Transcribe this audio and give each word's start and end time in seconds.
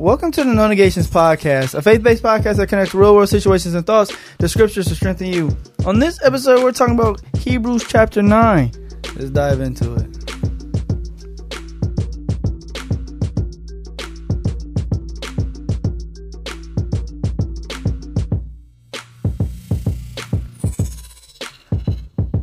Welcome 0.00 0.32
to 0.32 0.44
the 0.44 0.54
No 0.54 0.66
Negations 0.66 1.08
Podcast, 1.08 1.74
a 1.74 1.82
faith 1.82 2.02
based 2.02 2.22
podcast 2.22 2.56
that 2.56 2.70
connects 2.70 2.94
real 2.94 3.14
world 3.14 3.28
situations 3.28 3.74
and 3.74 3.84
thoughts 3.84 4.16
to 4.38 4.48
scriptures 4.48 4.86
to 4.86 4.94
strengthen 4.94 5.26
you. 5.26 5.54
On 5.84 5.98
this 5.98 6.18
episode, 6.24 6.64
we're 6.64 6.72
talking 6.72 6.94
about 6.94 7.20
Hebrews 7.36 7.84
chapter 7.86 8.22
9. 8.22 8.72
Let's 9.16 9.28
dive 9.28 9.60
into 9.60 9.92
it. 9.96 10.16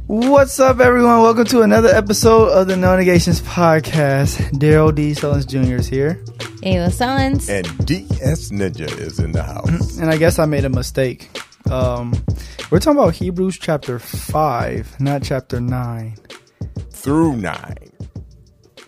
What's 0.05 0.60
up, 0.60 0.80
everyone? 0.80 1.24
Welcome 1.24 1.46
to 1.46 1.64
another 1.64 1.89
episode 1.89 2.50
of 2.50 2.68
the 2.68 2.78
No 2.78 2.96
Negations 2.96 3.42
Podcast. 3.42 4.60
Darrell 4.60 4.92
D. 4.92 5.14
Sullins 5.14 5.48
Jr. 5.48 5.78
is 5.78 5.88
here. 5.88 6.24
Ayla 6.64 6.92
Sullins. 6.92 7.50
And 7.50 7.86
DS 7.86 8.50
Ninja 8.50 8.92
is 9.00 9.20
in 9.20 9.32
the 9.32 9.43
house. 9.43 9.98
And 9.98 10.10
I 10.10 10.18
guess 10.18 10.39
I 10.39 10.46
made 10.46 10.65
a 10.65 10.70
mistake. 10.70 11.29
Um, 11.70 12.14
we're 12.71 12.79
talking 12.79 13.00
about 13.00 13.14
Hebrews 13.15 13.57
chapter 13.57 14.00
5, 14.00 15.00
not 15.00 15.24
chapter 15.24 15.60
9. 15.62 16.15
through 16.92 17.38
9. 17.38 17.75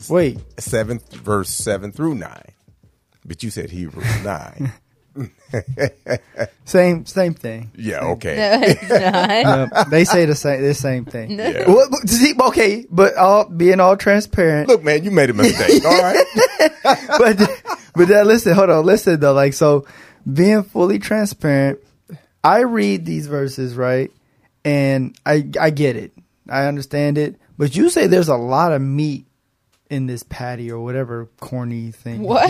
Wait, 0.09 0.37
7th 0.57 1.13
verse 1.13 1.49
7 1.49 1.91
through 1.91 2.15
9. 2.15 2.41
But 3.25 3.43
you 3.43 3.49
said 3.51 3.69
Hebrews 3.69 4.23
9. 4.23 4.71
same 6.65 7.05
same 7.05 7.33
thing. 7.33 7.71
yeah, 7.75 7.99
okay. 8.01 8.35
No, 8.35 8.67
it's 8.67 8.89
not. 8.89 9.71
Yep, 9.77 9.87
they 9.89 10.05
say 10.05 10.25
the 10.25 10.35
same 10.35 10.61
the 10.61 10.73
same 10.73 11.05
thing. 11.05 11.31
Yeah. 11.31 11.67
Well, 11.67 11.87
but- 11.89 12.09
see, 12.09 12.33
okay, 12.39 12.85
but 12.89 13.15
all 13.15 13.45
being 13.49 13.79
all 13.79 13.97
transparent. 13.97 14.67
Look, 14.67 14.83
man, 14.83 15.03
you 15.03 15.11
made 15.11 15.29
a 15.29 15.33
mistake, 15.33 15.83
all 15.85 16.01
right? 16.01 16.25
but 17.17 17.37
but 17.95 18.07
that 18.09 18.23
listen, 18.25 18.53
hold 18.53 18.69
on, 18.69 18.85
listen 18.85 19.19
though. 19.19 19.33
Like 19.33 19.53
so, 19.53 19.85
being 20.31 20.63
fully 20.63 20.99
transparent, 20.99 21.79
I 22.43 22.59
read 22.61 23.05
these 23.05 23.27
verses 23.27 23.75
right, 23.75 24.11
and 24.63 25.17
I 25.25 25.47
I 25.59 25.69
get 25.71 25.95
it, 25.95 26.11
I 26.49 26.65
understand 26.65 27.17
it. 27.17 27.35
But 27.57 27.75
you 27.75 27.89
say 27.89 28.07
there's 28.07 28.29
a 28.29 28.37
lot 28.37 28.71
of 28.71 28.81
meat 28.81 29.25
in 29.89 30.05
this 30.05 30.23
patty 30.23 30.71
or 30.71 30.79
whatever 30.79 31.27
corny 31.41 31.91
thing. 31.91 32.21
what? 32.21 32.49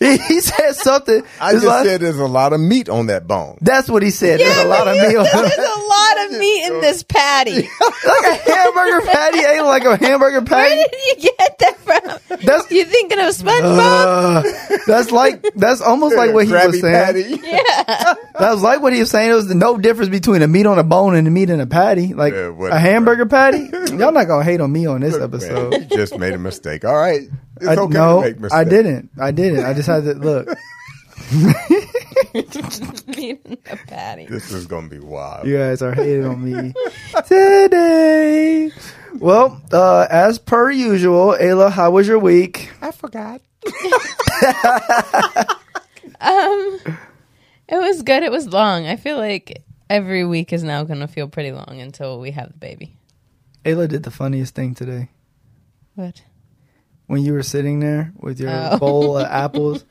He, 0.00 0.16
he 0.28 0.40
said 0.40 0.72
something. 0.72 1.22
I 1.40 1.52
just 1.52 1.64
a 1.64 1.68
lot- 1.68 1.84
said 1.84 2.00
there's 2.00 2.18
a 2.18 2.26
lot 2.26 2.52
of 2.54 2.60
meat 2.60 2.88
on 2.88 3.06
that 3.06 3.26
bone. 3.28 3.58
that's 3.60 3.88
what 3.88 4.02
he 4.02 4.10
said. 4.10 4.40
there's 4.40 4.56
a 4.58 4.64
lot 4.66 4.88
of 4.88 4.96
meat. 4.96 5.14
on 5.16 5.24
There's 5.24 5.58
a 5.58 5.80
lot 5.80 6.24
of 6.26 6.38
meat 6.38 6.64
in 6.66 6.80
this 6.80 7.02
patty. 7.02 7.52
like 7.52 7.66
a 7.66 8.34
hamburger 8.50 9.06
patty 9.06 9.38
ain't 9.40 9.66
like 9.66 9.84
a 9.84 9.96
hamburger 9.96 10.40
patty. 10.42 10.76
Where 10.76 10.88
patty. 10.88 10.96
did 10.96 11.22
you 11.24 11.30
get 11.38 11.58
that 11.58 11.76
from? 11.80 12.38
That's 12.44 12.70
You 12.70 12.84
thinking 12.86 13.18
of 13.20 13.26
SpongeBob? 13.26 14.40
uh, 14.40 14.78
that's 14.86 15.10
like 15.10 15.42
that's 15.54 15.80
almost 15.82 16.16
like 16.16 16.32
what 16.32 16.46
he 16.46 16.52
Krabby 16.52 16.66
was 16.68 16.80
saying. 16.80 16.94
Patty. 16.94 17.42
That 18.40 18.52
was 18.54 18.62
like 18.62 18.80
what 18.80 18.94
he 18.94 19.00
was 19.00 19.10
saying. 19.10 19.30
It 19.30 19.34
was 19.34 19.54
no 19.54 19.76
difference 19.76 20.08
between 20.08 20.40
a 20.40 20.48
meat 20.48 20.64
on 20.64 20.78
a 20.78 20.82
bone 20.84 21.14
and 21.14 21.28
a 21.28 21.30
meat 21.30 21.50
in 21.50 21.60
a 21.60 21.66
patty. 21.66 22.14
Like 22.14 22.32
Yeah, 22.32 22.54
a 22.70 22.78
hamburger 22.78 23.26
patty. 23.26 23.68
Y'all 23.94 24.12
not 24.12 24.24
gonna 24.28 24.44
hate 24.44 24.62
on 24.62 24.72
me 24.72 24.86
on 24.86 25.02
this 25.02 25.12
Man, 25.14 25.22
episode. 25.24 25.72
you 25.74 25.84
just 25.96 26.16
made 26.18 26.32
a 26.32 26.38
mistake. 26.38 26.86
All 26.86 26.96
right. 26.96 27.28
It's 27.60 27.68
I, 27.68 27.76
okay 27.76 27.92
no, 27.94 28.22
to 28.22 28.28
make 28.28 28.40
mistakes. 28.40 28.54
I 28.54 28.64
didn't. 28.64 29.10
I 29.18 29.30
didn't. 29.30 29.64
I 29.64 29.74
just 29.74 29.88
had 29.88 30.04
to 30.04 30.14
look. 30.14 30.48
meat 33.16 33.40
in 33.44 33.58
a 33.70 33.76
patty. 33.86 34.26
This 34.26 34.50
is 34.50 34.66
going 34.66 34.88
to 34.88 35.00
be 35.00 35.04
wild. 35.04 35.46
You 35.46 35.56
guys 35.58 35.82
are 35.82 35.94
hating 35.94 36.24
on 36.24 36.42
me 36.44 36.72
today. 37.26 38.70
Well, 39.18 39.60
uh, 39.72 40.06
as 40.10 40.38
per 40.38 40.70
usual, 40.70 41.36
Ayla, 41.40 41.70
how 41.70 41.90
was 41.90 42.08
your 42.08 42.18
week? 42.18 42.70
I 42.80 42.90
forgot. 42.92 43.40
Um, 46.20 46.78
it 47.66 47.76
was 47.76 48.02
good. 48.02 48.22
It 48.22 48.30
was 48.30 48.46
long. 48.48 48.86
I 48.86 48.96
feel 48.96 49.16
like 49.16 49.62
every 49.88 50.24
week 50.26 50.52
is 50.52 50.62
now 50.62 50.84
going 50.84 51.00
to 51.00 51.08
feel 51.08 51.28
pretty 51.28 51.50
long 51.52 51.80
until 51.80 52.20
we 52.20 52.30
have 52.32 52.52
the 52.52 52.58
baby. 52.58 52.96
Ayla 53.64 53.88
did 53.88 54.02
the 54.02 54.10
funniest 54.10 54.54
thing 54.54 54.74
today. 54.74 55.08
What? 55.94 56.22
When 57.10 57.22
you 57.24 57.32
were 57.32 57.42
sitting 57.42 57.80
there 57.80 58.12
with 58.20 58.38
your 58.38 58.50
Oh. 58.52 58.78
bowl 58.78 59.18
of 59.18 59.26
apples. 59.44 59.84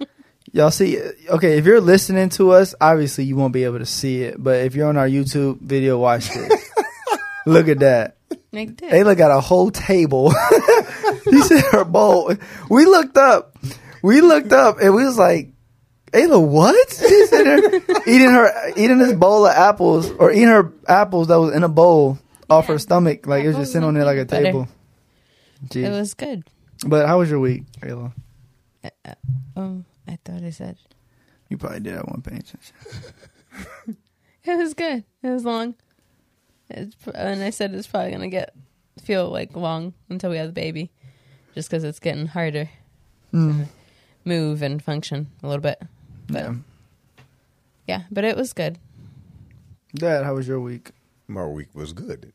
Y'all 0.53 0.71
see, 0.71 0.97
okay, 1.29 1.57
if 1.57 1.65
you're 1.65 1.81
listening 1.81 2.29
to 2.29 2.51
us, 2.51 2.73
obviously 2.79 3.25
you 3.25 3.35
won't 3.35 3.51
be 3.53 3.65
able 3.65 3.77
to 3.79 3.85
see 3.85 4.23
it. 4.23 4.41
But 4.41 4.61
if 4.65 4.73
you're 4.73 4.87
on 4.87 4.95
our 4.97 5.07
YouTube 5.07 5.59
video, 5.59 5.99
watch 5.99 6.29
this. 6.29 6.71
Look 7.45 7.67
at 7.67 7.79
that. 7.79 8.15
This. 8.51 8.71
Ayla 8.79 9.17
got 9.17 9.31
a 9.31 9.41
whole 9.41 9.69
table. 9.69 10.31
he 11.29 11.41
said 11.41 11.61
her 11.71 11.83
bowl. 11.83 12.33
We 12.69 12.85
looked 12.85 13.17
up. 13.17 13.57
We 14.01 14.21
looked 14.21 14.53
up 14.53 14.77
and 14.81 14.95
we 14.95 15.03
was 15.05 15.17
like, 15.17 15.49
Ayla, 16.13 16.41
what? 16.47 16.89
She's 16.89 17.29
sitting 17.29 17.45
there 17.61 17.81
eating 18.07 18.31
her 18.31 18.69
eating 18.77 18.97
this 18.97 19.13
bowl 19.13 19.45
of 19.45 19.51
apples 19.55 20.09
or 20.09 20.31
eating 20.31 20.47
her 20.47 20.71
apples 20.87 21.27
that 21.27 21.39
was 21.39 21.53
in 21.53 21.63
a 21.63 21.69
bowl 21.69 22.17
off 22.49 22.65
her 22.67 22.79
stomach. 22.79 23.27
Like 23.27 23.43
it 23.43 23.47
was 23.49 23.57
just 23.57 23.73
sitting 23.73 23.87
on 23.87 23.93
there 23.93 24.05
like 24.05 24.17
a 24.17 24.25
butter. 24.25 24.43
table. 24.45 24.67
Jeez. 25.67 25.83
It 25.85 25.91
was 25.91 26.13
good. 26.15 26.43
But 26.87 27.07
how 27.07 27.19
was 27.19 27.29
your 27.29 27.39
week, 27.39 27.63
Ayla? 27.81 28.13
Um, 29.55 29.85
I 30.07 30.17
thought 30.23 30.43
I 30.43 30.49
said 30.51 30.77
You 31.49 31.57
probably 31.57 31.81
did 31.81 31.95
at 31.95 32.07
one 32.07 32.21
paying 32.21 32.39
attention. 32.39 32.75
it 34.43 34.57
was 34.57 34.73
good. 34.73 35.03
It 35.21 35.29
was 35.29 35.43
long. 35.45 35.75
It's, 36.69 36.95
and 37.13 37.43
I 37.43 37.49
said 37.49 37.73
it's 37.73 37.87
probably 37.87 38.11
gonna 38.11 38.29
get 38.29 38.53
feel 39.01 39.29
like 39.29 39.55
long 39.55 39.93
until 40.09 40.29
we 40.29 40.37
have 40.37 40.47
the 40.47 40.53
baby, 40.53 40.91
just 41.55 41.69
because 41.69 41.83
it's 41.83 41.99
getting 41.99 42.27
harder 42.27 42.69
Mm. 43.33 43.65
to 43.65 43.69
move 44.25 44.61
and 44.63 44.81
function 44.83 45.27
a 45.43 45.47
little 45.47 45.61
bit. 45.61 45.79
But 46.27 46.43
Yeah. 46.45 46.55
yeah, 47.87 48.01
but 48.11 48.23
it 48.23 48.35
was 48.35 48.53
good. 48.53 48.79
Dad, 49.93 50.23
how 50.25 50.35
was 50.35 50.47
your 50.47 50.59
week? 50.59 50.91
My 51.27 51.45
week 51.45 51.67
was 51.75 51.93
good. 51.93 52.31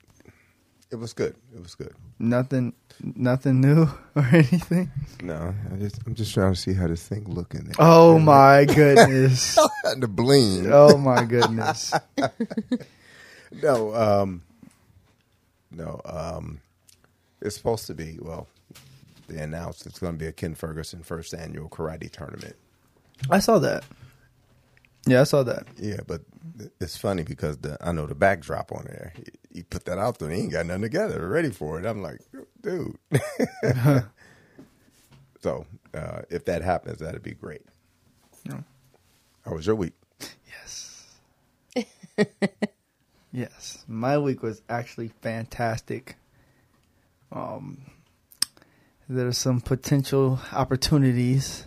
It 0.95 1.01
was 1.01 1.13
good. 1.13 1.35
It 1.53 1.61
was 1.61 1.75
good. 1.75 1.93
Nothing, 2.21 2.73
nothing 3.03 3.61
new 3.61 3.83
or 4.15 4.25
anything. 4.31 4.93
No, 5.21 5.53
I 5.73 5.77
just, 5.77 5.99
I'm 6.07 6.15
just 6.15 6.33
trying 6.33 6.53
to 6.53 6.57
see 6.57 6.73
how 6.73 6.87
this 6.87 7.05
thing 7.05 7.25
look 7.25 7.53
in 7.53 7.65
there. 7.65 7.75
Oh 7.81 8.21
my 8.21 8.65
goodness! 8.65 9.57
the 9.99 10.07
bling. 10.07 10.73
Oh 10.73 10.97
my 10.97 11.25
goodness! 11.25 11.93
No, 13.61 13.93
um, 13.93 14.43
no, 15.73 16.01
um, 16.05 16.61
it's 17.41 17.57
supposed 17.57 17.89
to 17.89 17.95
be. 17.95 18.19
Well, 18.21 18.47
they 19.27 19.43
announced 19.43 19.87
it's 19.87 19.99
going 19.99 20.13
to 20.13 20.19
be 20.19 20.27
a 20.27 20.33
Ken 20.33 20.55
Ferguson 20.55 21.03
first 21.03 21.35
annual 21.35 21.69
karate 21.69 22.09
tournament. 22.09 22.55
I 23.31 23.41
saw 23.41 23.59
that. 23.59 23.83
Yeah, 25.07 25.21
I 25.21 25.25
saw 25.25 25.43
that. 25.43 25.67
Yeah, 25.77 26.01
but 26.07 26.23
it's 26.81 26.97
funny 26.97 27.23
because 27.23 27.59
the 27.59 27.77
I 27.81 27.93
know 27.93 28.07
the 28.07 28.15
backdrop 28.15 28.73
on 28.73 28.85
there. 28.85 29.13
He, 29.17 29.25
he 29.59 29.63
put 29.63 29.85
that 29.85 29.99
out 29.99 30.19
there. 30.19 30.31
He 30.31 30.43
ain't 30.43 30.53
got 30.53 30.67
nothing 30.67 30.83
together. 30.83 31.29
Ready 31.29 31.51
for 31.51 31.79
it. 31.79 31.87
I'm 31.87 32.03
like, 32.03 32.21
dude. 32.63 32.97
so 35.41 35.67
uh, 35.93 36.23
if 36.31 36.45
that 36.47 36.63
happens, 36.63 37.01
that'd 37.01 37.23
be 37.23 37.35
great. 37.35 37.63
Yeah. 38.49 38.61
How 39.45 39.53
was 39.55 39.67
your 39.67 39.77
week? 39.77 39.95
Yes. 40.49 41.19
yes, 43.33 43.85
my 43.87 44.19
week 44.19 44.43
was 44.43 44.63
actually 44.69 45.09
fantastic. 45.21 46.17
Um, 47.31 47.83
there's 49.09 49.37
some 49.37 49.61
potential 49.61 50.41
opportunities 50.53 51.67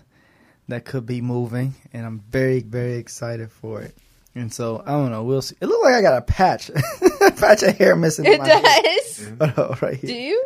that 0.68 0.86
could 0.86 1.06
be 1.06 1.22
moving, 1.22 1.76
and 1.94 2.06
I'm 2.06 2.20
very, 2.30 2.62
very 2.62 2.96
excited 2.96 3.52
for 3.52 3.82
it. 3.82 3.96
And 4.36 4.54
so 4.54 4.84
I 4.86 4.92
don't 4.92 5.10
know. 5.12 5.24
We'll 5.24 5.42
see. 5.42 5.56
It 5.60 5.66
looked 5.66 5.84
like 5.84 5.96
I 5.96 6.02
got 6.02 6.18
a 6.18 6.22
patch, 6.22 6.70
a 6.70 7.32
patch 7.32 7.64
of 7.64 7.76
hair 7.78 7.96
missing. 7.96 8.26
It 8.26 8.40
my 8.40 8.48
head. 8.48 8.84
does. 8.84 9.32
Oh, 9.58 9.76
right 9.82 9.96
here. 9.98 10.08
Do 10.10 10.14
you? 10.16 10.44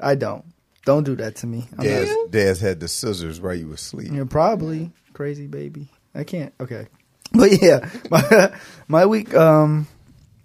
I 0.00 0.14
don't. 0.16 0.44
Don't 0.84 1.04
do 1.04 1.14
that 1.16 1.36
to 1.36 1.46
me. 1.46 1.66
I'm 1.72 1.76
not- 1.78 1.84
Daz, 1.84 2.16
Daz 2.30 2.60
had 2.60 2.80
the 2.80 2.88
scissors 2.88 3.40
while 3.40 3.54
you 3.54 3.68
were 3.68 3.74
asleep. 3.74 4.10
You're 4.12 4.26
probably 4.26 4.90
crazy, 5.12 5.46
baby. 5.46 5.88
I 6.14 6.24
can't. 6.24 6.52
Okay, 6.60 6.88
but 7.32 7.62
yeah, 7.62 7.88
my 8.10 8.52
my 8.88 9.06
week 9.06 9.32
um 9.34 9.86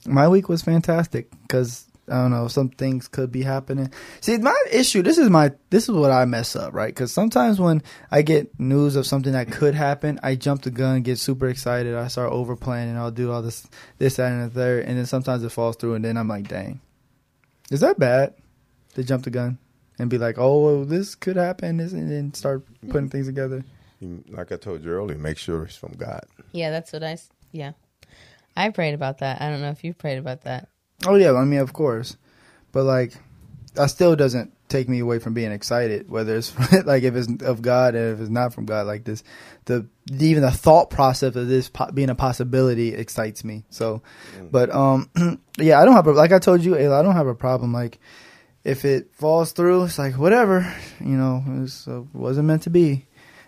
my 0.05 0.27
week 0.27 0.47
was 0.47 0.61
fantastic 0.61 1.29
because 1.41 1.85
I 2.09 2.15
don't 2.15 2.31
know 2.31 2.47
some 2.47 2.69
things 2.69 3.07
could 3.07 3.31
be 3.31 3.43
happening. 3.43 3.91
See, 4.21 4.37
my 4.37 4.55
issue. 4.71 5.01
This 5.01 5.17
is 5.17 5.29
my 5.29 5.51
this 5.69 5.83
is 5.89 5.95
what 5.95 6.11
I 6.11 6.25
mess 6.25 6.55
up 6.55 6.73
right 6.73 6.93
because 6.93 7.11
sometimes 7.11 7.59
when 7.59 7.83
I 8.11 8.21
get 8.21 8.59
news 8.59 8.95
of 8.95 9.05
something 9.05 9.33
that 9.33 9.51
could 9.51 9.75
happen, 9.75 10.19
I 10.23 10.35
jump 10.35 10.63
the 10.63 10.71
gun, 10.71 11.01
get 11.01 11.19
super 11.19 11.47
excited, 11.47 11.95
I 11.95 12.07
start 12.07 12.31
over 12.31 12.55
planning, 12.55 12.97
I'll 12.97 13.11
do 13.11 13.31
all 13.31 13.41
this 13.41 13.67
this 13.97 14.15
that 14.17 14.31
and 14.31 14.49
the 14.49 14.53
third, 14.53 14.85
and 14.85 14.97
then 14.97 15.05
sometimes 15.05 15.43
it 15.43 15.51
falls 15.51 15.75
through, 15.75 15.95
and 15.95 16.05
then 16.05 16.17
I'm 16.17 16.27
like, 16.27 16.47
dang, 16.47 16.81
is 17.71 17.81
that 17.81 17.99
bad 17.99 18.33
to 18.95 19.03
jump 19.03 19.23
the 19.23 19.29
gun? 19.29 19.57
And 19.97 20.09
be 20.09 20.17
like, 20.17 20.37
oh, 20.37 20.59
well, 20.63 20.85
this 20.85 21.13
could 21.13 21.35
happen, 21.35 21.75
this, 21.75 21.91
and 21.91 22.09
then 22.09 22.33
start 22.33 22.63
putting 22.89 23.09
things 23.09 23.27
together. 23.27 23.65
Like 24.29 24.51
I 24.53 24.55
told 24.55 24.81
you 24.81 24.91
earlier, 24.91 25.17
make 25.17 25.37
sure 25.37 25.65
it's 25.65 25.75
from 25.75 25.91
God. 25.91 26.25
Yeah, 26.53 26.69
that's 26.69 26.93
what 26.93 27.03
I. 27.03 27.17
Yeah, 27.51 27.73
I 28.55 28.69
prayed 28.69 28.93
about 28.93 29.17
that. 29.17 29.41
I 29.41 29.49
don't 29.49 29.61
know 29.61 29.71
if 29.71 29.83
you 29.83 29.93
prayed 29.93 30.17
about 30.17 30.43
that. 30.43 30.69
Oh 31.07 31.15
yeah, 31.15 31.33
I 31.33 31.45
mean 31.45 31.59
of 31.59 31.73
course, 31.73 32.17
but 32.71 32.83
like, 32.83 33.13
that 33.75 33.87
still 33.87 34.15
doesn't 34.15 34.53
take 34.69 34.87
me 34.87 34.99
away 34.99 35.19
from 35.19 35.33
being 35.33 35.51
excited. 35.51 36.09
Whether 36.09 36.37
it's 36.37 36.53
like 36.85 37.03
if 37.03 37.15
it's 37.15 37.43
of 37.43 37.61
God 37.61 37.95
and 37.95 38.13
if 38.13 38.21
it's 38.21 38.29
not 38.29 38.53
from 38.53 38.65
God, 38.65 38.85
like 38.87 39.03
this, 39.03 39.23
the 39.65 39.87
even 40.11 40.43
the 40.43 40.51
thought 40.51 40.89
process 40.89 41.35
of 41.35 41.47
this 41.47 41.69
po- 41.69 41.91
being 41.91 42.09
a 42.09 42.15
possibility 42.15 42.93
excites 42.93 43.43
me. 43.43 43.63
So, 43.69 44.01
but 44.51 44.73
um, 44.73 45.09
yeah, 45.57 45.81
I 45.81 45.85
don't 45.85 45.95
have 45.95 46.07
a 46.07 46.11
like 46.11 46.31
I 46.31 46.39
told 46.39 46.61
you, 46.63 46.73
Ayla, 46.73 46.99
I 46.99 47.03
don't 47.03 47.15
have 47.15 47.27
a 47.27 47.35
problem. 47.35 47.73
Like 47.73 47.99
if 48.63 48.85
it 48.85 49.13
falls 49.13 49.51
through, 49.51 49.85
it's 49.85 49.97
like 49.97 50.17
whatever, 50.17 50.71
you 50.99 51.17
know, 51.17 51.43
it 51.47 51.59
was, 51.61 51.87
uh, 51.87 52.01
wasn't 52.13 52.47
meant 52.47 52.63
to 52.63 52.69
be. 52.69 53.05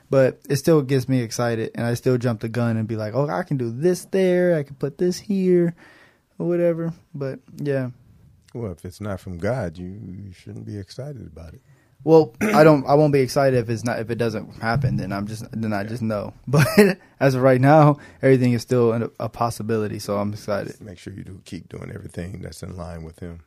But 0.10 0.42
it 0.50 0.58
still 0.58 0.82
gets 0.82 1.08
me 1.08 1.22
excited, 1.22 1.72
and 1.74 1.86
I 1.86 1.94
still 1.94 2.18
jump 2.18 2.42
the 2.42 2.50
gun 2.50 2.76
and 2.76 2.86
be 2.86 2.98
like, 2.98 3.14
"Oh, 3.16 3.30
I 3.30 3.44
can 3.44 3.56
do 3.56 3.72
this 3.72 4.04
there. 4.12 4.58
I 4.58 4.64
can 4.64 4.76
put 4.76 4.98
this 4.98 5.18
here, 5.18 5.74
or 6.42 6.48
whatever." 6.48 6.94
But 7.14 7.40
yeah, 7.58 7.92
Well, 8.54 8.72
if 8.72 8.84
it's 8.86 9.00
not 9.02 9.20
from 9.20 9.38
God, 9.38 9.78
you, 9.78 9.88
you 9.88 10.32
shouldn't 10.34 10.66
be 10.66 10.78
excited 10.78 11.26
about 11.28 11.54
it. 11.54 11.62
Well, 12.04 12.34
I 12.42 12.64
don't. 12.64 12.84
I 12.88 12.96
won't 12.96 13.14
be 13.14 13.20
excited 13.20 13.60
if 13.60 13.70
it's 13.70 13.84
not. 13.84 14.00
If 14.00 14.10
it 14.10 14.16
doesn't 14.18 14.56
happen, 14.60 14.98
then 14.98 15.14
I'm 15.14 15.28
just. 15.28 15.46
Then 15.52 15.72
I 15.72 15.84
just 15.84 16.02
know. 16.02 16.34
But 16.48 16.66
as 17.20 17.36
of 17.36 17.44
right 17.44 17.62
now, 17.62 17.98
everything 18.24 18.54
is 18.54 18.64
still 18.64 18.92
a, 18.92 19.10
a 19.20 19.30
possibility. 19.30 20.00
So 20.00 20.18
I'm 20.18 20.34
excited. 20.34 20.82
Make 20.82 20.98
sure 20.98 21.14
you 21.14 21.24
do 21.24 21.40
keep 21.46 21.70
doing 21.70 21.92
everything 21.94 22.42
that's 22.42 22.64
in 22.64 22.76
line 22.76 23.04
with 23.04 23.20
Him. 23.20 23.42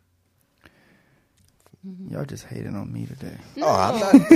Mm-hmm. 1.87 2.14
Y'all 2.14 2.25
just 2.25 2.44
hating 2.44 2.76
on 2.76 2.93
me 2.93 3.06
today. 3.06 3.37
Oh, 3.61 3.75
I'm 3.75 3.99
not. 3.99 4.29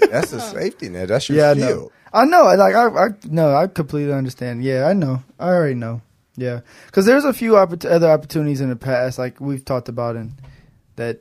that's 0.10 0.32
a 0.32 0.40
safety 0.40 0.88
net. 0.88 1.08
That's 1.08 1.28
your 1.28 1.38
Yeah, 1.38 1.50
I 1.50 1.54
know. 1.54 1.66
shield. 1.68 1.92
I 2.12 2.24
know. 2.24 2.42
Like 2.42 2.74
I. 2.74 2.86
I 2.88 3.08
no. 3.28 3.54
I 3.54 3.68
completely 3.68 4.12
understand. 4.12 4.64
Yeah, 4.64 4.86
I 4.86 4.94
know. 4.94 5.22
I 5.38 5.48
already 5.48 5.74
know. 5.76 6.02
Yeah, 6.40 6.60
because 6.86 7.04
there's 7.04 7.24
a 7.26 7.34
few 7.34 7.52
oppor- 7.52 7.84
other 7.90 8.08
opportunities 8.10 8.62
in 8.62 8.70
the 8.70 8.76
past, 8.76 9.18
like 9.18 9.40
we've 9.42 9.62
talked 9.64 9.90
about, 9.90 10.16
and 10.16 10.32
that 10.96 11.20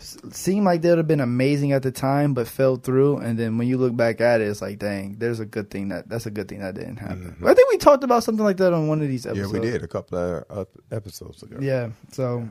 s- 0.00 0.18
seemed 0.32 0.64
like 0.66 0.82
they 0.82 0.88
would 0.88 0.98
have 0.98 1.06
been 1.06 1.20
amazing 1.20 1.70
at 1.70 1.84
the 1.84 1.92
time, 1.92 2.34
but 2.34 2.48
fell 2.48 2.74
through. 2.74 3.18
And 3.18 3.38
then 3.38 3.56
when 3.56 3.68
you 3.68 3.78
look 3.78 3.94
back 3.96 4.20
at 4.20 4.40
it, 4.40 4.48
it's 4.48 4.60
like, 4.60 4.80
dang, 4.80 5.14
there's 5.20 5.38
a 5.38 5.46
good 5.46 5.70
thing 5.70 5.90
that 5.90 6.08
that's 6.08 6.26
a 6.26 6.30
good 6.32 6.48
thing 6.48 6.58
that 6.58 6.74
didn't 6.74 6.96
happen. 6.96 7.36
Mhm. 7.40 7.46
I 7.48 7.54
think 7.54 7.70
we 7.70 7.76
talked 7.78 8.02
about 8.02 8.24
something 8.24 8.44
like 8.44 8.56
that 8.56 8.72
on 8.72 8.88
one 8.88 9.00
of 9.00 9.06
these 9.06 9.26
episodes. 9.26 9.52
Yeah, 9.52 9.60
we 9.60 9.64
did 9.64 9.84
a 9.84 9.86
couple 9.88 10.18
of 10.18 10.44
uh, 10.50 10.64
episodes 10.90 11.40
ago. 11.44 11.58
Yeah. 11.60 11.90
So, 12.10 12.48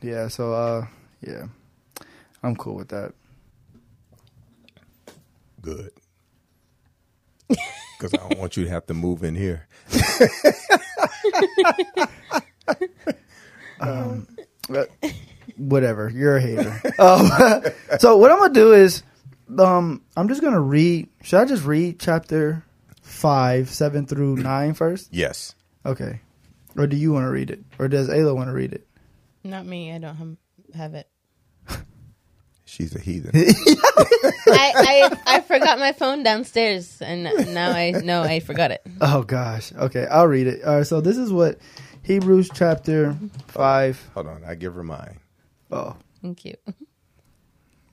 yeah. 0.00 0.28
So, 0.28 0.54
uh, 0.54 0.86
yeah, 1.20 1.44
I'm 2.42 2.56
cool 2.56 2.76
with 2.76 2.88
that. 2.88 3.12
Good. 5.60 5.90
Because 7.98 8.14
I 8.14 8.28
don't 8.28 8.38
want 8.38 8.56
you 8.56 8.64
to 8.64 8.70
have 8.70 8.86
to 8.86 8.94
move 8.94 9.24
in 9.24 9.34
here. 9.34 9.66
But 14.68 14.90
whatever. 15.56 16.08
You're 16.08 16.36
a 16.36 16.40
hater. 16.40 16.80
um, 16.98 17.30
so 17.98 18.16
what 18.16 18.30
I'm 18.30 18.38
gonna 18.38 18.54
do 18.54 18.72
is, 18.72 19.02
um, 19.58 20.02
I'm 20.16 20.28
just 20.28 20.42
gonna 20.42 20.60
read. 20.60 21.08
Should 21.22 21.40
I 21.40 21.44
just 21.44 21.64
read 21.64 21.98
chapter 21.98 22.64
five, 23.02 23.70
seven 23.70 24.06
through 24.06 24.36
nine 24.42 24.74
first? 24.74 25.08
Yes. 25.12 25.54
Okay. 25.84 26.20
Or 26.76 26.86
do 26.86 26.96
you 26.96 27.12
want 27.12 27.24
to 27.24 27.30
read 27.30 27.50
it, 27.50 27.64
or 27.78 27.88
does 27.88 28.08
Ayla 28.08 28.34
want 28.36 28.48
to 28.48 28.52
read 28.52 28.72
it? 28.72 28.86
Not 29.42 29.66
me. 29.66 29.92
I 29.92 29.98
don't 29.98 30.14
have, 30.14 30.36
have 30.74 30.94
it. 30.94 31.08
She's 32.68 32.94
a 32.94 32.98
heathen. 33.00 33.30
I, 33.34 34.74
I 35.26 35.36
I 35.38 35.40
forgot 35.40 35.78
my 35.78 35.92
phone 35.92 36.22
downstairs, 36.22 37.00
and 37.00 37.24
now 37.54 37.70
I 37.70 37.92
know 37.92 38.22
I 38.22 38.40
forgot 38.40 38.70
it. 38.70 38.82
Oh 39.00 39.22
gosh. 39.22 39.72
Okay, 39.72 40.06
I'll 40.06 40.26
read 40.26 40.46
it. 40.46 40.62
All 40.64 40.76
right. 40.76 40.86
So 40.86 41.00
this 41.00 41.16
is 41.16 41.32
what 41.32 41.58
Hebrews 42.02 42.50
chapter 42.52 43.16
five. 43.46 43.98
Hold 44.12 44.26
on. 44.26 44.44
I 44.44 44.54
give 44.54 44.74
her 44.74 44.84
mine. 44.84 45.18
Oh, 45.70 45.96
Thank 46.20 46.44
you. 46.44 46.54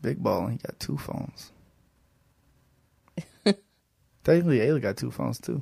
big 0.01 0.21
ball. 0.21 0.47
He 0.47 0.57
got 0.57 0.77
two 0.79 0.97
phones. 0.97 1.51
Technically, 4.25 4.59
Ayla 4.59 4.81
got 4.81 4.97
two 4.97 5.11
phones 5.11 5.39
too. 5.39 5.61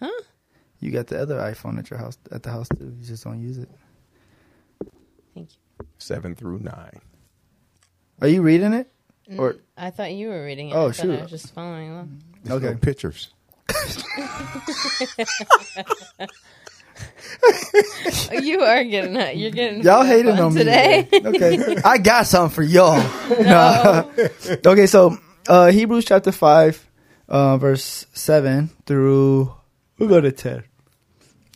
Huh? 0.00 0.10
You 0.80 0.90
got 0.90 1.06
the 1.06 1.18
other 1.20 1.38
iPhone 1.38 1.78
at 1.78 1.88
your 1.88 1.98
house 1.98 2.18
at 2.30 2.42
the 2.42 2.50
house 2.50 2.68
too. 2.68 2.94
You 3.00 3.06
just 3.06 3.24
don't 3.24 3.40
use 3.40 3.56
it. 3.58 3.70
Thank 5.34 5.50
you. 5.52 5.86
Seven 5.98 6.34
through 6.34 6.58
nine. 6.58 7.00
Are 8.20 8.28
you 8.28 8.42
reading 8.42 8.72
it? 8.72 8.90
Or 9.38 9.56
I 9.76 9.90
thought 9.90 10.12
you 10.12 10.28
were 10.28 10.44
reading 10.44 10.70
it. 10.70 10.74
Oh, 10.74 10.88
I 10.88 10.92
thought 10.92 11.02
shoot. 11.02 11.18
I 11.18 11.22
was 11.22 11.30
just 11.30 11.54
following 11.54 11.90
along. 11.90 12.22
There's 12.42 12.62
no 12.62 12.68
Okay. 12.68 12.78
pictures. 12.80 13.32
You 18.32 18.60
are 18.62 18.84
getting 18.84 19.16
it. 19.16 19.36
You're 19.36 19.50
getting 19.50 19.82
y'all 19.82 20.04
hating 20.04 20.38
on 20.38 20.54
me 20.54 20.60
today. 20.60 21.08
Okay, 21.12 21.76
I 21.84 21.98
got 21.98 22.26
something 22.26 22.54
for 22.54 22.62
y'all. 22.62 23.02
No. 23.42 24.10
okay, 24.66 24.86
so 24.86 25.16
uh, 25.48 25.70
Hebrews 25.70 26.04
chapter 26.04 26.32
five, 26.32 26.86
uh, 27.28 27.56
verse 27.58 28.06
seven 28.12 28.70
through 28.86 29.52
we'll 29.98 30.08
go 30.08 30.20
to 30.20 30.32
ten. 30.32 30.64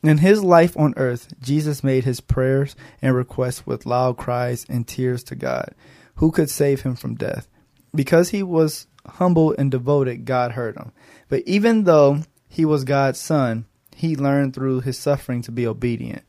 In 0.03 0.19
his 0.19 0.43
life 0.43 0.77
on 0.77 0.95
earth, 0.97 1.29
Jesus 1.41 1.83
made 1.85 2.05
his 2.05 2.21
prayers 2.21 2.77
and 3.03 3.15
requests 3.15 3.67
with 3.67 3.87
loud 3.87 4.17
cries 4.17 4.65
and 4.69 4.87
tears 4.87 5.23
to 5.25 5.35
God, 5.35 5.75
who 6.19 6.31
could 6.31 6.51
save 6.51 6.83
him 6.83 6.95
from 6.95 7.15
death. 7.15 7.49
Because 7.95 8.31
he 8.31 8.43
was 8.43 8.87
humble 9.07 9.55
and 9.59 9.71
devoted, 9.71 10.25
God 10.25 10.53
heard 10.53 10.77
him. 10.77 10.93
But 11.29 11.43
even 11.47 11.85
though 11.85 12.23
he 12.49 12.65
was 12.65 12.85
God's 12.85 13.19
son, 13.19 13.67
he 13.97 14.15
learned 14.15 14.55
through 14.55 14.83
his 14.83 14.99
suffering 14.99 15.43
to 15.43 15.53
be 15.53 15.67
obedient. 15.67 16.23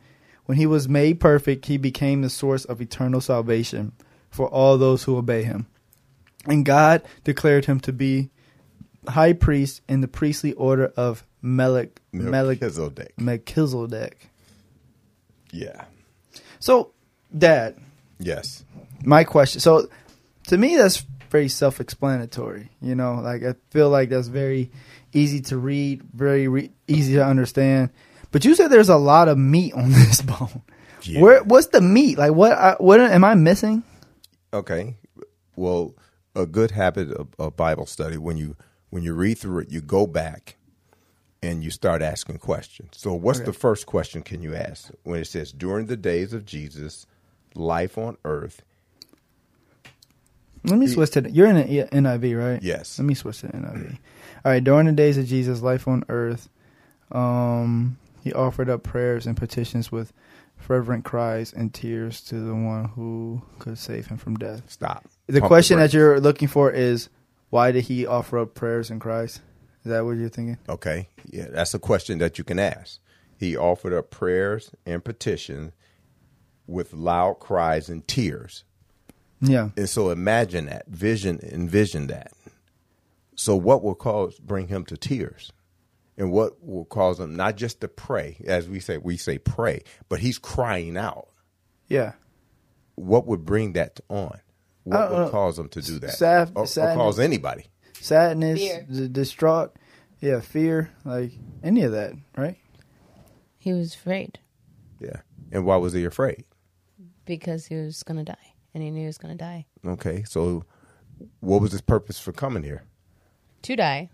When 0.46 0.58
he 0.58 0.66
was 0.66 0.90
made 0.90 1.20
perfect, 1.20 1.68
he 1.68 1.78
became 1.78 2.22
the 2.22 2.30
source 2.30 2.66
of 2.66 2.82
eternal 2.82 3.22
salvation 3.22 3.92
for 4.30 4.48
all 4.48 4.78
those 4.78 5.04
who 5.04 5.18
obey 5.18 5.44
him. 5.44 5.68
And 6.46 6.66
God 6.66 7.04
declared 7.24 7.66
him 7.66 7.80
to 7.82 7.94
be 7.94 8.30
high 9.08 9.34
priest 9.34 9.82
in 9.88 10.02
the 10.02 10.08
priestly 10.08 10.54
order 10.54 10.94
of 10.98 11.26
Melech, 11.42 12.02
Melchizedek. 12.12 13.14
Melchizedek. 13.20 14.30
Yeah. 15.52 15.86
So, 16.60 16.92
Dad, 17.38 17.78
Yes. 18.20 18.66
My 19.04 19.24
question. 19.24 19.62
So, 19.62 19.88
to 20.48 20.58
me, 20.58 20.76
that's 20.76 21.06
very 21.30 21.48
self-explanatory. 21.48 22.70
You 22.82 22.96
know, 22.96 23.16
like 23.16 23.44
I 23.44 23.56
feel 23.72 23.90
like 23.90 24.10
that's 24.10 24.28
very 24.28 24.72
easy 25.14 25.42
to 25.42 25.58
read, 25.58 26.04
very 26.14 26.48
re- 26.48 26.72
easy 26.88 27.14
to 27.16 27.26
understand. 27.26 27.92
But 28.32 28.46
you 28.46 28.56
said 28.56 28.70
there's 28.70 28.90
a 28.90 28.98
lot 28.98 29.28
of 29.28 29.38
meat 29.38 29.74
on 29.74 29.92
this 29.92 30.22
bone. 30.22 30.62
Yeah. 31.04 31.22
Where? 31.22 31.44
What's 31.44 31.68
the 31.68 31.82
meat? 31.82 32.18
Like, 32.18 32.34
what? 32.34 32.52
I, 32.54 32.76
what 32.80 33.00
am 33.00 33.24
I 33.24 33.36
missing? 33.36 33.84
Okay. 34.54 34.96
Well, 35.56 35.96
a 36.36 36.46
good 36.46 36.72
habit 36.72 37.12
of, 37.12 37.28
of 37.38 37.56
Bible 37.56 37.86
study 37.86 38.18
when 38.18 38.38
you 38.38 38.56
when 38.90 39.04
you 39.04 39.14
read 39.14 39.38
through 39.38 39.60
it, 39.60 39.72
you 39.72 39.82
go 39.82 40.08
back 40.08 40.56
and 41.42 41.64
you 41.64 41.72
start 41.72 42.02
asking 42.02 42.40
questions. 42.40 42.98
So, 42.98 43.14
what's 43.14 43.40
the 43.40 43.54
first 43.54 43.86
question 43.86 44.22
can 44.24 44.42
you 44.42 44.56
ask 44.56 44.92
when 45.04 45.20
it 45.20 45.26
says 45.26 45.52
during 45.52 45.86
the 45.86 45.98
days 45.98 46.34
of 46.34 46.46
Jesus, 46.46 47.06
life 47.56 47.98
on 47.98 48.18
earth? 48.26 48.64
Let 50.64 50.78
me 50.78 50.88
switch 50.88 51.12
to 51.12 51.22
the, 51.22 51.32
you're 51.32 51.48
in 51.48 51.56
the 51.56 51.72
E- 51.72 51.84
NIV, 51.84 52.38
right? 52.38 52.62
Yes. 52.64 53.00
Let 53.00 53.06
me 53.06 53.14
switch 53.14 53.40
to 53.42 53.48
the 53.48 53.54
NIV. 53.54 53.98
All 54.46 54.52
right. 54.52 54.64
During 54.64 54.88
the 54.88 54.92
days 54.92 55.18
of 55.18 55.26
Jesus' 55.26 55.62
life 55.62 55.88
on 55.88 56.04
earth, 56.10 56.50
um, 57.12 57.98
he 58.24 58.34
offered 58.34 58.70
up 58.70 58.84
prayers 58.84 59.26
and 59.26 59.38
petitions 59.38 59.92
with 59.92 60.12
fervent 60.58 61.06
cries 61.06 61.54
and 61.54 61.74
tears 61.74 62.22
to 62.22 62.36
the 62.36 62.54
one 62.54 62.86
who 62.90 63.42
could 63.60 63.78
save 63.78 64.08
him 64.08 64.18
from 64.18 64.36
death. 64.36 64.62
Stop. 64.70 65.06
The 65.28 65.40
Pump 65.40 65.48
question 65.50 65.80
that 65.80 65.94
you're 65.94 66.20
looking 66.20 66.48
for 66.48 66.70
is 66.72 67.10
why 67.50 67.72
did 67.72 67.86
he 67.86 68.06
offer 68.06 68.40
up 68.40 68.54
prayers 68.54 68.90
and 68.90 69.00
cries? 69.00 69.40
Is 69.86 69.92
that 69.92 70.04
what 70.04 70.18
you're 70.18 70.30
thinking? 70.30 70.58
Okay. 70.68 71.08
Yeah, 71.26 71.48
that's 71.50 71.74
a 71.74 71.80
question 71.80 72.20
that 72.20 72.38
you 72.38 72.44
can 72.44 72.60
ask. 72.60 73.00
He 73.38 73.56
offered 73.56 73.94
up 73.94 74.10
prayers 74.12 74.72
and 74.86 75.04
petitions 75.04 75.72
with 76.68 76.94
loud 76.94 77.40
cries 77.40 77.88
and 77.90 78.06
tears. 78.06 78.66
Yeah. 79.42 79.70
And 79.78 79.90
so 79.90 80.10
imagine 80.10 80.66
that, 80.66 80.88
vision, 80.88 81.40
envision 81.42 82.08
that. 82.08 82.34
So 83.36 83.56
what 83.56 83.84
will 83.84 83.96
cause 83.96 84.38
bring 84.40 84.68
him 84.68 84.84
to 84.86 84.98
tears? 84.98 85.52
And 86.18 86.32
what 86.32 86.62
will 86.62 86.84
cause 86.86 87.20
him 87.22 87.36
not 87.38 87.56
just 87.56 87.80
to 87.82 87.88
pray, 87.88 88.38
as 88.46 88.68
we 88.68 88.82
say, 88.82 88.98
we 88.98 89.16
say 89.16 89.38
pray, 89.38 89.84
but 90.10 90.20
he's 90.20 90.38
crying 90.38 90.98
out. 90.98 91.30
Yeah. 91.88 92.14
What 92.96 93.26
would 93.28 93.46
bring 93.46 93.74
that 93.74 94.02
on? 94.10 94.38
What 94.84 95.10
would 95.12 95.18
know. 95.18 95.30
cause 95.30 95.58
him 95.58 95.70
to 95.70 95.82
do 95.82 96.00
that? 96.00 96.12
Sad- 96.12 96.52
or, 96.56 96.64
or 96.64 96.68
sadness. 96.68 96.98
cause 96.98 97.20
anybody? 97.20 97.66
Sadness, 98.02 98.60
Fear. 98.60 98.86
d- 98.92 99.08
distraught. 99.08 99.74
Yeah. 100.20 100.42
Fear. 100.42 100.90
Like 101.06 101.32
any 101.64 101.84
of 101.84 101.94
that, 101.94 102.14
right? 102.36 102.58
He 103.58 103.72
was 103.74 103.94
afraid 103.96 104.40
Yeah. 105.00 105.22
And 105.52 105.66
why 105.66 105.78
was 105.78 105.94
he 105.94 106.04
afraid? 106.04 106.44
because 107.26 107.68
he 107.68 107.76
was 107.76 108.02
gonna 108.04 108.24
die, 108.24 108.49
and 108.74 108.84
he 108.84 108.92
knew 108.92 109.02
he 109.02 109.06
was 109.08 109.18
gonna 109.18 109.36
die. 109.36 109.66
Okay. 109.86 110.24
So 110.24 110.66
what 111.40 111.62
was 111.62 111.72
his 111.72 111.82
purpose 111.82 112.20
for 112.20 112.32
coming 112.32 112.64
here? 112.64 112.84
To 113.64 113.76
die 113.76 114.10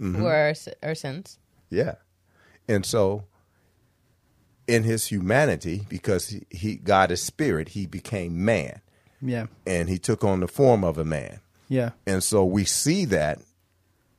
Mm-hmm. 0.00 0.20
for 0.20 0.30
our, 0.34 0.52
our 0.82 0.94
sins. 0.94 1.38
Yeah. 1.70 1.94
And 2.68 2.84
so 2.84 3.24
in 4.66 4.82
his 4.82 5.06
humanity, 5.06 5.86
because 5.88 6.28
he, 6.28 6.42
he 6.50 6.76
God 6.76 7.10
is 7.10 7.22
spirit, 7.22 7.70
he 7.70 7.86
became 7.86 8.44
man. 8.44 8.80
Yeah. 9.22 9.46
and 9.66 9.88
he 9.88 9.98
took 9.98 10.22
on 10.22 10.40
the 10.40 10.48
form 10.48 10.84
of 10.84 10.98
a 10.98 11.04
man. 11.04 11.40
Yeah. 11.68 11.90
And 12.06 12.22
so 12.22 12.44
we 12.44 12.64
see 12.66 13.06
that 13.06 13.38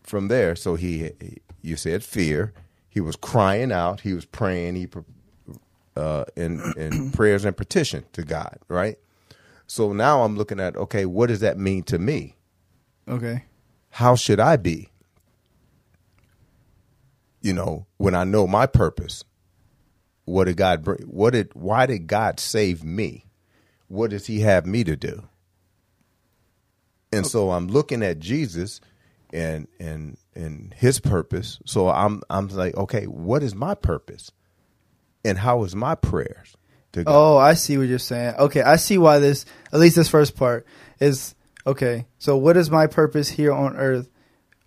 from 0.02 0.28
there. 0.30 0.56
So 0.56 0.76
he, 0.76 1.12
he- 1.22 1.38
you 1.62 1.76
said 1.76 2.04
fear. 2.04 2.54
He 2.90 3.00
was 3.00 3.16
crying 3.16 3.72
out. 3.72 4.02
He 4.02 4.14
was 4.14 4.26
praying. 4.26 4.76
He 4.76 4.88
uh, 5.96 6.26
in 6.36 6.62
in 6.78 7.12
prayers 7.12 7.46
and 7.46 7.56
petition 7.56 8.06
to 8.14 8.24
God. 8.24 8.58
Right. 8.68 8.98
So 9.68 9.92
now 9.92 10.24
I'm 10.24 10.38
looking 10.38 10.60
at 10.60 10.76
okay, 10.76 11.06
what 11.06 11.28
does 11.28 11.42
that 11.42 11.58
mean 11.58 11.84
to 11.84 12.00
me? 12.00 12.36
Okay. 13.08 13.44
How 13.92 14.16
should 14.16 14.40
I 14.40 14.58
be? 14.58 14.90
You 17.42 17.54
know, 17.54 17.86
when 17.98 18.16
I 18.16 18.24
know 18.24 18.48
my 18.48 18.66
purpose, 18.66 19.24
what 20.26 20.46
did 20.46 20.58
God 20.58 20.84
bring? 20.84 21.00
What 21.04 21.32
did? 21.32 21.54
Why 21.54 21.86
did 21.86 22.08
God 22.08 22.40
save 22.40 22.84
me? 22.84 23.26
What 23.88 24.10
does 24.10 24.26
He 24.26 24.42
have 24.42 24.66
me 24.66 24.84
to 24.84 24.96
do? 24.96 25.24
And 27.14 27.26
so 27.26 27.52
I'm 27.52 27.68
looking 27.68 28.04
at 28.04 28.20
Jesus 28.20 28.82
and 29.32 29.68
and 29.80 30.18
and 30.36 30.74
His 30.76 31.00
purpose. 31.00 31.60
So 31.66 31.90
I'm 31.90 32.22
I'm 32.30 32.48
like, 32.50 32.76
okay, 32.76 33.06
what 33.06 33.44
is 33.44 33.56
my 33.56 33.76
purpose? 33.76 34.32
And 35.24 35.38
how 35.38 35.64
is 35.64 35.76
my 35.76 35.96
prayers 35.96 36.57
to 36.94 37.04
God? 37.04 37.14
Oh, 37.14 37.38
I 37.38 37.54
see 37.54 37.78
what 37.78 37.88
you're 37.88 38.00
saying. 38.00 38.36
Okay, 38.36 38.62
I 38.62 38.76
see 38.76 38.98
why 38.98 39.20
this, 39.20 39.46
at 39.72 39.80
least 39.80 39.96
this 39.96 40.10
first 40.10 40.36
part, 40.36 40.66
is 41.00 41.36
okay. 41.66 42.06
So, 42.18 42.38
what 42.38 42.58
is 42.58 42.70
my 42.70 42.88
purpose 42.88 43.30
here 43.30 43.54
on 43.54 43.76
earth? 43.76 44.10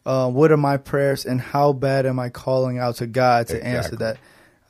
Uh, 0.07 0.31
what 0.31 0.51
are 0.51 0.57
my 0.57 0.79
prayers, 0.79 1.27
and 1.27 1.41
how 1.41 1.73
bad 1.73 2.07
am 2.07 2.19
I 2.19 2.31
calling 2.31 2.79
out 2.79 2.97
to 2.97 3.07
God 3.07 3.49
to 3.49 3.65
answer 3.65 3.97
that? 3.97 4.17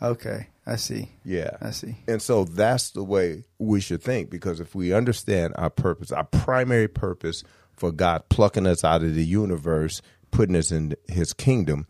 Okay, 0.03 0.49
I 0.67 0.77
see. 0.77 1.11
Yeah. 1.25 1.57
I 1.61 1.71
see. 1.71 1.97
And 2.07 2.23
so 2.23 2.45
that's 2.45 2.91
the 2.91 3.03
way 3.03 3.45
we 3.59 3.81
should 3.81 4.03
think 4.03 4.31
because 4.31 4.61
if 4.61 4.75
we 4.75 4.93
understand 4.93 5.55
our 5.57 5.71
purpose, 5.71 6.13
our 6.13 6.25
primary 6.25 6.89
purpose 6.89 7.43
for 7.73 7.91
God 7.93 8.29
plucking 8.29 8.67
us 8.67 8.85
out 8.85 9.03
of 9.03 9.15
the 9.15 9.25
universe, 9.25 10.01
putting 10.31 10.57
us 10.57 10.71
in 10.71 10.95
his 11.09 11.33
kingdom, 11.33 11.87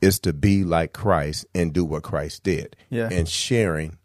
is 0.00 0.18
to 0.20 0.32
be 0.32 0.64
like 0.64 0.92
Christ 0.92 1.46
and 1.54 1.72
do 1.72 1.84
what 1.84 2.02
Christ 2.02 2.42
did. 2.42 2.76
Yeah. 2.88 3.08
And 3.10 3.28
sharing, 3.28 3.98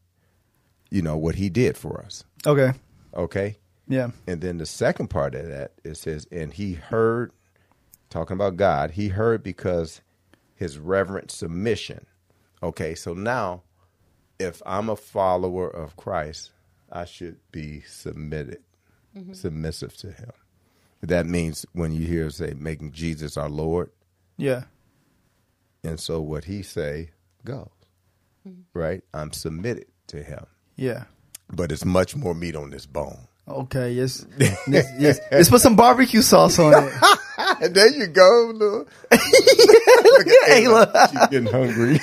you 0.90 1.02
know, 1.02 1.18
what 1.18 1.36
he 1.36 1.50
did 1.50 1.78
for 1.78 2.02
us. 2.02 2.24
Okay. 2.46 2.72
Okay. 3.14 3.58
Yeah. 3.88 4.10
And 4.28 4.42
then 4.42 4.58
the 4.58 4.66
second 4.66 5.10
part 5.10 5.36
of 5.36 5.48
that 5.48 5.74
it 5.84 5.96
says, 5.98 6.28
and 6.32 6.54
he 6.54 6.74
heard, 6.74 7.32
talking 8.10 8.36
about 8.36 8.58
God, 8.58 8.92
he 8.92 9.10
heard 9.10 9.44
because 9.44 10.02
his 10.56 10.78
reverent 10.78 11.32
submission. 11.32 12.06
Okay, 12.64 12.96
so 12.96 13.14
now 13.14 13.64
if 14.40 14.62
I'm 14.66 14.90
a 14.90 14.96
follower 14.96 15.70
of 15.70 15.96
Christ, 15.98 16.52
I 16.92 17.06
should 17.06 17.38
be 17.52 17.82
submitted, 17.82 18.64
mm-hmm. 19.16 19.34
submissive 19.34 19.96
to 19.98 20.12
him. 20.12 20.32
That 21.02 21.26
means 21.26 21.66
when 21.74 21.92
you 21.92 22.08
hear 22.08 22.30
say 22.30 22.54
making 22.58 22.92
Jesus 22.94 23.38
our 23.38 23.50
Lord, 23.50 23.92
Yeah. 24.38 24.64
and 25.84 26.00
so 26.00 26.22
what 26.22 26.46
he 26.46 26.64
say 26.64 27.12
goes. 27.44 27.70
Mm-hmm. 28.48 28.62
Right? 28.78 29.04
I'm 29.14 29.32
submitted 29.32 29.88
to 30.08 30.24
him. 30.24 30.46
Yeah. 30.76 31.04
But 31.52 31.72
it's 31.72 31.86
much 31.86 32.16
more 32.16 32.34
meat 32.34 32.56
on 32.56 32.70
this 32.70 32.86
bone. 32.86 33.18
Okay. 33.48 33.92
Yes. 33.92 34.26
yes, 34.40 34.92
yes. 34.98 35.20
Let's 35.32 35.50
put 35.50 35.62
some 35.62 35.76
barbecue 35.76 36.22
sauce 36.22 36.58
on 36.60 36.74
it. 36.74 37.74
there 37.74 37.92
you 37.94 38.08
go. 38.08 38.52
Look, 38.56 38.90
Look 39.12 40.28
at 40.28 40.50
Ayla. 40.50 41.10
She's 41.12 41.28
getting 41.28 41.52
hungry. 41.52 42.00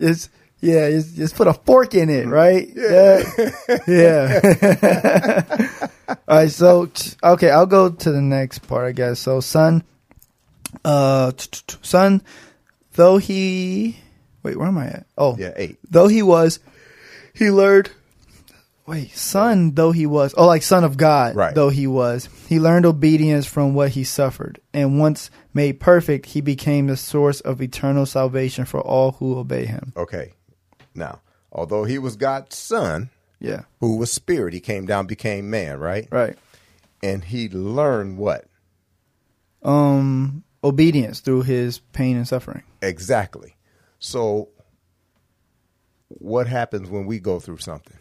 It's 0.00 0.28
yeah. 0.60 0.90
Just, 0.90 1.16
just 1.16 1.34
put 1.34 1.48
a 1.48 1.54
fork 1.54 1.94
in 1.94 2.10
it, 2.10 2.26
right? 2.26 2.68
Yeah. 2.74 3.22
Yeah. 3.86 5.68
All 6.28 6.36
right. 6.36 6.50
So 6.50 6.90
okay, 7.24 7.50
I'll 7.50 7.66
go 7.66 7.88
to 7.90 8.12
the 8.12 8.20
next 8.20 8.60
part, 8.68 8.86
I 8.86 8.92
guess. 8.92 9.20
So 9.20 9.40
son, 9.40 9.82
uh, 10.84 11.32
son, 11.82 12.22
though 12.94 13.18
he, 13.18 13.96
wait, 14.42 14.56
where 14.56 14.68
am 14.68 14.78
I 14.78 14.86
at? 14.86 15.06
Oh, 15.16 15.36
yeah, 15.38 15.52
eight. 15.56 15.78
though 15.88 16.08
he 16.08 16.22
was, 16.22 16.60
he 17.34 17.50
learned. 17.50 17.90
Wait, 18.86 19.14
son, 19.16 19.72
though 19.74 19.92
he 19.92 20.04
was, 20.04 20.34
oh, 20.36 20.46
like 20.46 20.62
son 20.62 20.82
of 20.82 20.96
God, 20.96 21.36
Right. 21.36 21.54
though 21.54 21.68
he 21.68 21.86
was, 21.86 22.28
he 22.48 22.58
learned 22.58 22.84
obedience 22.86 23.46
from 23.46 23.72
what 23.72 23.90
he 23.90 24.02
suffered, 24.02 24.60
and 24.74 24.98
once 24.98 25.30
made 25.54 25.78
perfect, 25.78 26.26
he 26.26 26.40
became 26.40 26.88
the 26.88 26.96
source 26.96 27.40
of 27.40 27.62
eternal 27.62 28.04
salvation 28.04 28.64
for 28.64 28.80
all 28.80 29.12
who 29.12 29.38
obey 29.38 29.64
him. 29.66 29.92
Okay. 29.96 30.32
Now, 30.92 31.20
although 31.52 31.84
he 31.84 31.98
was 31.98 32.16
God's 32.16 32.56
son, 32.56 33.10
Yeah, 33.38 33.62
who 33.78 33.96
was 33.96 34.10
spirit, 34.10 34.54
he 34.54 34.60
came 34.60 34.86
down, 34.86 35.06
became 35.06 35.48
man, 35.50 35.78
right? 35.78 36.08
right. 36.10 36.36
And 37.00 37.22
he 37.22 37.48
learned 37.48 38.18
what? 38.18 38.46
Um, 39.62 40.42
obedience 40.64 41.20
through 41.20 41.42
his 41.42 41.78
pain 41.78 42.16
and 42.16 42.26
suffering. 42.26 42.62
Exactly. 42.82 43.56
So, 43.98 44.48
what 46.18 46.46
happens 46.46 46.88
when 46.90 47.06
we 47.06 47.18
go 47.18 47.40
through 47.40 47.58
something? 47.58 47.96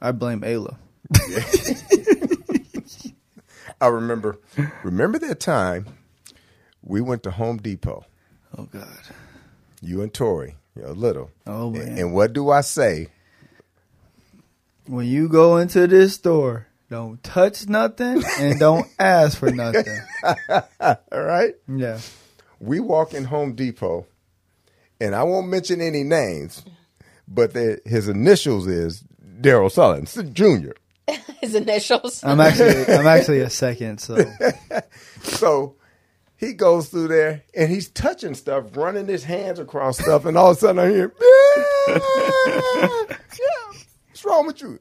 I 0.00 0.12
blame 0.12 0.42
Ayla. 0.42 0.76
I 3.80 3.86
remember, 3.88 4.38
remember 4.82 5.18
that 5.20 5.40
time 5.40 5.86
we 6.82 7.00
went 7.00 7.22
to 7.24 7.30
Home 7.30 7.58
Depot, 7.58 8.04
Oh 8.56 8.64
God. 8.64 8.86
you 9.82 10.02
and 10.02 10.12
Tori, 10.12 10.56
you 10.74 10.82
know, 10.82 10.92
little. 10.92 11.30
Oh 11.46 11.68
and, 11.74 11.78
man. 11.78 11.98
and 11.98 12.14
what 12.14 12.32
do 12.32 12.50
I 12.50 12.60
say? 12.62 13.08
when 14.86 15.04
you 15.06 15.28
go 15.28 15.56
into 15.56 15.86
this 15.88 16.14
store, 16.14 16.68
don't 16.88 17.20
touch 17.24 17.68
nothing 17.68 18.22
and 18.38 18.58
don't 18.58 18.86
ask 19.00 19.36
for 19.36 19.50
nothing. 19.50 19.98
All 20.80 20.96
right. 21.12 21.54
Yeah. 21.68 21.98
we 22.60 22.78
walk 22.80 23.12
in 23.12 23.24
Home 23.24 23.54
Depot, 23.54 24.06
and 25.00 25.14
I 25.14 25.22
won't 25.22 25.48
mention 25.48 25.80
any 25.80 26.02
names, 26.02 26.64
but 27.28 27.52
the, 27.54 27.80
his 27.84 28.08
initials 28.08 28.66
is 28.66 29.00
Darrell 29.40 29.68
Sullins 29.70 30.32
Jr. 30.32 30.72
His 31.40 31.54
initials. 31.54 32.24
I'm 32.24 32.40
actually 32.40 32.84
I'm 32.92 33.06
actually 33.06 33.40
a 33.40 33.50
second, 33.50 33.98
so 33.98 34.16
So 35.22 35.76
he 36.36 36.52
goes 36.52 36.88
through 36.88 37.08
there 37.08 37.42
and 37.54 37.70
he's 37.70 37.88
touching 37.88 38.34
stuff, 38.34 38.76
running 38.76 39.06
his 39.06 39.22
hands 39.24 39.58
across 39.58 39.98
stuff, 39.98 40.24
and 40.24 40.36
all 40.36 40.50
of 40.50 40.56
a 40.56 40.60
sudden 40.60 40.78
I 40.80 40.88
hear, 40.90 41.12
ah, 41.20 43.06
yeah, 43.08 43.78
what's 44.08 44.24
wrong 44.24 44.46
with 44.46 44.60
you? 44.62 44.80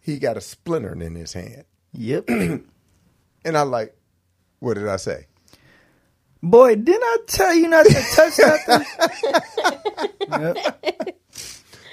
He 0.00 0.18
got 0.18 0.36
a 0.36 0.40
splinter 0.40 0.92
in 0.92 1.14
his 1.14 1.32
hand, 1.32 1.64
Yep. 1.92 2.28
and 2.28 2.66
I 3.44 3.62
like, 3.62 3.96
what 4.60 4.74
did 4.74 4.86
I 4.88 4.96
say? 4.96 5.26
Boy, 6.44 6.76
didn't 6.76 7.02
I 7.02 7.16
tell 7.26 7.54
you 7.54 7.68
not 7.68 7.86
to 7.86 8.02
touch 8.14 8.38
nothing? 8.38 8.86
yep. 10.30 11.18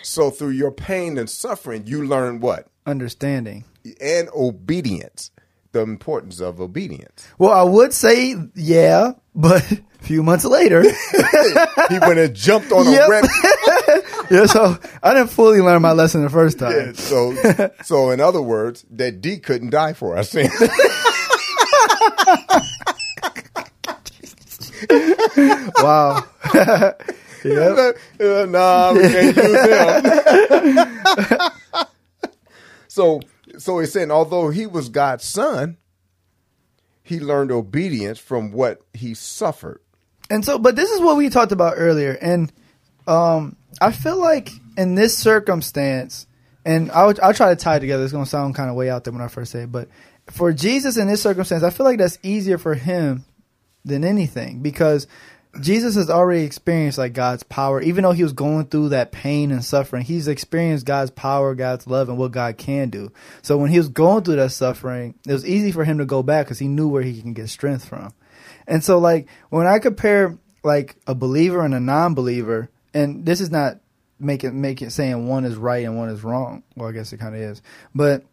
So 0.03 0.29
through 0.29 0.50
your 0.50 0.72
pain 0.72 1.17
and 1.17 1.29
suffering, 1.29 1.88
you 1.88 2.05
learn 2.05 2.41
what 2.41 2.67
Understanding. 2.86 3.63
and 4.01 4.27
obedience, 4.36 5.31
the 5.72 5.79
importance 5.81 6.41
of 6.41 6.60
obedience. 6.60 7.25
Well, 7.38 7.51
I 7.51 7.63
would 7.63 7.93
say 7.93 8.36
yeah, 8.53 9.13
but 9.34 9.72
a 9.72 9.77
few 10.03 10.22
months 10.22 10.43
later, 10.43 10.81
He 11.89 12.00
went 12.00 12.20
and 12.20 12.36
jumped 12.36 12.74
on 12.74 12.88
a 12.88 12.91
Yep. 12.91 13.10
red. 13.10 13.24
yeah. 14.31 14.46
So 14.48 14.77
I 15.01 15.13
didn't 15.13 15.29
fully 15.29 15.62
learn 15.62 15.81
my 15.81 15.93
lesson 15.93 16.24
the 16.24 16.29
first 16.29 16.60
time. 16.60 16.74
Yeah, 16.74 16.91
so, 16.93 17.70
so 17.84 18.10
in 18.12 18.20
other 18.20 18.41
words, 18.41 18.84
that 18.91 19.22
D 19.22 19.38
couldn't 19.39 19.70
die 19.70 19.93
for 19.93 20.17
us. 20.17 20.36
Wow. 25.78 26.24
yep. 27.44 27.98
Nah, 28.50 28.94
we 28.94 29.02
can't 29.02 29.36
use 29.36 29.66
him. 29.66 31.52
so, 32.88 33.22
so 33.58 33.80
he's 33.80 33.92
saying, 33.92 34.12
although 34.12 34.50
he 34.50 34.68
was 34.68 34.90
God's 34.90 35.24
son, 35.24 35.78
he 37.04 37.20
learned 37.20 37.52
obedience 37.52 38.20
from 38.20 38.52
what 38.52 38.82
he 38.94 39.14
suffered. 39.14 39.82
And 40.30 40.46
so, 40.46 40.58
but 40.60 40.76
this 40.76 40.92
is 40.92 41.02
what 41.02 41.18
we 41.18 41.30
talked 41.30 41.52
about 41.52 41.74
earlier, 41.78 42.18
and 42.22 42.52
um, 43.08 43.58
I 43.82 43.92
feel 43.92 44.18
like 44.18 44.50
in 44.78 44.96
this 44.96 45.18
circumstance, 45.18 46.28
and 46.64 46.92
I'll, 46.92 47.14
I'll 47.22 47.34
try 47.34 47.50
to 47.50 47.56
tie 47.56 47.78
it 47.78 47.80
together. 47.82 48.04
It's 48.04 48.14
going 48.14 48.24
to 48.24 48.30
sound 48.30 48.56
kind 48.56 48.70
of 48.70 48.76
way 48.76 48.90
out 48.90 49.04
there 49.04 49.12
when 49.12 49.22
I 49.22 49.28
first 49.28 49.52
say 49.52 49.64
it, 49.64 49.72
but 49.72 49.90
for 50.28 50.54
Jesus 50.54 50.98
in 50.98 51.08
this 51.08 51.22
circumstance, 51.22 51.64
I 51.64 51.70
feel 51.70 51.86
like 51.86 51.98
that's 51.98 52.18
easier 52.24 52.58
for 52.58 52.76
him 52.76 53.26
than 53.84 54.04
anything 54.04 54.62
because 54.62 55.08
Jesus 55.60 55.96
has 55.96 56.10
already 56.10 56.44
experienced 56.44 56.98
like 56.98 57.14
God's 57.14 57.44
power, 57.44 57.82
even 57.82 58.04
though 58.04 58.14
he 58.14 58.24
was 58.24 58.32
going 58.32 58.68
through 58.68 58.90
that 58.90 59.12
pain 59.12 59.52
and 59.52 59.64
suffering. 59.64 60.04
He's 60.04 60.28
experienced 60.30 60.86
God's 60.86 61.12
power, 61.12 61.56
God's 61.56 61.88
love, 61.88 62.08
and 62.08 62.18
what 62.18 62.32
God 62.32 62.58
can 62.58 62.90
do. 62.90 63.12
So 63.42 63.58
when 63.58 63.70
he 63.70 63.78
was 63.78 63.90
going 63.90 64.24
through 64.24 64.38
that 64.38 64.52
suffering, 64.52 65.16
it 65.28 65.34
was 65.34 65.46
easy 65.46 65.74
for 65.74 65.84
him 65.84 65.98
to 65.98 66.06
go 66.06 66.24
back 66.24 66.46
because 66.46 66.60
he 66.60 66.70
knew 66.70 66.88
where 66.88 67.02
he 67.02 67.22
can 67.22 67.34
get 67.34 67.50
strength 67.50 67.86
from. 67.86 68.14
And 68.66 68.84
so, 68.84 69.00
like, 69.00 69.28
when 69.50 69.68
I 69.68 69.80
compare 69.80 70.38
like 70.64 70.96
a 71.06 71.16
believer 71.16 71.66
and 71.66 71.74
a 71.74 71.80
non-believer, 71.80 72.70
and 72.94 73.26
this 73.26 73.42
is 73.42 73.52
not 73.52 73.80
making 74.20 74.62
make 74.62 74.82
it 74.82 74.92
saying 74.92 75.28
one 75.28 75.44
is 75.44 75.56
right 75.56 75.84
and 75.84 75.98
one 75.98 76.10
is 76.10 76.24
wrong. 76.24 76.64
Well, 76.76 76.90
I 76.90 76.92
guess 76.94 77.12
it 77.12 77.18
kind 77.18 77.36
of 77.36 77.42
is, 77.42 77.62
but 77.94 78.24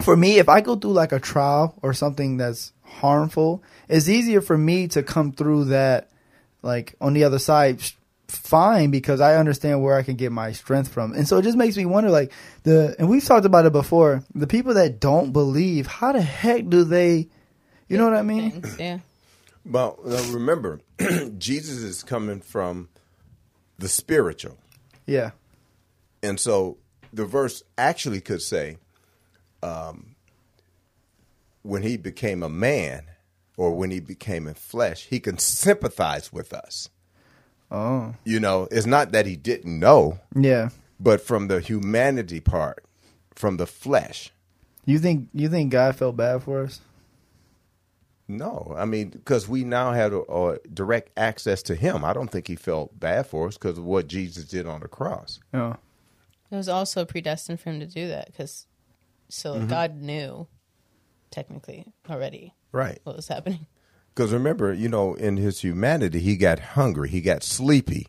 for 0.00 0.16
me, 0.16 0.38
if 0.38 0.48
I 0.48 0.60
go 0.60 0.76
through 0.76 0.92
like 0.92 1.12
a 1.12 1.20
trial 1.20 1.78
or 1.82 1.92
something 1.92 2.36
that's 2.36 2.72
harmful, 2.82 3.62
it's 3.88 4.08
easier 4.08 4.40
for 4.40 4.56
me 4.56 4.88
to 4.88 5.02
come 5.02 5.32
through 5.32 5.66
that 5.66 6.10
like 6.62 6.94
on 7.00 7.14
the 7.14 7.24
other 7.24 7.38
side 7.38 7.80
fine 8.28 8.90
because 8.90 9.20
I 9.20 9.36
understand 9.36 9.82
where 9.82 9.96
I 9.96 10.02
can 10.02 10.16
get 10.16 10.32
my 10.32 10.52
strength 10.52 10.92
from. 10.92 11.12
And 11.14 11.26
so 11.26 11.38
it 11.38 11.42
just 11.42 11.56
makes 11.56 11.76
me 11.76 11.86
wonder 11.86 12.10
like 12.10 12.32
the 12.62 12.94
and 12.98 13.08
we've 13.08 13.24
talked 13.24 13.46
about 13.46 13.66
it 13.66 13.72
before, 13.72 14.22
the 14.34 14.46
people 14.46 14.74
that 14.74 15.00
don't 15.00 15.32
believe, 15.32 15.86
how 15.86 16.12
the 16.12 16.22
heck 16.22 16.68
do 16.68 16.84
they 16.84 17.28
you 17.88 17.96
know 17.96 18.04
what 18.04 18.14
I 18.14 18.22
mean? 18.22 18.50
Things, 18.50 18.76
yeah. 18.78 18.98
Well, 19.64 19.98
remember, 20.30 20.80
Jesus 21.38 21.78
is 21.78 22.02
coming 22.02 22.40
from 22.40 22.88
the 23.78 23.88
spiritual. 23.88 24.58
Yeah. 25.06 25.30
And 26.22 26.38
so 26.38 26.76
the 27.12 27.24
verse 27.24 27.62
actually 27.76 28.20
could 28.20 28.42
say, 28.42 28.76
um, 29.62 30.14
when 31.62 31.82
he 31.82 31.96
became 31.96 32.42
a 32.42 32.48
man 32.48 33.06
or 33.56 33.74
when 33.74 33.90
he 33.90 34.00
became 34.00 34.46
in 34.46 34.54
flesh, 34.54 35.06
he 35.06 35.20
can 35.20 35.38
sympathize 35.38 36.32
with 36.32 36.52
us. 36.52 36.88
Oh. 37.70 38.14
You 38.24 38.40
know, 38.40 38.68
it's 38.70 38.86
not 38.86 39.12
that 39.12 39.26
he 39.26 39.36
didn't 39.36 39.78
know, 39.78 40.20
Yeah. 40.34 40.70
but 40.98 41.20
from 41.20 41.48
the 41.48 41.60
humanity 41.60 42.40
part, 42.40 42.84
from 43.34 43.56
the 43.58 43.66
flesh. 43.66 44.32
You 44.86 44.98
think 44.98 45.28
you 45.34 45.48
think 45.50 45.70
God 45.72 45.96
felt 45.96 46.16
bad 46.16 46.42
for 46.44 46.62
us? 46.62 46.80
No, 48.26 48.74
I 48.76 48.84
mean, 48.84 49.08
because 49.08 49.48
we 49.48 49.64
now 49.64 49.92
have 49.92 50.12
a, 50.12 50.20
a 50.20 50.58
direct 50.72 51.10
access 51.16 51.62
to 51.64 51.74
him. 51.74 52.04
I 52.04 52.12
don't 52.12 52.30
think 52.30 52.46
he 52.46 52.56
felt 52.56 52.98
bad 52.98 53.26
for 53.26 53.48
us 53.48 53.54
because 53.58 53.78
of 53.78 53.84
what 53.84 54.06
Jesus 54.06 54.44
did 54.44 54.66
on 54.66 54.80
the 54.80 54.88
cross. 54.88 55.40
Oh. 55.52 55.76
It 56.50 56.56
was 56.56 56.68
also 56.68 57.04
predestined 57.04 57.60
for 57.60 57.70
him 57.70 57.80
to 57.80 57.86
do 57.86 58.08
that 58.08 58.26
because 58.26 58.66
so 59.28 59.54
Mm-hmm. 59.54 59.66
God 59.68 60.00
knew 60.00 60.46
technically 61.30 61.92
already 62.08 62.54
Right. 62.72 62.98
what 63.04 63.16
was 63.16 63.28
happening. 63.28 63.66
Because 64.14 64.32
remember, 64.32 64.72
you 64.72 64.88
know, 64.88 65.14
in 65.14 65.36
his 65.36 65.60
humanity, 65.60 66.18
he 66.20 66.36
got 66.36 66.58
hungry, 66.58 67.08
he 67.08 67.20
got 67.20 67.42
sleepy, 67.42 68.08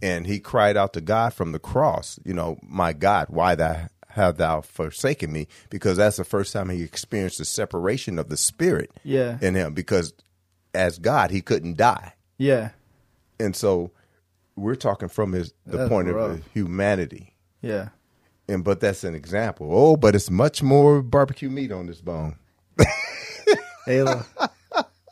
and 0.00 0.26
he 0.26 0.38
cried 0.38 0.76
out 0.76 0.92
to 0.92 1.00
God 1.00 1.34
from 1.34 1.50
the 1.52 1.58
cross, 1.58 2.18
you 2.24 2.32
know, 2.32 2.58
my 2.62 2.92
God, 2.92 3.26
why 3.30 3.54
thou 3.56 3.88
have 4.10 4.36
thou 4.36 4.60
forsaken 4.60 5.32
me? 5.32 5.48
Because 5.70 5.96
that's 5.96 6.16
the 6.16 6.24
first 6.24 6.52
time 6.52 6.68
he 6.70 6.82
experienced 6.82 7.38
the 7.38 7.44
separation 7.44 8.18
of 8.18 8.28
the 8.28 8.36
spirit 8.36 8.90
Yeah. 9.04 9.38
in 9.40 9.54
him. 9.54 9.74
Because 9.74 10.12
as 10.74 10.98
God, 10.98 11.30
he 11.30 11.40
couldn't 11.40 11.76
die. 11.76 12.14
Yeah. 12.38 12.70
And 13.40 13.54
so 13.56 13.90
we're 14.56 14.74
talking 14.76 15.08
from 15.08 15.32
his 15.32 15.52
the 15.66 15.78
That's 15.78 15.88
point 15.88 16.08
rough. 16.08 16.38
of 16.38 16.46
humanity. 16.52 17.34
Yeah. 17.62 17.88
And 18.48 18.64
but 18.64 18.80
that's 18.80 19.04
an 19.04 19.14
example. 19.14 19.68
Oh, 19.70 19.96
but 19.96 20.14
it's 20.14 20.30
much 20.30 20.62
more 20.62 21.02
barbecue 21.02 21.50
meat 21.50 21.70
on 21.70 21.86
this 21.86 22.00
bone. 22.00 22.36
Ayla, 23.86 24.24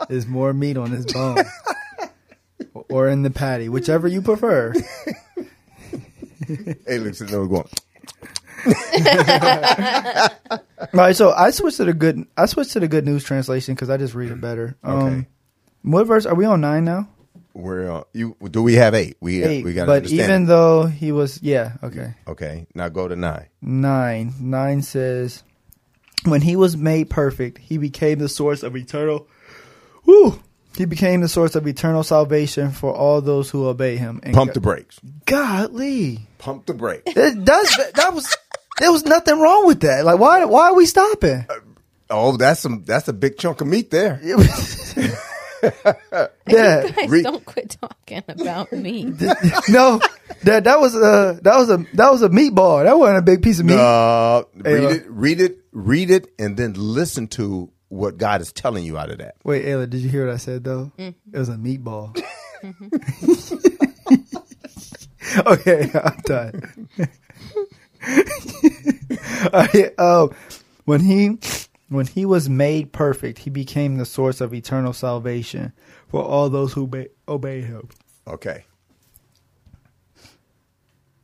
there's 0.08 0.26
more 0.26 0.52
meat 0.54 0.76
on 0.76 0.90
this 0.90 1.04
bone. 1.12 1.38
or 2.88 3.08
in 3.08 3.22
the 3.22 3.30
patty, 3.30 3.68
whichever 3.68 4.08
you 4.08 4.22
prefer. 4.22 4.72
Looks 6.88 7.20
at 7.22 7.28
them 7.28 7.48
going. 7.48 7.68
All 8.66 8.72
right, 10.92 11.14
so 11.16 11.32
I 11.32 11.50
switched 11.50 11.76
to 11.78 11.84
the 11.84 11.94
good. 11.94 12.26
I 12.36 12.46
switched 12.46 12.72
to 12.72 12.80
the 12.80 12.88
good 12.88 13.06
news 13.06 13.22
translation 13.24 13.74
because 13.74 13.90
I 13.90 13.96
just 13.96 14.14
read 14.14 14.30
it 14.30 14.40
better. 14.40 14.76
Um, 14.82 15.02
Okay. 15.02 15.26
What 15.82 16.06
verse 16.06 16.26
are 16.26 16.34
we 16.34 16.44
on 16.44 16.60
nine 16.62 16.84
now? 16.84 17.08
We're 17.56 17.90
uh, 17.90 18.02
you. 18.12 18.36
Do 18.50 18.62
we 18.62 18.75
have 18.75 18.94
eight? 18.94 19.16
We 19.20 19.42
Eight. 19.42 19.64
we 19.64 19.72
got 19.72 19.82
to 19.82 19.86
but 19.86 19.96
understand. 19.96 20.20
even 20.20 20.44
though 20.46 20.84
he 20.84 21.10
was, 21.10 21.42
yeah, 21.42 21.72
okay. 21.82 22.12
okay, 22.28 22.66
now 22.75 22.90
go 22.90 23.08
to 23.08 23.16
nine. 23.16 23.46
Nine. 23.62 24.34
Nine 24.38 24.82
says, 24.82 25.42
when 26.25 26.42
he 26.42 26.54
was 26.54 26.76
made 26.76 27.08
perfect, 27.08 27.56
he 27.56 27.78
became 27.78 28.18
the 28.18 28.28
source 28.28 28.62
of 28.62 28.76
eternal. 28.76 29.26
Woo! 30.04 30.38
He 30.76 30.84
became 30.84 31.22
the 31.22 31.28
source 31.28 31.54
of 31.54 31.66
eternal 31.66 32.02
salvation 32.02 32.72
for 32.72 32.94
all 32.94 33.22
those 33.22 33.48
who 33.48 33.66
obey 33.66 33.96
him. 33.96 34.20
And 34.22 34.34
Pump 34.34 34.52
the 34.52 34.60
brakes. 34.60 35.00
Golly, 35.25 36.21
Pump 36.36 36.66
the 36.66 36.75
brakes. 36.75 37.04
it 37.06 37.42
does. 37.42 37.75
That 37.95 38.12
was. 38.12 38.36
There 38.78 38.92
was 38.92 39.06
nothing 39.06 39.40
wrong 39.40 39.66
with 39.66 39.80
that. 39.80 40.04
Like, 40.04 40.19
why? 40.19 40.45
Why 40.45 40.66
are 40.69 40.75
we 40.75 40.84
stopping? 40.84 41.47
Oh, 42.10 42.36
that's 42.36 42.60
some. 42.60 42.84
That's 42.84 43.08
a 43.08 43.14
big 43.14 43.38
chunk 43.38 43.62
of 43.62 43.66
meat 43.66 43.90
there. 43.90 44.21
It 45.66 45.74
was- 46.12 46.28
yeah. 46.48 46.88
Guys, 46.90 47.10
Re- 47.10 47.22
don't 47.22 47.44
quit 47.44 47.76
talking 47.80 48.22
about 48.28 48.72
me. 48.72 49.04
no, 49.68 50.00
that 50.44 50.64
that 50.64 50.80
was 50.80 50.94
a 50.94 51.38
that 51.42 51.56
was 51.56 51.70
a 51.70 51.78
that 51.94 52.12
was 52.12 52.22
a 52.22 52.28
meatball. 52.28 52.84
That 52.84 52.98
wasn't 52.98 53.18
a 53.18 53.22
big 53.22 53.42
piece 53.42 53.58
of 53.60 53.66
meat. 53.66 53.78
Uh, 53.78 54.44
read 54.54 54.64
Ayla. 54.82 54.94
it. 54.94 55.04
Read 55.08 55.40
it. 55.40 55.58
Read 55.72 56.10
it, 56.10 56.28
and 56.38 56.56
then 56.56 56.74
listen 56.74 57.28
to 57.28 57.70
what 57.88 58.18
God 58.18 58.40
is 58.40 58.52
telling 58.52 58.84
you 58.84 58.98
out 58.98 59.10
of 59.10 59.18
that. 59.18 59.36
Wait, 59.44 59.64
Ayla, 59.64 59.88
did 59.88 60.00
you 60.00 60.08
hear 60.08 60.26
what 60.26 60.34
I 60.34 60.38
said 60.38 60.64
though? 60.64 60.90
It 60.98 61.14
was 61.32 61.48
a 61.48 61.54
meatball. 61.56 62.16
okay, 65.46 65.90
I'm 65.94 66.20
done. 66.24 66.88
All 69.52 69.66
right, 69.72 69.98
um, 69.98 70.30
when 70.84 71.00
he 71.00 71.38
when 71.88 72.06
he 72.06 72.25
was 72.26 72.49
made 72.49 72.92
perfect, 72.92 73.38
he 73.40 73.50
became 73.50 73.96
the 73.96 74.04
source 74.04 74.40
of 74.40 74.52
eternal 74.52 74.92
salvation 74.92 75.72
for 76.08 76.22
all 76.22 76.49
those 76.50 76.72
who 76.72 76.84
obey, 76.84 77.08
obey 77.28 77.60
him. 77.60 77.88
Okay. 78.26 78.64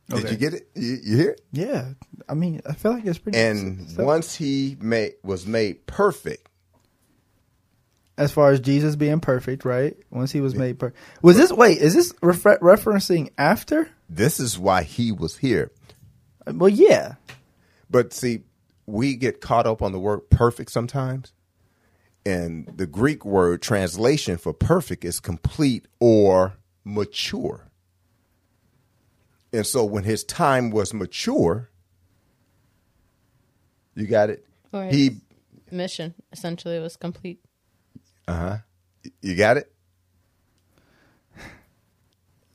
Did 0.09 0.29
you 0.29 0.37
get 0.37 0.53
it? 0.53 0.69
You, 0.75 0.97
you 1.03 1.17
hear 1.17 1.29
it? 1.31 1.41
Yeah, 1.51 1.89
I 2.29 2.33
mean, 2.35 2.61
I 2.67 2.73
feel 2.73 2.91
like 2.93 3.05
it's 3.05 3.17
pretty. 3.17 3.37
And 3.37 3.89
so- 3.89 4.03
once 4.03 4.35
he 4.35 4.77
made 4.79 5.13
was 5.23 5.47
made 5.47 5.85
perfect, 5.87 6.47
as 8.17 8.31
far 8.31 8.51
as 8.51 8.59
Jesus 8.59 8.95
being 8.95 9.19
perfect, 9.21 9.65
right? 9.65 9.97
Once 10.11 10.31
he 10.31 10.39
was 10.39 10.53
made 10.53 10.77
perfect, 10.77 10.99
was 11.23 11.35
this? 11.37 11.51
Wait, 11.51 11.79
is 11.79 11.95
this 11.95 12.13
refer- 12.21 12.59
referencing 12.59 13.29
after? 13.37 13.89
this 14.09 14.39
is 14.39 14.59
why 14.59 14.83
he 14.83 15.11
was 15.11 15.37
here. 15.37 15.71
Well, 16.45 16.69
yeah, 16.69 17.15
But 17.89 18.13
see, 18.13 18.41
we 18.85 19.15
get 19.15 19.41
caught 19.41 19.65
up 19.67 19.81
on 19.81 19.91
the 19.91 19.99
word 19.99 20.29
perfect 20.29 20.71
sometimes. 20.71 21.33
And 22.25 22.71
the 22.77 22.87
Greek 22.87 23.25
word 23.25 23.61
translation 23.61 24.37
for 24.37 24.53
perfect 24.53 25.03
is 25.03 25.19
complete 25.19 25.87
or 25.99 26.53
mature. 26.85 27.67
And 29.51 29.67
so 29.67 29.83
when 29.83 30.03
his 30.03 30.23
time 30.23 30.71
was 30.71 30.93
mature, 30.93 31.69
you 33.95 34.07
got 34.07 34.29
it? 34.29 34.45
Or 34.71 34.85
He 34.85 35.17
mission 35.69 36.13
essentially 36.31 36.79
was 36.79 36.95
complete. 36.95 37.39
uh-huh. 38.27 38.57
You 39.21 39.35
got 39.35 39.57
it? 39.57 39.71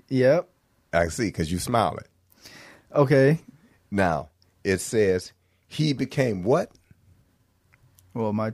yep, 0.09 0.49
I 0.93 1.09
see 1.09 1.31
cuz 1.31 1.53
you 1.53 1.59
smiling. 1.59 2.07
okay. 2.95 3.41
Now, 3.91 4.31
it 4.64 4.81
says 4.81 5.33
he 5.69 5.93
became 5.93 6.43
what? 6.43 6.71
Well, 8.15 8.33
my 8.33 8.53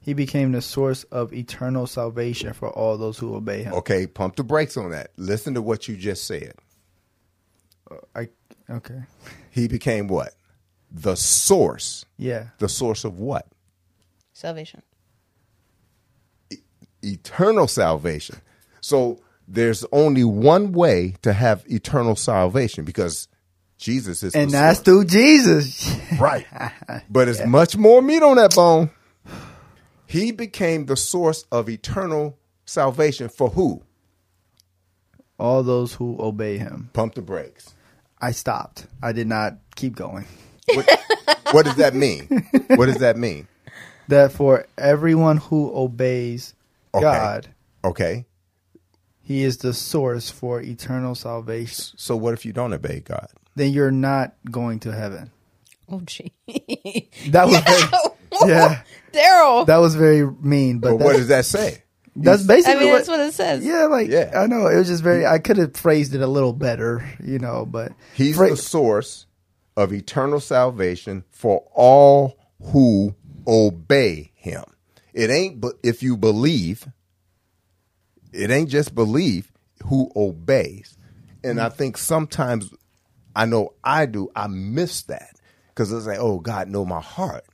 he 0.00 0.14
became 0.14 0.52
the 0.52 0.62
source 0.62 1.02
of 1.04 1.34
eternal 1.34 1.86
salvation 1.86 2.54
for 2.54 2.70
all 2.70 2.96
those 2.96 3.18
who 3.18 3.34
obey 3.34 3.64
him. 3.64 3.74
Okay, 3.74 4.06
pump 4.06 4.36
the 4.36 4.44
brakes 4.44 4.76
on 4.76 4.90
that. 4.92 5.10
Listen 5.16 5.52
to 5.54 5.60
what 5.60 5.86
you 5.88 5.96
just 5.96 6.26
said. 6.26 6.54
Uh, 7.90 7.96
I 8.14 8.28
okay, 8.70 9.02
He 9.50 9.68
became 9.68 10.08
what? 10.08 10.34
The 10.90 11.16
source. 11.16 12.06
yeah, 12.16 12.48
The 12.58 12.68
source 12.68 13.04
of 13.04 13.18
what? 13.18 13.46
Salvation. 14.32 14.82
Eternal 17.02 17.68
salvation. 17.68 18.36
So 18.80 19.20
there's 19.46 19.84
only 19.92 20.24
one 20.24 20.72
way 20.72 21.14
to 21.22 21.32
have 21.32 21.64
eternal 21.66 22.16
salvation 22.16 22.84
because 22.84 23.28
Jesus 23.78 24.22
is 24.22 24.34
and 24.34 24.50
that's 24.50 24.80
through 24.80 25.04
Jesus. 25.04 25.96
right. 26.20 26.46
But 27.10 27.28
it's 27.28 27.44
much 27.46 27.76
more 27.76 28.02
meat 28.02 28.22
on 28.22 28.36
that 28.36 28.54
bone. 28.54 28.90
He 30.06 30.32
became 30.32 30.86
the 30.86 30.96
source 30.96 31.44
of 31.52 31.68
eternal 31.68 32.38
salvation 32.64 33.28
for 33.28 33.50
who? 33.50 33.82
all 35.38 35.62
those 35.62 35.94
who 35.94 36.16
obey 36.18 36.58
him. 36.58 36.90
Pump 36.92 37.14
the 37.14 37.22
brakes. 37.22 37.74
I 38.20 38.32
stopped. 38.32 38.86
I 39.02 39.12
did 39.12 39.28
not 39.28 39.58
keep 39.76 39.94
going. 39.94 40.26
What, 40.74 41.00
what 41.52 41.64
does 41.64 41.76
that 41.76 41.94
mean? 41.94 42.26
What 42.74 42.86
does 42.86 42.98
that 42.98 43.16
mean? 43.16 43.46
That 44.08 44.32
for 44.32 44.66
everyone 44.76 45.36
who 45.36 45.72
obeys 45.74 46.54
Okay. 46.94 47.02
God, 47.02 47.48
Okay. 47.84 48.24
He 49.20 49.44
is 49.44 49.58
the 49.58 49.74
source 49.74 50.30
for 50.30 50.60
eternal 50.60 51.14
salvation. 51.14 51.94
So 51.98 52.16
what 52.16 52.32
if 52.32 52.46
you 52.46 52.52
don't 52.52 52.72
obey 52.72 53.00
God? 53.00 53.28
Then 53.58 53.72
you're 53.72 53.90
not 53.90 54.34
going 54.50 54.80
to 54.80 54.92
heaven. 54.92 55.30
Oh, 55.90 56.00
gee. 56.04 56.32
That 57.28 57.46
was 57.46 57.58
very, 57.60 58.50
yeah, 58.52 58.82
Darrell. 59.12 59.64
that 59.64 59.78
was 59.78 59.94
very 59.94 60.30
mean. 60.30 60.78
But 60.78 60.98
But 60.98 61.04
what 61.04 61.16
does 61.16 61.28
that 61.28 61.44
say? 61.44 61.82
that's 62.14 62.44
I 62.44 62.46
basically 62.46 62.80
mean, 62.84 62.90
what, 62.90 62.96
that's 62.98 63.08
what 63.08 63.20
it 63.20 63.34
says. 63.34 63.64
Yeah, 63.64 63.84
like 63.86 64.08
Yeah. 64.08 64.32
I 64.34 64.46
know 64.46 64.66
it 64.66 64.76
was 64.76 64.88
just 64.88 65.02
very. 65.02 65.26
I 65.26 65.38
could 65.38 65.56
have 65.56 65.76
phrased 65.76 66.14
it 66.14 66.20
a 66.20 66.26
little 66.26 66.52
better, 66.52 67.04
you 67.24 67.38
know. 67.38 67.66
But 67.66 67.92
He's 68.14 68.36
Fra- 68.36 68.50
the 68.50 68.56
source 68.56 69.26
of 69.76 69.92
eternal 69.92 70.40
salvation 70.40 71.24
for 71.30 71.64
all 71.74 72.38
who 72.60 73.14
obey 73.46 74.32
him. 74.34 74.64
It 75.14 75.30
ain't 75.30 75.60
but 75.60 75.74
if 75.82 76.02
you 76.02 76.16
believe, 76.16 76.86
it 78.32 78.50
ain't 78.50 78.70
just 78.70 78.94
belief. 78.94 79.52
who 79.84 80.10
obeys. 80.14 80.96
And 81.44 81.60
I 81.60 81.68
mm. 81.68 81.72
think 81.72 81.96
sometimes 81.96 82.70
I 83.34 83.46
know 83.46 83.74
I 83.84 84.06
do, 84.06 84.30
I 84.34 84.46
miss 84.48 85.02
that. 85.02 85.36
Because 85.68 85.92
it's 85.92 86.06
like, 86.06 86.18
oh, 86.18 86.40
God 86.40 86.68
know 86.68 86.84
my 86.84 87.00
heart. 87.00 87.44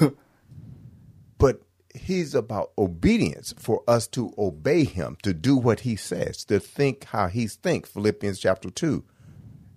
but 1.38 1.60
he's 1.94 2.34
about 2.34 2.72
obedience 2.78 3.54
for 3.58 3.82
us 3.86 4.06
to 4.08 4.32
obey 4.38 4.84
him, 4.84 5.16
to 5.22 5.34
do 5.34 5.56
what 5.56 5.80
he 5.80 5.96
says, 5.96 6.44
to 6.46 6.58
think 6.58 7.04
how 7.04 7.28
he 7.28 7.46
thinks. 7.46 7.90
Philippians 7.90 8.38
chapter 8.38 8.70
2, 8.70 9.04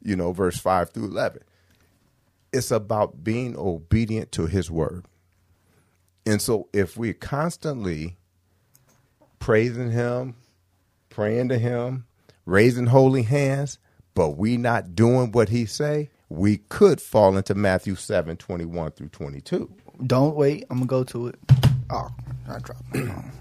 you 0.04 0.16
know, 0.16 0.32
verse 0.32 0.58
5 0.58 0.92
through 0.92 1.06
11. 1.06 1.42
It's 2.54 2.72
about 2.72 3.24
being 3.24 3.58
obedient 3.58 4.32
to 4.34 4.48
his 4.48 4.72
word. 4.72 5.06
And 6.26 6.42
so 6.42 6.70
if 6.74 6.98
we're 6.98 7.14
constantly 7.14 8.18
praising 9.40 9.92
him, 9.92 10.36
praying 11.10 11.50
to 11.50 11.58
him, 11.58 12.06
raising 12.46 12.88
holy 12.88 13.24
hands, 13.24 13.78
but 14.20 14.32
we 14.32 14.58
not 14.58 14.96
doing 14.96 15.32
what 15.32 15.48
he 15.48 15.66
say, 15.66 16.10
we 16.28 16.58
could 16.58 17.00
fall 17.00 17.38
into 17.38 17.56
Matthew 17.56 17.96
7, 17.96 18.36
21 18.36 18.92
through 18.92 19.08
22. 19.08 19.74
Don't 20.06 20.36
wait. 20.36 20.66
I'm 20.70 20.80
gonna 20.80 20.88
go 20.88 21.06
to 21.06 21.28
it. 21.28 21.36
Oh, 21.90 22.10
I 22.50 22.60
dropped 22.60 22.94
my 22.94 23.00
phone. 23.00 23.32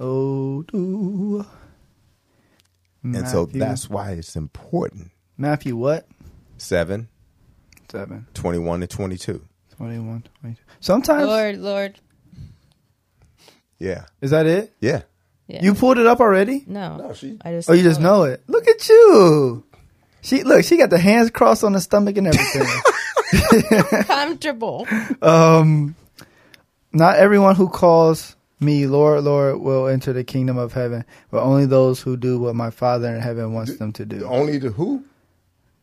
Oh, 0.00 0.62
do. 0.62 1.46
And 3.04 3.28
so 3.28 3.46
that's 3.46 3.88
why 3.88 4.10
it's 4.10 4.34
important. 4.34 5.12
Matthew 5.38 5.76
what? 5.76 6.08
7, 6.56 7.08
Seven. 7.92 8.26
21 8.34 8.82
and 8.82 8.90
22. 8.90 9.40
21, 9.76 10.24
22. 10.40 10.62
Sometimes 10.80 11.26
Lord, 11.28 11.58
Lord. 11.58 12.00
Yeah. 13.78 14.06
is 14.20 14.32
that 14.32 14.46
it? 14.46 14.74
Yeah. 14.80 15.02
Yeah. 15.50 15.62
You 15.62 15.74
pulled 15.74 15.98
it 15.98 16.06
up 16.06 16.20
already? 16.20 16.64
no. 16.66 16.96
No, 16.96 17.12
she- 17.12 17.38
I 17.44 17.50
just 17.52 17.68
Oh, 17.68 17.72
you 17.72 17.82
just 17.82 18.00
know 18.00 18.22
it. 18.24 18.42
Look 18.46 18.68
at 18.68 18.88
you. 18.88 19.64
She 20.22 20.42
look. 20.44 20.64
She 20.64 20.76
got 20.76 20.90
the 20.90 20.98
hands 20.98 21.30
crossed 21.30 21.64
on 21.64 21.72
the 21.72 21.80
stomach 21.80 22.16
and 22.16 22.26
everything. 22.28 22.66
comfortable. 24.04 24.86
um, 25.22 25.94
not 26.92 27.16
everyone 27.16 27.54
who 27.56 27.68
calls 27.68 28.36
me 28.60 28.86
Lord, 28.86 29.24
Lord 29.24 29.60
will 29.60 29.88
enter 29.88 30.12
the 30.12 30.24
kingdom 30.24 30.58
of 30.58 30.72
heaven, 30.72 31.04
but 31.30 31.42
only 31.42 31.66
those 31.66 32.00
who 32.00 32.16
do 32.16 32.38
what 32.38 32.54
my 32.54 32.70
Father 32.70 33.08
in 33.14 33.20
heaven 33.20 33.52
wants 33.54 33.76
them 33.78 33.92
to 33.94 34.04
do. 34.04 34.24
Only 34.26 34.58
the 34.58 34.70
who? 34.70 35.04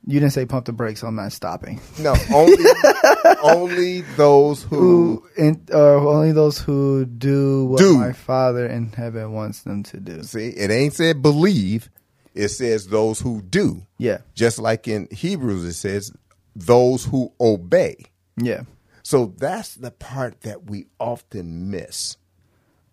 You 0.10 0.22
didn't 0.22 0.32
say 0.32 0.46
pump 0.46 0.65
the 0.65 0.72
brakes. 0.72 1.04
I'm 1.04 1.15
not 1.15 1.34
stopping. 1.34 1.82
No, 2.00 2.15
only 2.34 2.63
only 3.43 4.02
those 4.15 4.63
who 4.63 4.78
Who 4.78 5.24
in, 5.36 5.65
uh, 5.72 5.78
only 6.08 6.32
those 6.32 6.58
who 6.60 7.06
do 7.06 7.65
what 7.65 7.80
Do. 7.80 7.98
my 7.98 8.13
Father 8.13 8.65
in 8.67 8.91
heaven 8.93 9.34
wants 9.34 9.63
them 9.63 9.84
to 9.84 10.00
do. 10.00 10.24
see 10.24 10.48
it 10.48 10.72
ain't 10.72 10.93
said 10.93 11.22
believe, 11.22 11.89
it 12.34 12.48
says 12.50 12.88
those 12.88 13.20
who 13.20 13.41
do. 13.41 13.86
Yeah, 13.98 14.20
Just 14.34 14.60
like 14.60 14.88
in 14.88 15.08
Hebrews 15.12 15.65
it 15.65 15.74
says 15.74 16.13
those 16.56 17.04
who 17.06 17.34
obey. 17.41 18.06
yeah, 18.38 18.62
So 19.04 19.34
that's 19.38 19.76
the 19.76 19.91
part 19.91 20.41
that 20.41 20.70
we 20.70 20.88
often 21.00 21.70
miss. 21.70 22.15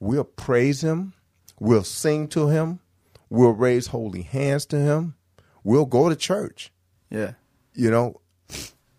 We'll 0.00 0.24
praise 0.24 0.83
him, 0.83 1.14
we'll 1.61 1.85
sing 1.85 2.27
to 2.29 2.48
him, 2.48 2.81
we'll 3.31 3.53
raise 3.53 3.87
holy 3.87 4.22
hands 4.22 4.66
to 4.66 4.79
him, 4.79 5.14
we'll 5.62 5.87
go 5.87 6.09
to 6.09 6.16
church, 6.16 6.72
yeah. 7.11 7.33
you 7.75 7.90
know, 7.90 8.21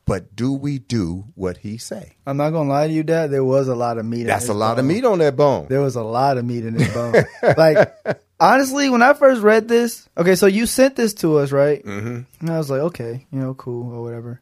but 0.05 0.35
do 0.35 0.53
we 0.53 0.77
do 0.77 1.25
what 1.33 1.57
he 1.57 1.77
say? 1.77 2.17
I'm 2.27 2.37
not 2.37 2.51
gonna 2.51 2.69
lie 2.69 2.87
to 2.87 2.93
you, 2.93 3.03
Dad. 3.03 3.31
There 3.31 3.43
was 3.43 3.67
a 3.67 3.75
lot 3.75 3.97
of 3.97 4.05
meat. 4.05 4.21
in 4.21 4.27
That's 4.27 4.49
a 4.49 4.53
lot 4.53 4.77
of 4.77 4.85
meat 4.85 5.03
on 5.03 5.17
that 5.19 5.35
bone. 5.35 5.65
There 5.67 5.81
was 5.81 5.95
a 5.95 6.03
lot 6.03 6.37
of 6.37 6.45
meat 6.45 6.63
in 6.63 6.75
this 6.75 6.93
bone. 6.93 7.15
like, 7.57 7.95
honestly, 8.39 8.89
when 8.89 9.01
I 9.01 9.13
first 9.13 9.41
read 9.41 9.67
this, 9.67 10.07
okay, 10.15 10.35
so 10.35 10.45
you 10.45 10.67
sent 10.67 10.95
this 10.95 11.15
to 11.15 11.39
us, 11.39 11.51
right? 11.51 11.83
Mm-hmm. 11.83 12.21
And 12.39 12.49
I 12.49 12.57
was 12.59 12.69
like, 12.69 12.81
okay, 12.81 13.25
you 13.31 13.39
know, 13.39 13.55
cool 13.55 13.93
or 13.93 14.03
whatever. 14.03 14.41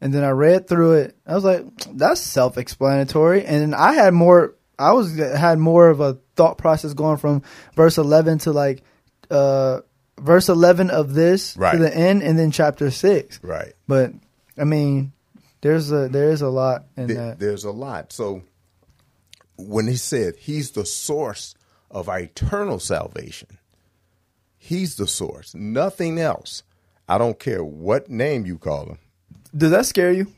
And 0.00 0.12
then 0.12 0.24
I 0.24 0.30
read 0.30 0.66
through 0.66 0.94
it. 0.94 1.16
I 1.26 1.34
was 1.34 1.44
like, 1.44 1.64
that's 1.92 2.20
self-explanatory. 2.20 3.44
And 3.44 3.62
then 3.62 3.74
I 3.74 3.92
had 3.92 4.12
more. 4.14 4.54
I 4.76 4.92
was 4.92 5.16
had 5.16 5.60
more 5.60 5.88
of 5.88 6.00
a 6.00 6.18
thought 6.34 6.58
process 6.58 6.92
going 6.94 7.18
from 7.18 7.42
verse 7.76 7.96
11 7.96 8.38
to 8.38 8.52
like 8.52 8.82
uh 9.30 9.80
verse 10.18 10.48
11 10.48 10.90
of 10.90 11.14
this 11.14 11.56
Right. 11.56 11.72
to 11.72 11.78
the 11.78 11.94
end, 11.94 12.22
and 12.22 12.38
then 12.38 12.50
chapter 12.50 12.90
six. 12.90 13.40
Right. 13.42 13.72
But 13.88 14.12
I 14.58 14.64
mean, 14.64 15.12
there's 15.60 15.90
a 15.92 16.08
there 16.08 16.30
is 16.30 16.42
a 16.42 16.48
lot 16.48 16.84
in 16.96 17.08
Th- 17.08 17.18
that. 17.18 17.38
there's 17.38 17.64
a 17.64 17.70
lot. 17.70 18.12
So 18.12 18.42
when 19.56 19.86
he 19.86 19.96
said 19.96 20.34
he's 20.36 20.72
the 20.72 20.84
source 20.86 21.54
of 21.90 22.08
our 22.08 22.20
eternal 22.20 22.78
salvation, 22.80 23.58
he's 24.56 24.96
the 24.96 25.06
source, 25.06 25.54
nothing 25.54 26.18
else. 26.18 26.62
I 27.08 27.18
don't 27.18 27.38
care 27.38 27.62
what 27.62 28.08
name 28.08 28.46
you 28.46 28.56
call 28.58 28.86
him. 28.86 28.98
Does 29.56 29.70
that 29.70 29.86
scare 29.86 30.12
you? 30.12 30.28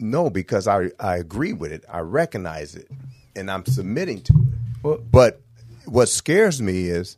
No, 0.00 0.30
because 0.30 0.68
I 0.68 0.90
I 1.00 1.16
agree 1.16 1.52
with 1.52 1.72
it. 1.72 1.84
I 1.88 2.00
recognize 2.00 2.74
it, 2.74 2.88
and 3.34 3.50
I'm 3.50 3.64
submitting 3.66 4.22
to 4.22 4.32
it. 4.32 4.82
Well- 4.82 4.98
but 5.10 5.40
what 5.86 6.08
scares 6.08 6.60
me 6.62 6.84
is 6.88 7.16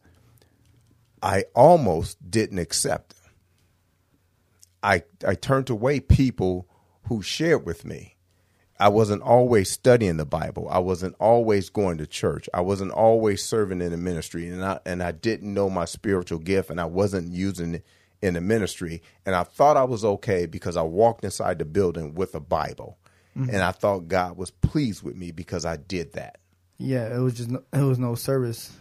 I 1.22 1.44
almost 1.54 2.30
didn't 2.30 2.58
accept. 2.58 3.12
it. 3.12 3.16
I 4.82 5.02
I 5.26 5.34
turned 5.34 5.70
away 5.70 6.00
people 6.00 6.66
who 7.04 7.22
shared 7.22 7.66
with 7.66 7.84
me. 7.84 8.16
I 8.78 8.88
wasn't 8.88 9.20
always 9.20 9.70
studying 9.70 10.16
the 10.16 10.24
Bible. 10.24 10.66
I 10.70 10.78
wasn't 10.78 11.14
always 11.20 11.68
going 11.68 11.98
to 11.98 12.06
church. 12.06 12.48
I 12.54 12.62
wasn't 12.62 12.92
always 12.92 13.44
serving 13.44 13.82
in 13.82 13.90
the 13.90 13.98
ministry, 13.98 14.48
and 14.48 14.64
I 14.64 14.80
and 14.86 15.02
I 15.02 15.12
didn't 15.12 15.52
know 15.52 15.68
my 15.68 15.84
spiritual 15.84 16.38
gift, 16.38 16.70
and 16.70 16.80
I 16.80 16.86
wasn't 16.86 17.32
using 17.32 17.74
it 17.74 17.86
in 18.22 18.34
the 18.34 18.40
ministry. 18.40 19.02
And 19.26 19.34
I 19.34 19.42
thought 19.42 19.76
I 19.76 19.84
was 19.84 20.04
okay 20.04 20.46
because 20.46 20.76
I 20.76 20.82
walked 20.82 21.24
inside 21.24 21.58
the 21.58 21.66
building 21.66 22.14
with 22.14 22.34
a 22.34 22.40
Bible, 22.40 22.98
mm-hmm. 23.36 23.50
and 23.50 23.62
I 23.62 23.72
thought 23.72 24.08
God 24.08 24.38
was 24.38 24.50
pleased 24.50 25.02
with 25.02 25.16
me 25.16 25.30
because 25.30 25.66
I 25.66 25.76
did 25.76 26.14
that. 26.14 26.38
Yeah, 26.78 27.14
it 27.14 27.18
was 27.18 27.34
just 27.34 27.50
no, 27.50 27.62
it 27.74 27.82
was 27.82 27.98
no 27.98 28.14
service. 28.14 28.72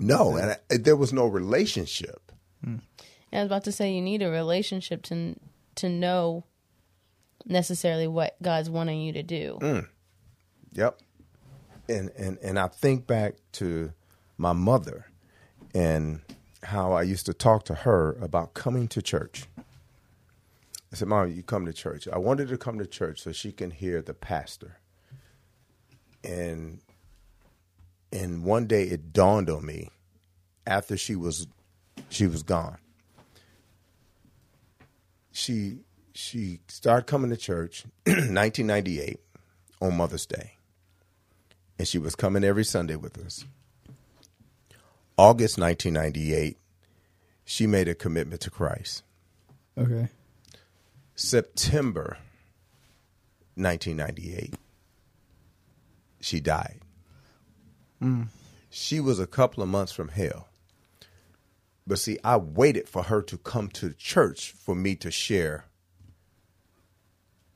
No, 0.00 0.36
and 0.36 0.52
I, 0.52 0.76
there 0.76 0.96
was 0.96 1.12
no 1.12 1.26
relationship. 1.26 2.32
Hmm. 2.64 2.76
I 3.32 3.38
was 3.38 3.46
about 3.46 3.64
to 3.64 3.72
say 3.72 3.92
you 3.92 4.02
need 4.02 4.22
a 4.22 4.30
relationship 4.30 5.02
to 5.04 5.36
to 5.76 5.88
know 5.88 6.44
necessarily 7.46 8.06
what 8.06 8.36
God's 8.42 8.70
wanting 8.70 9.00
you 9.00 9.12
to 9.12 9.22
do. 9.22 9.58
Mm. 9.60 9.88
Yep. 10.72 11.00
And 11.88 12.10
and 12.16 12.38
and 12.42 12.58
I 12.58 12.68
think 12.68 13.06
back 13.06 13.34
to 13.52 13.92
my 14.36 14.52
mother 14.52 15.06
and 15.74 16.20
how 16.62 16.92
I 16.92 17.02
used 17.02 17.26
to 17.26 17.34
talk 17.34 17.64
to 17.66 17.74
her 17.74 18.16
about 18.20 18.54
coming 18.54 18.88
to 18.88 19.02
church. 19.02 19.44
I 20.92 20.96
said, 20.96 21.08
"Mom, 21.08 21.30
you 21.30 21.42
come 21.42 21.66
to 21.66 21.72
church." 21.72 22.08
I 22.08 22.18
wanted 22.18 22.50
her 22.50 22.56
to 22.56 22.58
come 22.58 22.78
to 22.78 22.86
church 22.86 23.22
so 23.22 23.32
she 23.32 23.52
can 23.52 23.70
hear 23.70 24.02
the 24.02 24.14
pastor. 24.14 24.80
And 26.24 26.80
and 28.12 28.44
one 28.44 28.66
day 28.66 28.84
it 28.84 29.12
dawned 29.12 29.48
on 29.48 29.64
me 29.64 29.90
after 30.66 30.96
she 30.96 31.14
was 31.14 31.46
she 32.08 32.26
was 32.26 32.42
gone. 32.42 32.78
She 35.32 35.78
she 36.14 36.60
started 36.68 37.06
coming 37.06 37.30
to 37.30 37.36
church 37.36 37.84
1998 38.06 39.20
on 39.80 39.96
Mother's 39.96 40.26
Day. 40.26 40.56
And 41.78 41.88
she 41.88 41.98
was 41.98 42.14
coming 42.14 42.44
every 42.44 42.64
Sunday 42.64 42.96
with 42.96 43.18
us. 43.18 43.44
August 45.16 45.58
1998, 45.58 46.58
she 47.44 47.66
made 47.66 47.88
a 47.88 47.94
commitment 47.94 48.40
to 48.42 48.50
Christ. 48.50 49.02
Okay. 49.78 50.08
September 51.14 52.18
1998, 53.54 54.54
she 56.20 56.40
died. 56.40 56.80
Mm. 58.02 58.28
She 58.70 59.00
was 59.00 59.18
a 59.18 59.26
couple 59.26 59.62
of 59.62 59.68
months 59.68 59.92
from 59.92 60.08
hell. 60.08 60.48
But 61.86 61.98
see, 61.98 62.18
I 62.22 62.36
waited 62.36 62.88
for 62.88 63.02
her 63.04 63.20
to 63.22 63.36
come 63.36 63.68
to 63.70 63.92
church 63.94 64.52
for 64.52 64.74
me 64.74 64.94
to 64.96 65.10
share 65.10 65.64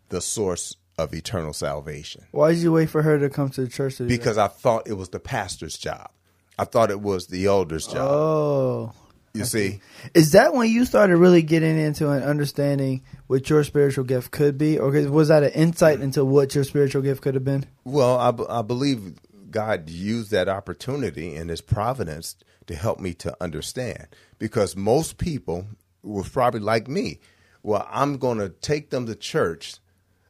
the 0.09 0.21
source 0.21 0.77
of 0.99 1.15
eternal 1.15 1.53
salvation. 1.53 2.25
Why 2.31 2.53
did 2.53 2.61
you 2.61 2.73
wait 2.73 2.91
for 2.91 3.03
her 3.03 3.19
to 3.19 3.31
come 3.31 3.51
to 3.51 3.63
the 3.63 3.69
church? 3.69 3.97
To? 3.97 4.05
Because 4.05 4.39
I 4.39 4.49
thought 4.49 4.89
it 4.89 4.95
was 4.95 5.09
the 5.11 5.21
pastor's 5.21 5.77
job. 5.77 6.11
I 6.59 6.65
thought 6.65 6.91
it 6.91 7.01
was 7.01 7.27
the 7.27 7.47
elder's 7.47 7.87
job. 7.87 8.09
oh, 8.11 8.93
you 9.35 9.45
see? 9.45 9.81
is 10.15 10.33
that 10.33 10.55
when 10.55 10.71
you 10.71 10.85
started 10.85 11.17
really 11.17 11.43
getting 11.43 11.77
into 11.77 12.11
an 12.11 12.23
understanding 12.23 13.03
what 13.27 13.51
your 13.51 13.65
spiritual 13.65 14.05
gift 14.05 14.31
could 14.31 14.57
be, 14.57 14.79
or 14.79 14.91
was 15.11 15.29
that 15.29 15.43
an 15.43 15.51
insight 15.51 16.01
into 16.01 16.25
what 16.25 16.55
your 16.55 16.63
spiritual 16.63 17.03
gift 17.03 17.23
could 17.23 17.35
have 17.35 17.45
been? 17.45 17.67
Well, 17.83 18.17
I, 18.17 18.31
b- 18.31 18.47
I 18.49 18.63
believe 18.63 19.15
God 19.55 19.89
used 19.89 20.33
that 20.33 20.49
opportunity 20.49 21.37
in 21.37 21.49
His 21.49 21.61
providence 21.61 22.35
to 22.67 22.75
help 22.75 22.99
me 22.99 23.15
to 23.15 23.37
understand. 23.41 24.09
Because 24.37 24.75
most 24.75 25.17
people 25.17 25.69
were 26.03 26.25
probably 26.25 26.59
like 26.59 26.89
me. 26.89 27.21
Well, 27.63 27.87
I'm 27.89 28.19
going 28.19 28.39
to 28.39 28.49
take 28.49 28.91
them 28.91 29.07
to 29.07 29.15
church 29.15 29.77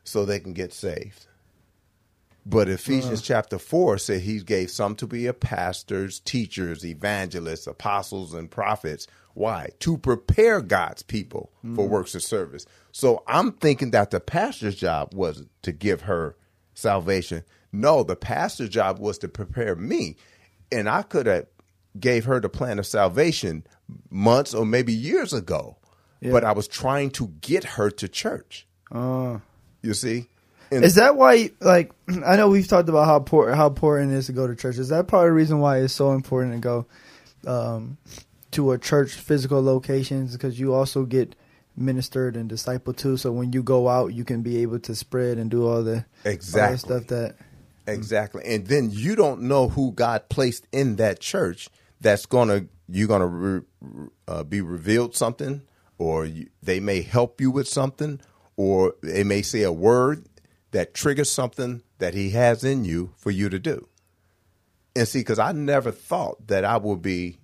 so 0.04 0.26
they 0.26 0.40
can 0.40 0.52
get 0.52 0.74
saved. 0.74 1.26
But 2.44 2.68
Ephesians 2.68 3.20
uh. 3.20 3.24
chapter 3.24 3.58
4 3.58 3.96
said 3.96 4.20
he 4.20 4.40
gave 4.40 4.70
some 4.70 4.94
to 4.96 5.06
be 5.06 5.26
a 5.26 5.32
pastors, 5.32 6.20
teachers, 6.20 6.84
evangelists, 6.84 7.66
apostles, 7.66 8.34
and 8.34 8.50
prophets. 8.50 9.06
Why? 9.32 9.70
To 9.80 9.96
prepare 9.96 10.60
God's 10.60 11.02
people 11.02 11.50
for 11.62 11.86
mm. 11.86 11.88
works 11.88 12.14
of 12.14 12.22
service. 12.22 12.66
So 12.92 13.24
I'm 13.26 13.52
thinking 13.52 13.90
that 13.92 14.10
the 14.10 14.20
pastor's 14.20 14.76
job 14.76 15.14
was 15.14 15.44
to 15.62 15.72
give 15.72 16.02
her 16.02 16.36
salvation. 16.74 17.42
No, 17.74 18.04
the 18.04 18.16
pastor's 18.16 18.68
job 18.68 18.98
was 18.98 19.18
to 19.18 19.28
prepare 19.28 19.74
me. 19.74 20.16
And 20.70 20.88
I 20.88 21.02
could 21.02 21.26
have 21.26 21.46
gave 21.98 22.24
her 22.24 22.40
the 22.40 22.48
plan 22.48 22.78
of 22.78 22.86
salvation 22.86 23.66
months 24.10 24.54
or 24.54 24.64
maybe 24.64 24.92
years 24.92 25.32
ago. 25.32 25.76
But 26.22 26.42
I 26.44 26.52
was 26.52 26.66
trying 26.68 27.10
to 27.12 27.28
get 27.42 27.64
her 27.64 27.90
to 27.90 28.08
church. 28.08 28.66
Uh, 28.90 29.40
You 29.82 29.92
see? 29.92 30.28
And 30.70 30.82
is 30.84 30.94
that 30.94 31.16
why? 31.16 31.50
Like, 31.60 31.92
I 32.24 32.36
know 32.36 32.48
we've 32.48 32.66
talked 32.66 32.88
about 32.88 33.04
how 33.04 33.18
poor 33.20 33.52
how 33.52 33.66
important 33.66 34.12
it 34.12 34.16
is 34.16 34.26
to 34.26 34.32
go 34.32 34.46
to 34.46 34.56
church. 34.56 34.78
Is 34.78 34.88
that 34.88 35.06
part 35.06 35.26
of 35.26 35.30
the 35.30 35.34
reason 35.34 35.58
why 35.58 35.78
it's 35.80 35.92
so 35.92 36.12
important 36.12 36.54
to 36.54 36.60
go 36.60 36.86
um, 37.46 37.98
to 38.52 38.72
a 38.72 38.78
church 38.78 39.12
physical 39.12 39.62
locations? 39.62 40.32
Because 40.32 40.58
you 40.58 40.72
also 40.72 41.04
get 41.04 41.36
ministered 41.76 42.36
and 42.36 42.50
discipled 42.50 42.96
too. 42.96 43.18
So 43.18 43.30
when 43.30 43.52
you 43.52 43.62
go 43.62 43.88
out, 43.88 44.14
you 44.14 44.24
can 44.24 44.40
be 44.42 44.62
able 44.62 44.78
to 44.80 44.94
spread 44.94 45.36
and 45.38 45.50
do 45.50 45.66
all 45.66 45.82
the 45.82 46.06
all 46.24 46.70
the 46.72 46.78
stuff 46.78 47.06
that. 47.08 47.34
Exactly. 47.86 48.42
And 48.44 48.66
then 48.66 48.90
you 48.90 49.14
don't 49.14 49.42
know 49.42 49.68
who 49.68 49.92
God 49.92 50.28
placed 50.28 50.66
in 50.72 50.96
that 50.96 51.20
church 51.20 51.68
that's 52.00 52.26
going 52.26 52.48
to, 52.48 52.66
you're 52.88 53.08
going 53.08 53.20
to 53.20 53.26
re, 53.26 53.60
uh, 54.28 54.42
be 54.44 54.60
revealed 54.60 55.14
something, 55.14 55.62
or 55.98 56.24
you, 56.24 56.48
they 56.62 56.80
may 56.80 57.02
help 57.02 57.40
you 57.40 57.50
with 57.50 57.68
something, 57.68 58.20
or 58.56 58.94
they 59.02 59.24
may 59.24 59.42
say 59.42 59.62
a 59.62 59.72
word 59.72 60.26
that 60.70 60.94
triggers 60.94 61.30
something 61.30 61.82
that 61.98 62.14
He 62.14 62.30
has 62.30 62.64
in 62.64 62.84
you 62.84 63.12
for 63.16 63.30
you 63.30 63.48
to 63.48 63.58
do. 63.58 63.86
And 64.96 65.06
see, 65.08 65.20
because 65.20 65.38
I 65.38 65.52
never 65.52 65.90
thought 65.90 66.46
that 66.48 66.64
I 66.64 66.76
would 66.76 67.02
be 67.02 67.38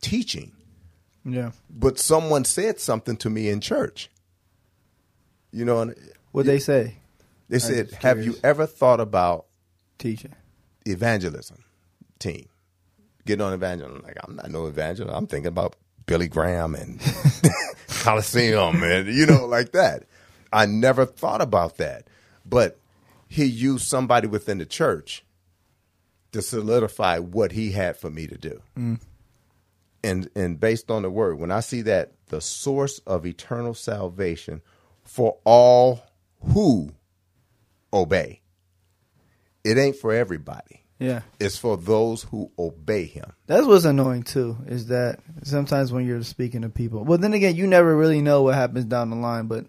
teaching, 0.00 0.52
Yeah. 1.24 1.52
but 1.70 1.98
someone 1.98 2.44
said 2.44 2.78
something 2.80 3.16
to 3.18 3.30
me 3.30 3.48
in 3.48 3.60
church. 3.60 4.10
You 5.52 5.64
know, 5.64 5.92
What 6.32 6.46
they 6.46 6.58
say, 6.58 6.96
they 7.48 7.58
said, 7.58 7.92
Have 8.02 8.22
you 8.24 8.36
ever 8.44 8.66
thought 8.66 9.00
about 9.00 9.46
teaching. 9.98 10.34
evangelism 10.86 11.64
team. 12.18 12.48
Getting 13.24 13.44
on 13.44 13.52
evangelism. 13.52 14.02
Like 14.02 14.16
I'm 14.26 14.36
not 14.36 14.50
no 14.50 14.66
evangelist. 14.66 15.14
I'm 15.14 15.26
thinking 15.26 15.48
about 15.48 15.76
Billy 16.06 16.28
Graham 16.28 16.74
and 16.74 17.00
Coliseum 17.88 18.82
and 18.82 19.08
you 19.08 19.26
know 19.26 19.46
like 19.46 19.72
that. 19.72 20.04
I 20.52 20.66
never 20.66 21.04
thought 21.04 21.40
about 21.42 21.76
that, 21.78 22.08
but 22.44 22.78
he 23.28 23.44
used 23.44 23.86
somebody 23.86 24.28
within 24.28 24.58
the 24.58 24.66
church 24.66 25.24
to 26.32 26.42
solidify 26.42 27.18
what 27.18 27.52
he 27.52 27.72
had 27.72 27.96
for 27.96 28.10
me 28.10 28.26
to 28.26 28.38
do. 28.38 28.62
Mm. 28.78 29.00
And 30.04 30.30
and 30.36 30.60
based 30.60 30.90
on 30.90 31.02
the 31.02 31.10
word, 31.10 31.38
when 31.38 31.50
I 31.50 31.60
see 31.60 31.82
that 31.82 32.12
the 32.28 32.40
source 32.40 33.00
of 33.00 33.26
eternal 33.26 33.74
salvation 33.74 34.62
for 35.04 35.38
all 35.44 36.02
who 36.52 36.90
obey, 37.92 38.40
it 39.66 39.78
ain't 39.78 39.96
for 39.96 40.12
everybody. 40.12 40.82
Yeah. 40.98 41.22
It's 41.38 41.58
for 41.58 41.76
those 41.76 42.22
who 42.22 42.50
obey 42.58 43.04
him. 43.04 43.32
That's 43.46 43.66
what's 43.66 43.84
annoying 43.84 44.22
too, 44.22 44.56
is 44.66 44.86
that 44.86 45.20
sometimes 45.42 45.92
when 45.92 46.06
you're 46.06 46.22
speaking 46.22 46.62
to 46.62 46.68
people, 46.70 47.04
well, 47.04 47.18
then 47.18 47.34
again, 47.34 47.54
you 47.56 47.66
never 47.66 47.94
really 47.94 48.22
know 48.22 48.42
what 48.42 48.54
happens 48.54 48.86
down 48.86 49.10
the 49.10 49.16
line, 49.16 49.46
but 49.46 49.66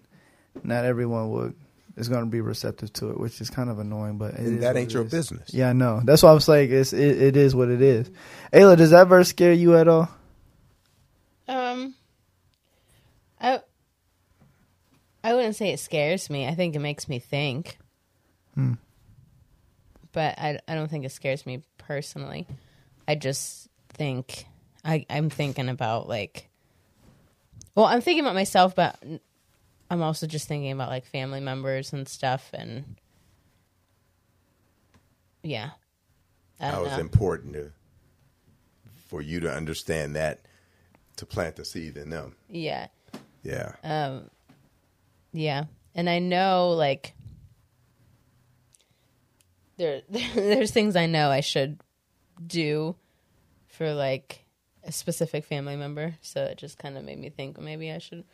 not 0.62 0.84
everyone 0.84 1.30
would 1.30 1.54
is 1.96 2.08
going 2.08 2.22
to 2.24 2.30
be 2.30 2.40
receptive 2.40 2.92
to 2.92 3.10
it, 3.10 3.18
which 3.18 3.40
is 3.40 3.50
kind 3.50 3.68
of 3.68 3.78
annoying. 3.80 4.18
But 4.18 4.34
it 4.34 4.40
And 4.40 4.54
is 4.54 4.60
that 4.60 4.76
ain't 4.76 4.90
it 4.90 4.94
your 4.94 5.04
is. 5.04 5.10
business. 5.10 5.52
Yeah, 5.52 5.70
I 5.70 5.72
know. 5.72 6.00
That's 6.04 6.22
why 6.22 6.30
I 6.30 6.34
was 6.34 6.48
like, 6.48 6.70
it's 6.70 6.92
it, 6.92 7.20
it 7.22 7.36
is 7.36 7.54
what 7.54 7.68
it 7.68 7.82
is. 7.82 8.10
Ayla, 8.52 8.76
does 8.76 8.90
that 8.90 9.08
verse 9.08 9.28
scare 9.28 9.52
you 9.52 9.76
at 9.76 9.88
all? 9.88 10.08
Um, 11.48 11.94
I 13.40 13.60
I 15.24 15.34
wouldn't 15.34 15.56
say 15.56 15.72
it 15.72 15.80
scares 15.80 16.30
me. 16.30 16.46
I 16.46 16.54
think 16.54 16.74
it 16.76 16.78
makes 16.80 17.08
me 17.08 17.18
think. 17.18 17.78
Hmm. 18.54 18.74
But 20.18 20.36
I 20.36 20.58
I 20.66 20.74
don't 20.74 20.90
think 20.90 21.04
it 21.04 21.12
scares 21.12 21.46
me 21.46 21.62
personally. 21.78 22.48
I 23.06 23.14
just 23.14 23.68
think 23.90 24.46
I 24.84 25.06
I'm 25.08 25.30
thinking 25.30 25.68
about 25.68 26.08
like. 26.08 26.48
Well, 27.76 27.86
I'm 27.86 28.00
thinking 28.00 28.24
about 28.24 28.34
myself, 28.34 28.74
but 28.74 28.98
I'm 29.88 30.02
also 30.02 30.26
just 30.26 30.48
thinking 30.48 30.72
about 30.72 30.88
like 30.88 31.06
family 31.06 31.38
members 31.38 31.92
and 31.92 32.08
stuff, 32.08 32.50
and 32.52 32.96
yeah. 35.44 35.70
I 36.58 36.80
was 36.80 36.90
know. 36.90 36.98
important 36.98 37.52
to, 37.52 37.70
for 39.06 39.22
you 39.22 39.38
to 39.38 39.54
understand 39.54 40.16
that 40.16 40.40
to 41.14 41.26
plant 41.26 41.54
the 41.54 41.64
seed 41.64 41.96
in 41.96 42.10
them. 42.10 42.34
yeah. 42.48 42.88
Yeah. 43.44 43.70
Um, 43.84 44.30
yeah, 45.32 45.66
and 45.94 46.10
I 46.10 46.18
know 46.18 46.70
like 46.70 47.14
there 49.78 50.02
there's 50.08 50.72
things 50.72 50.96
I 50.96 51.06
know 51.06 51.30
I 51.30 51.40
should 51.40 51.80
do 52.44 52.96
for 53.68 53.94
like 53.94 54.44
a 54.84 54.92
specific 54.92 55.44
family 55.44 55.76
member, 55.76 56.16
so 56.20 56.44
it 56.44 56.58
just 56.58 56.78
kind 56.78 56.98
of 56.98 57.04
made 57.04 57.18
me 57.18 57.30
think 57.30 57.58
maybe 57.58 57.90
I 57.90 57.98
should 57.98 58.24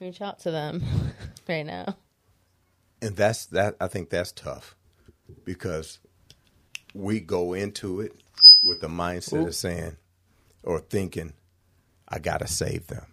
reach 0.00 0.20
out 0.20 0.40
to 0.40 0.50
them 0.50 0.82
right 1.48 1.66
now. 1.66 1.96
And 3.02 3.16
that's 3.16 3.46
that 3.46 3.76
I 3.80 3.88
think 3.88 4.10
that's 4.10 4.32
tough 4.32 4.76
because 5.44 5.98
we 6.94 7.20
go 7.20 7.52
into 7.52 8.00
it 8.00 8.12
with 8.62 8.80
the 8.80 8.88
mindset 8.88 9.46
of 9.46 9.54
saying 9.54 9.96
or 10.62 10.80
thinking, 10.80 11.32
I 12.08 12.18
gotta 12.18 12.46
save 12.46 12.86
them. 12.86 13.06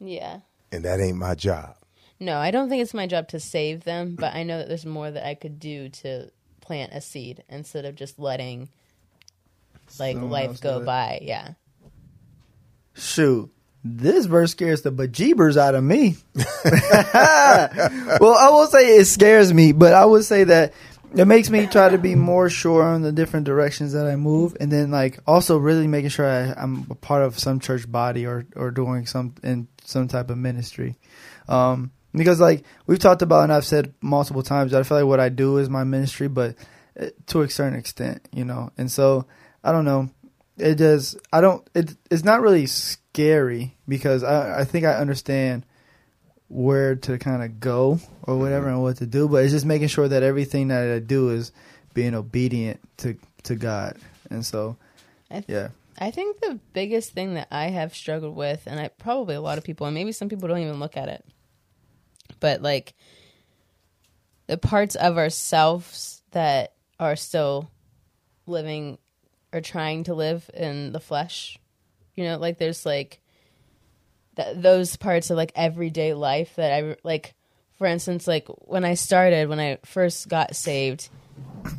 Yeah. 0.00 0.40
And 0.70 0.84
that 0.84 1.00
ain't 1.00 1.16
my 1.16 1.34
job. 1.34 1.76
No, 2.20 2.38
I 2.38 2.50
don't 2.50 2.68
think 2.68 2.82
it's 2.82 2.94
my 2.94 3.06
job 3.06 3.28
to 3.28 3.40
save 3.40 3.84
them, 3.84 4.16
but 4.18 4.34
I 4.34 4.44
know 4.44 4.58
that 4.58 4.68
there's 4.68 4.86
more 4.86 5.10
that 5.10 5.26
I 5.26 5.34
could 5.34 5.58
do 5.58 5.88
to 5.88 6.30
plant 6.64 6.92
a 6.92 7.00
seed 7.00 7.44
instead 7.48 7.84
of 7.84 7.94
just 7.94 8.18
letting 8.18 8.68
like 9.98 10.14
Someone 10.14 10.30
life 10.30 10.60
go 10.60 10.80
it. 10.80 10.86
by. 10.86 11.20
Yeah. 11.22 11.52
Shoot. 12.94 13.50
This 13.86 14.24
verse 14.24 14.52
scares 14.52 14.80
the 14.80 14.90
bejeebers 14.90 15.58
out 15.58 15.74
of 15.74 15.84
me. 15.84 16.16
well, 16.34 18.34
I 18.34 18.48
will 18.50 18.66
say 18.66 18.96
it 18.96 19.04
scares 19.04 19.52
me, 19.52 19.72
but 19.72 19.92
I 19.92 20.06
would 20.06 20.24
say 20.24 20.44
that 20.44 20.72
it 21.14 21.26
makes 21.26 21.50
me 21.50 21.66
try 21.66 21.90
to 21.90 21.98
be 21.98 22.14
more 22.14 22.48
sure 22.48 22.82
on 22.82 23.02
the 23.02 23.12
different 23.12 23.44
directions 23.44 23.92
that 23.92 24.06
I 24.06 24.16
move, 24.16 24.56
and 24.58 24.72
then 24.72 24.90
like 24.90 25.18
also 25.26 25.58
really 25.58 25.86
making 25.86 26.10
sure 26.10 26.26
I, 26.26 26.54
I'm 26.56 26.86
a 26.90 26.94
part 26.94 27.22
of 27.22 27.38
some 27.38 27.60
church 27.60 27.90
body 27.90 28.26
or 28.26 28.46
or 28.56 28.70
doing 28.70 29.04
some 29.04 29.34
in 29.42 29.68
some 29.84 30.08
type 30.08 30.30
of 30.30 30.38
ministry. 30.38 30.96
Um, 31.46 31.90
because 32.14 32.40
like 32.40 32.64
we've 32.86 32.98
talked 32.98 33.22
about, 33.22 33.44
and 33.44 33.52
I've 33.52 33.64
said 33.64 33.94
multiple 34.00 34.42
times, 34.42 34.72
I 34.74 34.82
feel 34.82 34.98
like 34.98 35.06
what 35.06 35.20
I 35.20 35.28
do 35.28 35.58
is 35.58 35.68
my 35.68 35.84
ministry, 35.84 36.28
but 36.28 36.54
uh, 36.98 37.06
to 37.26 37.42
a 37.42 37.48
certain 37.48 37.78
extent, 37.78 38.26
you 38.32 38.44
know. 38.44 38.70
And 38.78 38.90
so 38.90 39.26
I 39.62 39.72
don't 39.72 39.84
know. 39.84 40.10
It 40.56 40.76
does. 40.76 41.16
I 41.32 41.40
don't. 41.40 41.68
It, 41.74 41.96
it's 42.10 42.24
not 42.24 42.40
really 42.40 42.66
scary 42.66 43.76
because 43.88 44.22
I 44.22 44.60
I 44.60 44.64
think 44.64 44.84
I 44.84 44.94
understand 44.94 45.66
where 46.48 46.94
to 46.94 47.18
kind 47.18 47.42
of 47.42 47.58
go 47.58 47.98
or 48.22 48.38
whatever 48.38 48.68
and 48.68 48.80
what 48.80 48.98
to 48.98 49.06
do, 49.06 49.28
but 49.28 49.42
it's 49.42 49.52
just 49.52 49.66
making 49.66 49.88
sure 49.88 50.06
that 50.06 50.22
everything 50.22 50.68
that 50.68 50.88
I 50.88 50.98
do 51.00 51.30
is 51.30 51.50
being 51.94 52.14
obedient 52.14 52.80
to 52.98 53.16
to 53.44 53.56
God. 53.56 53.96
And 54.30 54.46
so, 54.46 54.76
I 55.30 55.34
th- 55.34 55.46
yeah, 55.48 55.68
I 55.98 56.12
think 56.12 56.40
the 56.40 56.60
biggest 56.72 57.12
thing 57.12 57.34
that 57.34 57.48
I 57.50 57.70
have 57.70 57.94
struggled 57.94 58.36
with, 58.36 58.62
and 58.66 58.78
I 58.78 58.88
probably 58.88 59.34
a 59.34 59.40
lot 59.40 59.58
of 59.58 59.64
people, 59.64 59.86
and 59.86 59.94
maybe 59.94 60.12
some 60.12 60.28
people 60.28 60.48
don't 60.48 60.58
even 60.58 60.78
look 60.78 60.96
at 60.96 61.08
it, 61.08 61.24
but 62.44 62.60
like 62.60 62.92
the 64.48 64.58
parts 64.58 64.96
of 64.96 65.16
ourselves 65.16 66.20
that 66.32 66.74
are 67.00 67.16
still 67.16 67.70
living 68.46 68.98
or 69.50 69.62
trying 69.62 70.04
to 70.04 70.12
live 70.12 70.50
in 70.52 70.92
the 70.92 71.00
flesh, 71.00 71.58
you 72.14 72.24
know, 72.24 72.36
like 72.36 72.58
there's 72.58 72.84
like 72.84 73.22
that 74.34 74.62
those 74.62 74.94
parts 74.96 75.30
of 75.30 75.38
like 75.38 75.52
everyday 75.54 76.12
life 76.12 76.56
that 76.56 76.70
I 76.70 76.96
like. 77.02 77.32
For 77.76 77.86
instance, 77.86 78.28
like 78.28 78.46
when 78.58 78.84
I 78.84 78.92
started, 78.92 79.48
when 79.48 79.58
I 79.58 79.78
first 79.86 80.28
got 80.28 80.54
saved, 80.54 81.08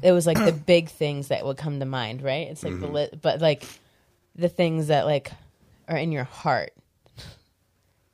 it 0.02 0.14
was 0.14 0.26
like 0.26 0.44
the 0.44 0.52
big 0.66 0.90
things 0.90 1.28
that 1.28 1.46
would 1.46 1.58
come 1.58 1.80
to 1.80 1.86
mind, 1.86 2.24
right? 2.24 2.48
It's 2.48 2.64
like 2.64 2.80
the 2.80 2.88
mm-hmm. 2.88 2.96
lit, 2.96 3.22
but 3.22 3.40
like 3.40 3.64
the 4.36 4.50
things 4.50 4.88
that 4.88 5.06
like 5.06 5.32
are 5.88 5.96
in 5.96 6.12
your 6.12 6.24
heart 6.24 6.74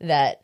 that 0.01 0.41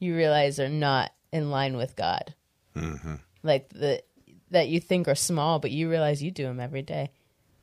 you 0.00 0.16
realize 0.16 0.58
are 0.58 0.68
not 0.68 1.12
in 1.32 1.50
line 1.50 1.76
with 1.76 1.96
God. 1.96 2.34
Mm-hmm. 2.76 3.14
Like 3.42 3.68
the 3.70 4.02
that 4.50 4.68
you 4.68 4.80
think 4.80 5.08
are 5.08 5.14
small, 5.14 5.58
but 5.58 5.70
you 5.70 5.90
realize 5.90 6.22
you 6.22 6.30
do 6.30 6.44
them 6.44 6.60
every 6.60 6.82
day. 6.82 7.10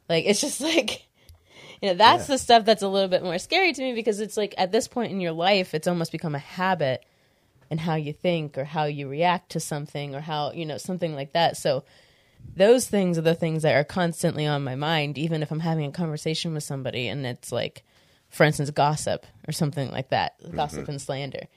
Like 0.10 0.26
it's 0.26 0.42
just 0.42 0.62
like 0.76 1.08
you 1.82 1.90
know 1.90 1.96
that's 1.96 2.28
the 2.28 2.38
stuff 2.38 2.66
that's 2.66 2.84
a 2.84 2.88
little 2.88 3.10
bit 3.10 3.24
more 3.24 3.40
scary 3.40 3.74
to 3.74 3.82
me 3.82 3.94
because 3.94 4.20
it's 4.20 4.38
like 4.38 4.54
at 4.58 4.72
this 4.72 4.88
point 4.88 5.12
in 5.12 5.22
your 5.22 5.32
life, 5.32 5.74
it's 5.74 5.88
almost 5.88 6.12
become 6.12 6.36
a 6.36 6.40
habit, 6.40 7.06
and 7.70 7.80
how 7.80 7.96
you 7.96 8.14
think 8.14 8.58
or 8.58 8.66
how 8.66 8.86
you 8.86 9.08
react 9.08 9.52
to 9.52 9.60
something 9.60 10.16
or 10.16 10.22
how 10.22 10.52
you 10.52 10.66
know 10.66 10.78
something 10.78 11.16
like 11.16 11.34
that. 11.34 11.58
So 11.58 11.84
those 12.56 12.88
things 12.88 13.18
are 13.18 13.22
the 13.22 13.36
things 13.36 13.64
that 13.64 13.76
are 13.76 13.84
constantly 13.84 14.46
on 14.46 14.64
my 14.64 14.76
mind 14.76 15.18
even 15.18 15.42
if 15.42 15.52
i'm 15.52 15.60
having 15.60 15.86
a 15.86 15.92
conversation 15.92 16.54
with 16.54 16.64
somebody 16.64 17.08
and 17.08 17.26
it's 17.26 17.52
like 17.52 17.84
for 18.30 18.44
instance 18.44 18.70
gossip 18.72 19.26
or 19.48 19.52
something 19.52 19.92
like 19.92 20.10
that 20.10 20.34
gossip 20.56 20.82
mm-hmm. 20.82 20.92
and 20.92 21.02
slander 21.02 21.48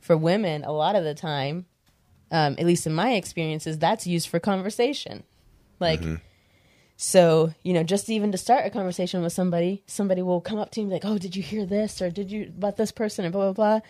for 0.00 0.16
women 0.16 0.64
a 0.64 0.72
lot 0.72 0.96
of 0.96 1.04
the 1.04 1.14
time 1.14 1.66
um, 2.32 2.54
at 2.58 2.66
least 2.66 2.86
in 2.86 2.94
my 2.94 3.12
experiences 3.12 3.78
that's 3.78 4.06
used 4.06 4.28
for 4.28 4.40
conversation 4.40 5.24
like 5.78 6.02
so, 7.02 7.54
you 7.62 7.72
know, 7.72 7.82
just 7.82 8.10
even 8.10 8.30
to 8.32 8.36
start 8.36 8.66
a 8.66 8.70
conversation 8.70 9.22
with 9.22 9.32
somebody, 9.32 9.82
somebody 9.86 10.20
will 10.20 10.42
come 10.42 10.58
up 10.58 10.70
to 10.72 10.80
you 10.80 10.84
and 10.84 10.90
be 10.90 10.96
like, 10.96 11.06
Oh, 11.06 11.16
did 11.16 11.34
you 11.34 11.42
hear 11.42 11.64
this? 11.64 12.02
Or 12.02 12.10
did 12.10 12.30
you 12.30 12.52
about 12.54 12.76
this 12.76 12.92
person? 12.92 13.24
And 13.24 13.32
blah, 13.32 13.52
blah, 13.52 13.78
blah. 13.78 13.80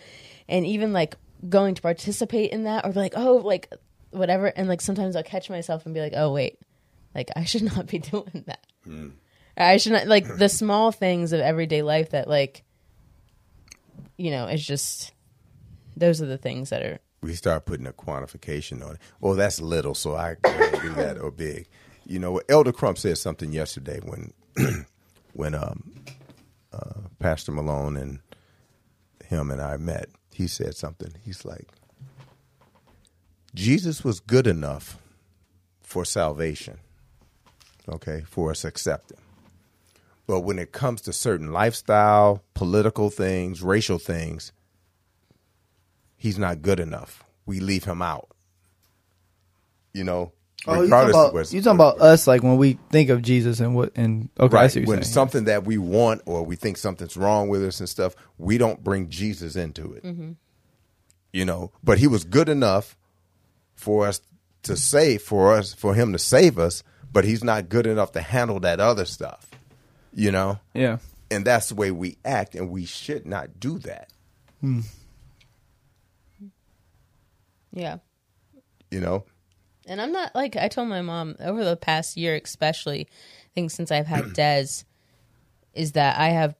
And 0.47 0.65
even 0.65 0.93
like 0.93 1.17
going 1.49 1.75
to 1.75 1.81
participate 1.81 2.51
in 2.51 2.63
that 2.63 2.85
or 2.85 2.93
be 2.93 2.99
like, 3.01 3.15
Oh, 3.17 3.35
like 3.35 3.69
whatever. 4.11 4.45
And 4.45 4.69
like 4.69 4.79
sometimes 4.79 5.17
I'll 5.17 5.23
catch 5.23 5.49
myself 5.49 5.85
and 5.85 5.93
be 5.93 5.99
like, 5.99 6.13
Oh, 6.15 6.31
wait, 6.31 6.57
like 7.13 7.29
I 7.35 7.43
should 7.43 7.63
not 7.75 7.87
be 7.87 7.99
doing 7.99 8.45
that. 8.47 8.65
Or 9.57 9.63
I 9.65 9.75
should 9.75 9.91
not, 9.91 10.07
like 10.07 10.37
the 10.37 10.47
small 10.47 10.93
things 10.93 11.33
of 11.33 11.41
everyday 11.41 11.81
life 11.81 12.11
that, 12.11 12.29
like, 12.29 12.63
you 14.15 14.31
know, 14.31 14.45
it's 14.45 14.65
just, 14.65 15.11
those 15.95 16.21
are 16.21 16.25
the 16.25 16.37
things 16.37 16.69
that 16.69 16.81
are, 16.83 16.99
we 17.21 17.33
start 17.35 17.65
putting 17.65 17.87
a 17.87 17.93
quantification 17.93 18.85
on 18.85 18.95
it. 18.95 19.01
Well, 19.19 19.35
that's 19.35 19.61
little, 19.61 19.93
so 19.95 20.15
I 20.15 20.35
can't 20.43 20.81
do 20.81 20.89
that 20.95 21.17
or 21.19 21.31
big. 21.31 21.67
You 22.05 22.19
know, 22.19 22.41
Elder 22.49 22.71
Crump 22.71 22.97
said 22.97 23.17
something 23.17 23.51
yesterday 23.51 23.99
when 24.03 24.33
when 25.33 25.55
um, 25.55 25.91
uh, 26.73 27.01
Pastor 27.19 27.51
Malone 27.51 27.97
and 27.97 28.19
him 29.25 29.49
and 29.49 29.61
I 29.61 29.77
met. 29.77 30.09
He 30.33 30.47
said 30.47 30.75
something. 30.75 31.13
He's 31.23 31.45
like, 31.45 31.67
Jesus 33.55 34.03
was 34.03 34.19
good 34.19 34.47
enough 34.47 34.97
for 35.81 36.05
salvation, 36.05 36.79
okay, 37.87 38.23
for 38.27 38.51
us 38.51 38.63
accepting. 38.63 39.17
But 40.27 40.41
when 40.41 40.59
it 40.59 40.71
comes 40.71 41.01
to 41.01 41.13
certain 41.13 41.51
lifestyle, 41.51 42.43
political 42.53 43.09
things, 43.09 43.61
racial 43.61 43.97
things, 43.97 44.53
he's 46.21 46.37
not 46.37 46.61
good 46.61 46.79
enough. 46.79 47.23
We 47.47 47.59
leave 47.59 47.83
him 47.83 47.99
out. 47.99 48.29
You 49.91 50.03
know, 50.03 50.31
Oh, 50.67 50.83
you 50.83 50.89
talking 50.89 51.09
about, 51.09 51.33
what's- 51.33 51.51
you 51.51 51.59
talking 51.63 51.77
about 51.77 51.99
us 51.99 52.27
like 52.27 52.43
when 52.43 52.57
we 52.57 52.77
think 52.91 53.09
of 53.09 53.23
Jesus 53.23 53.59
and 53.59 53.73
what 53.75 53.93
and 53.95 54.29
okay, 54.39 54.55
I 54.55 54.61
right 54.61 54.71
see 54.71 54.81
what 54.81 54.85
you're 54.85 54.95
when 54.97 55.03
saying. 55.03 55.13
something 55.13 55.43
that 55.45 55.65
we 55.65 55.79
want 55.79 56.21
or 56.27 56.43
we 56.45 56.55
think 56.55 56.77
something's 56.77 57.17
wrong 57.17 57.49
with 57.49 57.63
us 57.65 57.79
and 57.79 57.89
stuff, 57.89 58.15
we 58.37 58.59
don't 58.59 58.83
bring 58.83 59.09
Jesus 59.09 59.55
into 59.55 59.93
it. 59.93 60.03
Mm-hmm. 60.03 60.33
You 61.33 61.45
know, 61.45 61.71
but 61.83 61.97
he 61.97 62.05
was 62.05 62.23
good 62.25 62.47
enough 62.47 62.95
for 63.73 64.05
us 64.05 64.21
to 64.63 64.77
save 64.77 65.23
for 65.23 65.55
us 65.55 65.73
for 65.73 65.95
him 65.95 66.13
to 66.13 66.19
save 66.19 66.59
us, 66.59 66.83
but 67.11 67.25
he's 67.25 67.43
not 67.43 67.67
good 67.67 67.87
enough 67.87 68.11
to 68.11 68.21
handle 68.21 68.59
that 68.59 68.79
other 68.79 69.05
stuff. 69.05 69.49
You 70.13 70.31
know, 70.31 70.59
yeah. 70.75 70.97
and 71.31 71.43
that's 71.43 71.69
the 71.69 71.75
way 71.75 71.89
we 71.89 72.17
act, 72.23 72.53
and 72.53 72.69
we 72.69 72.85
should 72.85 73.25
not 73.25 73.59
do 73.59 73.79
that. 73.79 74.09
Yeah. 77.73 77.97
You 78.89 78.99
know, 78.99 79.23
And 79.87 80.01
I'm 80.01 80.11
not 80.11 80.35
like 80.35 80.55
I 80.57 80.67
told 80.67 80.89
my 80.89 81.01
mom 81.01 81.35
over 81.39 81.63
the 81.63 81.77
past 81.77 82.17
year, 82.17 82.39
especially, 82.43 83.07
I 83.09 83.49
think 83.55 83.71
since 83.71 83.91
I've 83.91 84.07
had 84.07 84.33
Des, 84.35 84.83
is 85.73 85.93
that 85.93 86.19
I 86.19 86.29
have 86.29 86.55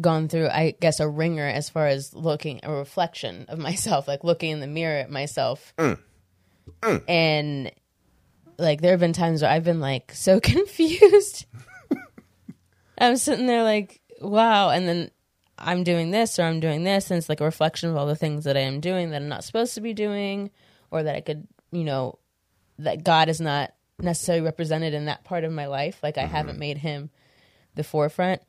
gone 0.00 0.28
through, 0.28 0.48
I 0.48 0.74
guess, 0.78 1.00
a 1.00 1.08
ringer 1.08 1.46
as 1.46 1.70
far 1.70 1.86
as 1.86 2.14
looking 2.14 2.60
a 2.62 2.70
reflection 2.70 3.46
of 3.48 3.58
myself, 3.68 4.06
like 4.06 4.24
looking 4.24 4.50
in 4.50 4.60
the 4.60 4.66
mirror 4.66 4.98
at 4.98 5.10
myself, 5.10 5.72
mm. 5.78 5.98
Mm. 6.82 7.02
and 7.08 7.72
like 8.58 8.80
there 8.80 8.92
have 8.92 9.00
been 9.00 9.12
times 9.12 9.42
where 9.42 9.50
I've 9.50 9.64
been 9.64 9.80
like 9.80 10.12
so 10.12 10.40
confused. 10.40 11.46
I'm 12.98 13.16
sitting 13.16 13.46
there 13.46 13.62
like, 13.64 14.00
wow, 14.20 14.70
and 14.70 14.86
then 14.86 15.10
I'm 15.58 15.84
doing 15.84 16.10
this 16.10 16.38
or 16.38 16.42
I'm 16.42 16.60
doing 16.60 16.84
this, 16.84 17.10
and 17.10 17.18
it's 17.18 17.28
like 17.28 17.40
a 17.40 17.44
reflection 17.44 17.90
of 17.90 17.96
all 17.96 18.06
the 18.06 18.16
things 18.16 18.44
that 18.44 18.56
I 18.56 18.60
am 18.60 18.80
doing 18.80 19.10
that 19.10 19.22
I'm 19.22 19.28
not 19.28 19.44
supposed 19.44 19.74
to 19.74 19.80
be 19.80 19.94
doing, 19.94 20.50
or 20.90 21.02
that 21.02 21.14
I 21.14 21.20
could, 21.20 21.46
you 21.70 21.84
know, 21.84 22.18
that 22.78 23.04
God 23.04 23.28
is 23.28 23.40
not 23.40 23.72
necessarily 23.98 24.44
represented 24.44 24.94
in 24.94 25.06
that 25.06 25.24
part 25.24 25.44
of 25.44 25.52
my 25.52 25.66
life. 25.66 25.98
Like 26.02 26.18
I 26.18 26.26
haven't 26.26 26.54
mm-hmm. 26.54 26.60
made 26.60 26.78
him 26.78 27.10
the 27.74 27.84
forefront 27.84 28.42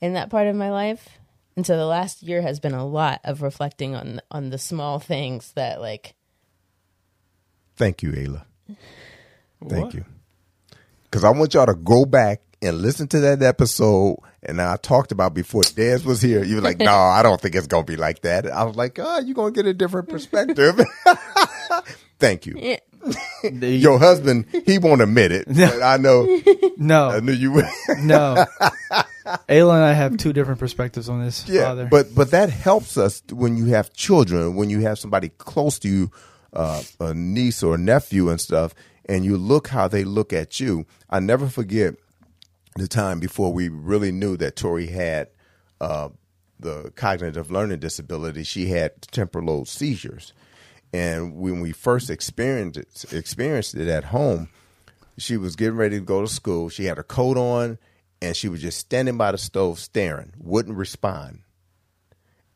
in 0.00 0.14
that 0.14 0.30
part 0.30 0.46
of 0.46 0.56
my 0.56 0.70
life. 0.70 1.18
And 1.56 1.66
so 1.66 1.76
the 1.76 1.86
last 1.86 2.22
year 2.22 2.42
has 2.42 2.60
been 2.60 2.74
a 2.74 2.86
lot 2.86 3.20
of 3.24 3.42
reflecting 3.42 3.94
on 3.94 4.20
on 4.30 4.50
the 4.50 4.58
small 4.58 4.98
things 4.98 5.52
that 5.52 5.80
like 5.80 6.14
thank 7.76 8.02
you, 8.02 8.12
Ayla. 8.12 8.44
Thank 9.68 9.84
What? 9.84 9.94
you. 9.94 10.04
Because 11.04 11.22
I 11.22 11.30
want 11.30 11.52
y'all 11.52 11.66
to 11.66 11.74
go 11.74 12.06
back 12.06 12.40
and 12.62 12.78
listen 12.78 13.08
to 13.08 13.20
that 13.20 13.42
episode. 13.42 14.16
And 14.42 14.60
I 14.60 14.76
talked 14.76 15.12
about 15.12 15.34
before 15.34 15.62
Dez 15.62 16.04
was 16.04 16.22
here. 16.22 16.42
You 16.42 16.56
were 16.56 16.60
like, 16.62 16.78
no, 16.78 16.92
I 16.94 17.22
don't 17.22 17.38
think 17.40 17.54
it's 17.54 17.66
going 17.66 17.84
to 17.84 17.92
be 17.92 17.96
like 17.96 18.22
that. 18.22 18.46
I 18.50 18.64
was 18.64 18.74
like, 18.76 18.98
oh, 18.98 19.18
you're 19.20 19.34
going 19.34 19.52
to 19.52 19.62
get 19.62 19.68
a 19.68 19.74
different 19.74 20.08
perspective. 20.08 20.80
Thank 22.18 22.46
you. 22.46 22.78
The- 23.42 23.68
Your 23.70 23.98
husband, 23.98 24.46
he 24.66 24.78
won't 24.78 25.00
admit 25.02 25.32
it. 25.32 25.46
But 25.48 25.82
I 25.82 25.96
know, 25.96 26.26
No. 26.76 27.08
I 27.10 27.20
knew 27.20 27.32
you 27.32 27.52
would. 27.52 27.66
no. 27.98 28.44
Ayla 29.48 29.74
and 29.74 29.84
I 29.84 29.92
have 29.92 30.16
two 30.16 30.32
different 30.32 30.58
perspectives 30.58 31.08
on 31.08 31.22
this. 31.24 31.46
yeah. 31.48 31.64
father. 31.64 31.86
But, 31.90 32.14
but 32.14 32.30
that 32.32 32.50
helps 32.50 32.96
us 32.96 33.22
when 33.30 33.56
you 33.56 33.66
have 33.66 33.92
children, 33.92 34.54
when 34.56 34.70
you 34.70 34.80
have 34.80 34.98
somebody 34.98 35.28
close 35.30 35.78
to 35.80 35.88
you, 35.88 36.10
uh, 36.52 36.82
a 36.98 37.14
niece 37.14 37.62
or 37.62 37.76
a 37.76 37.78
nephew 37.78 38.28
and 38.28 38.40
stuff, 38.40 38.74
and 39.06 39.24
you 39.24 39.36
look 39.36 39.68
how 39.68 39.86
they 39.86 40.02
look 40.04 40.32
at 40.32 40.58
you. 40.60 40.84
I 41.08 41.20
never 41.20 41.46
forget 41.46 41.94
the 42.76 42.88
time 42.88 43.20
before 43.20 43.52
we 43.52 43.68
really 43.68 44.12
knew 44.12 44.36
that 44.36 44.56
Tori 44.56 44.86
had 44.86 45.28
uh, 45.80 46.10
the 46.58 46.92
cognitive 46.94 47.50
learning 47.50 47.80
disability. 47.80 48.44
She 48.44 48.66
had 48.66 49.02
temporal 49.02 49.46
lobe 49.46 49.68
seizures, 49.68 50.32
and 50.92 51.36
when 51.36 51.60
we 51.60 51.72
first 51.72 52.10
experienced 52.10 52.78
it, 52.78 53.12
experienced 53.12 53.74
it 53.74 53.88
at 53.88 54.04
home, 54.04 54.48
she 55.18 55.36
was 55.36 55.56
getting 55.56 55.76
ready 55.76 55.98
to 55.98 56.04
go 56.04 56.20
to 56.20 56.28
school. 56.28 56.68
She 56.68 56.84
had 56.84 56.98
a 56.98 57.02
coat 57.02 57.36
on, 57.36 57.78
and 58.20 58.36
she 58.36 58.48
was 58.48 58.62
just 58.62 58.78
standing 58.78 59.16
by 59.16 59.32
the 59.32 59.38
stove 59.38 59.78
staring, 59.78 60.32
wouldn't 60.38 60.76
respond. 60.76 61.40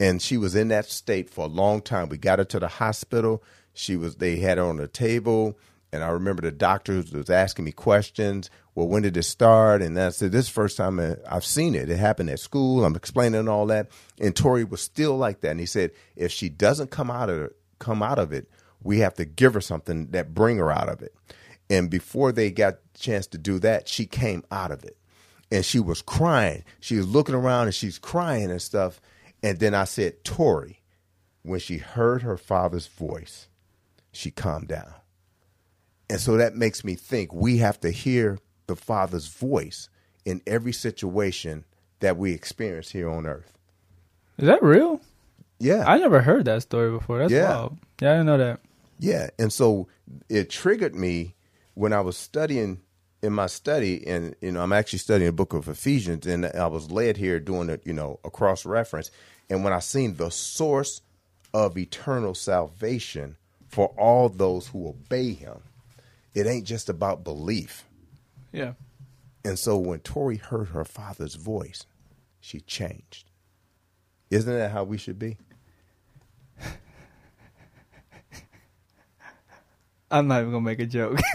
And 0.00 0.20
she 0.20 0.36
was 0.36 0.54
in 0.54 0.68
that 0.68 0.86
state 0.86 1.30
for 1.30 1.44
a 1.44 1.48
long 1.48 1.80
time. 1.80 2.08
We 2.08 2.18
got 2.18 2.40
her 2.40 2.44
to 2.46 2.58
the 2.58 2.68
hospital. 2.68 3.42
She 3.72 3.96
was 3.96 4.16
they 4.16 4.36
had 4.36 4.58
her 4.58 4.64
on 4.64 4.76
the 4.76 4.88
table, 4.88 5.56
and 5.94 6.04
I 6.04 6.08
remember 6.08 6.42
the 6.42 6.50
doctors 6.50 7.12
was 7.12 7.30
asking 7.30 7.64
me 7.64 7.72
questions. 7.72 8.50
Well, 8.74 8.88
when 8.88 9.02
did 9.02 9.16
it 9.16 9.22
start? 9.22 9.80
And 9.82 9.98
I 9.98 10.10
said, 10.10 10.32
"This 10.32 10.48
first 10.48 10.76
time 10.76 10.98
I've 11.28 11.44
seen 11.44 11.74
it. 11.74 11.88
It 11.88 11.98
happened 11.98 12.30
at 12.30 12.40
school." 12.40 12.84
I'm 12.84 12.96
explaining 12.96 13.48
all 13.48 13.66
that, 13.66 13.88
and 14.20 14.34
Tori 14.34 14.64
was 14.64 14.80
still 14.80 15.16
like 15.16 15.40
that. 15.40 15.52
And 15.52 15.60
he 15.60 15.66
said, 15.66 15.92
"If 16.16 16.32
she 16.32 16.48
doesn't 16.48 16.90
come 16.90 17.10
out 17.10 17.30
of 17.30 17.52
come 17.78 18.02
out 18.02 18.18
of 18.18 18.32
it, 18.32 18.50
we 18.82 18.98
have 18.98 19.14
to 19.14 19.24
give 19.24 19.54
her 19.54 19.60
something 19.60 20.08
that 20.10 20.34
bring 20.34 20.58
her 20.58 20.70
out 20.70 20.88
of 20.88 21.00
it." 21.00 21.14
And 21.70 21.88
before 21.88 22.32
they 22.32 22.50
got 22.50 22.74
a 22.74 22.98
chance 22.98 23.26
to 23.28 23.38
do 23.38 23.58
that, 23.60 23.88
she 23.88 24.06
came 24.06 24.44
out 24.50 24.70
of 24.70 24.84
it 24.84 24.96
and 25.50 25.64
she 25.64 25.78
was 25.80 26.02
crying. 26.02 26.64
She 26.80 26.96
was 26.96 27.06
looking 27.06 27.34
around 27.34 27.66
and 27.66 27.74
she's 27.74 27.98
crying 27.98 28.50
and 28.50 28.60
stuff. 28.60 29.00
And 29.42 29.58
then 29.58 29.74
I 29.74 29.84
said, 29.84 30.24
Tori, 30.24 30.82
when 31.42 31.60
she 31.60 31.78
heard 31.78 32.22
her 32.22 32.36
father's 32.36 32.86
voice, 32.86 33.48
she 34.12 34.30
calmed 34.30 34.68
down. 34.68 34.94
And 36.10 36.20
so 36.20 36.36
that 36.36 36.54
makes 36.56 36.84
me 36.84 36.94
think 36.94 37.32
we 37.32 37.58
have 37.58 37.80
to 37.80 37.90
hear 37.90 38.38
the 38.66 38.76
father's 38.76 39.28
voice 39.28 39.88
in 40.24 40.40
every 40.46 40.72
situation 40.72 41.64
that 42.00 42.16
we 42.16 42.32
experience 42.32 42.90
here 42.90 43.08
on 43.08 43.26
earth. 43.26 43.52
is 44.36 44.46
that 44.46 44.62
real? 44.62 45.00
Yeah. 45.60 45.84
I 45.86 45.98
never 45.98 46.20
heard 46.20 46.44
that 46.46 46.62
story 46.62 46.90
before. 46.90 47.18
That's 47.18 47.32
Yeah. 47.32 47.48
wild. 47.50 47.78
Yeah, 48.00 48.10
I 48.10 48.12
didn't 48.14 48.26
know 48.26 48.38
that. 48.38 48.60
Yeah, 48.98 49.30
and 49.38 49.52
so 49.52 49.86
it 50.28 50.50
triggered 50.50 50.94
me 50.94 51.34
when 51.74 51.92
I 51.92 52.00
was 52.00 52.16
studying 52.16 52.80
in 53.22 53.32
my 53.32 53.46
study, 53.46 54.04
and 54.06 54.34
you 54.40 54.52
know, 54.52 54.60
I'm 54.62 54.72
actually 54.72 54.98
studying 54.98 55.26
the 55.28 55.32
book 55.32 55.52
of 55.54 55.68
Ephesians, 55.68 56.26
and 56.26 56.44
I 56.46 56.66
was 56.66 56.90
led 56.90 57.16
here 57.16 57.38
doing 57.40 57.70
it, 57.70 57.80
you 57.86 57.92
know, 57.92 58.18
a 58.24 58.30
cross 58.30 58.66
reference, 58.66 59.10
and 59.48 59.62
when 59.64 59.72
I 59.72 59.78
seen 59.78 60.16
the 60.16 60.30
source 60.30 61.00
of 61.54 61.78
eternal 61.78 62.34
salvation 62.34 63.36
for 63.68 63.88
all 63.96 64.28
those 64.28 64.66
who 64.68 64.88
obey 64.88 65.32
Him, 65.32 65.60
it 66.34 66.46
ain't 66.46 66.66
just 66.66 66.88
about 66.88 67.24
belief. 67.24 67.84
Yeah. 68.52 68.72
And 69.44 69.58
so 69.58 69.76
when 69.76 70.00
Tori 70.00 70.36
heard 70.36 70.68
her 70.68 70.84
father's 70.84 71.34
voice, 71.34 71.86
she 72.40 72.60
changed. 72.60 73.30
Isn't 74.30 74.52
that 74.54 74.70
how 74.72 74.84
we 74.84 74.98
should 74.98 75.18
be? 75.18 75.36
I'm 80.10 80.28
not 80.28 80.40
even 80.40 80.52
gonna 80.52 80.64
make 80.64 80.80
a 80.80 80.86
joke. 80.86 81.18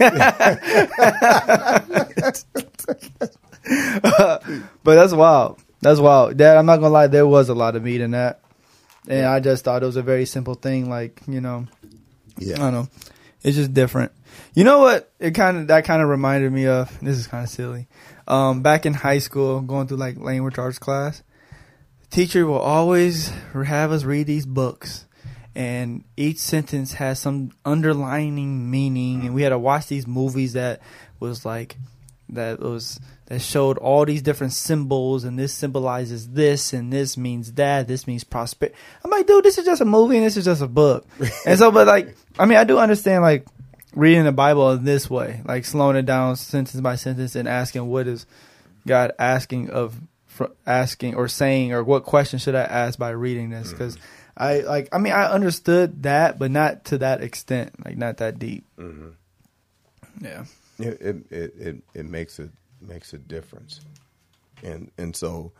but 4.82 4.94
that's 4.94 5.12
wild. 5.12 5.62
That's 5.80 6.00
wild. 6.00 6.36
Dad, 6.36 6.56
I'm 6.56 6.66
not 6.66 6.76
gonna 6.76 6.90
lie, 6.90 7.06
there 7.06 7.26
was 7.26 7.48
a 7.48 7.54
lot 7.54 7.76
of 7.76 7.82
meat 7.82 8.00
in 8.00 8.10
that. 8.12 8.40
and 9.08 9.26
I 9.26 9.40
just 9.40 9.64
thought 9.64 9.82
it 9.82 9.86
was 9.86 9.96
a 9.96 10.02
very 10.02 10.26
simple 10.26 10.54
thing. 10.54 10.90
Like 10.90 11.20
you 11.26 11.40
know, 11.40 11.66
I 12.40 12.44
don't 12.54 12.72
know, 12.72 12.88
it's 13.42 13.56
just 13.56 13.74
different. 13.74 14.12
You 14.54 14.64
know 14.64 14.80
what? 14.80 15.12
It 15.18 15.32
kind 15.32 15.56
of 15.56 15.66
that 15.68 15.84
kind 15.84 16.02
of 16.02 16.08
reminded 16.08 16.52
me 16.52 16.66
of. 16.66 16.98
This 17.00 17.16
is 17.16 17.26
kind 17.26 17.44
of 17.44 17.50
silly. 17.50 17.88
Um, 18.26 18.62
back 18.62 18.86
in 18.86 18.94
high 18.94 19.18
school, 19.18 19.60
going 19.60 19.88
through 19.88 19.96
like 19.96 20.18
language 20.18 20.58
arts 20.58 20.78
class, 20.78 21.22
the 22.00 22.06
teacher 22.08 22.46
will 22.46 22.58
always 22.58 23.30
have 23.52 23.92
us 23.92 24.04
read 24.04 24.26
these 24.26 24.46
books 24.46 25.06
and 25.54 26.04
each 26.16 26.38
sentence 26.38 26.94
has 26.94 27.18
some 27.18 27.50
underlining 27.64 28.70
meaning 28.70 29.22
and 29.22 29.34
we 29.34 29.42
had 29.42 29.48
to 29.48 29.58
watch 29.58 29.88
these 29.88 30.06
movies 30.06 30.52
that 30.52 30.80
was 31.18 31.44
like 31.44 31.76
that 32.28 32.60
was 32.60 33.00
that 33.30 33.40
showed 33.40 33.78
all 33.78 34.04
these 34.04 34.20
different 34.22 34.52
symbols 34.52 35.24
and 35.24 35.38
this 35.38 35.54
symbolizes 35.54 36.28
this 36.30 36.72
and 36.74 36.92
this 36.92 37.16
means 37.16 37.52
that 37.54 37.88
this 37.88 38.06
means 38.06 38.22
prosperity 38.24 38.76
i'm 39.02 39.10
like 39.10 39.26
dude 39.26 39.44
this 39.44 39.56
is 39.56 39.64
just 39.64 39.80
a 39.80 39.84
movie 39.86 40.16
and 40.16 40.26
this 40.26 40.36
is 40.36 40.44
just 40.44 40.60
a 40.60 40.66
book 40.68 41.06
and 41.46 41.58
so 41.58 41.70
but 41.70 41.86
like 41.86 42.14
i 42.38 42.44
mean 42.44 42.58
i 42.58 42.64
do 42.64 42.76
understand 42.78 43.22
like 43.22 43.46
reading 43.94 44.24
the 44.24 44.32
bible 44.32 44.72
in 44.72 44.84
this 44.84 45.08
way 45.08 45.40
like 45.44 45.64
slowing 45.64 45.96
it 45.96 46.06
down 46.06 46.36
sentence 46.36 46.80
by 46.80 46.96
sentence 46.96 47.34
and 47.36 47.48
asking 47.48 47.86
what 47.86 48.06
is 48.06 48.26
god 48.86 49.12
asking 49.18 49.70
of 49.70 49.96
asking 50.66 51.14
or 51.14 51.28
saying 51.28 51.72
or 51.72 51.82
what 51.84 52.04
question 52.04 52.38
should 52.38 52.54
I 52.54 52.62
ask 52.62 52.98
by 52.98 53.10
reading 53.10 53.50
this? 53.50 53.70
Because 53.72 53.98
I 54.36 54.60
like 54.60 54.88
I 54.92 54.98
mean 54.98 55.12
I 55.12 55.24
understood 55.30 56.04
that, 56.04 56.38
but 56.38 56.50
not 56.50 56.86
to 56.86 56.98
that 56.98 57.22
extent, 57.22 57.84
like 57.84 57.98
not 57.98 58.18
that 58.18 58.38
deep. 58.38 58.64
Mhm. 58.78 59.12
Yeah. 60.20 60.44
It, 60.78 61.00
it 61.00 61.16
it 61.30 61.54
it 61.58 61.76
it 61.94 62.06
makes 62.06 62.38
a 62.38 62.48
makes 62.80 63.12
a 63.12 63.18
difference, 63.18 63.80
and 64.62 64.90
and 64.98 65.14
so, 65.14 65.52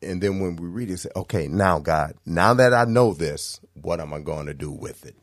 and 0.00 0.22
then 0.22 0.40
when 0.40 0.56
we 0.56 0.66
read 0.68 0.90
it, 0.90 0.98
say, 0.98 1.10
okay, 1.16 1.48
now 1.48 1.78
God, 1.78 2.14
now 2.26 2.54
that 2.54 2.74
I 2.74 2.84
know 2.84 3.14
this, 3.14 3.60
what 3.74 4.00
am 4.00 4.12
I 4.12 4.20
going 4.20 4.46
to 4.46 4.54
do 4.54 4.70
with 4.70 5.04
it? 5.06 5.16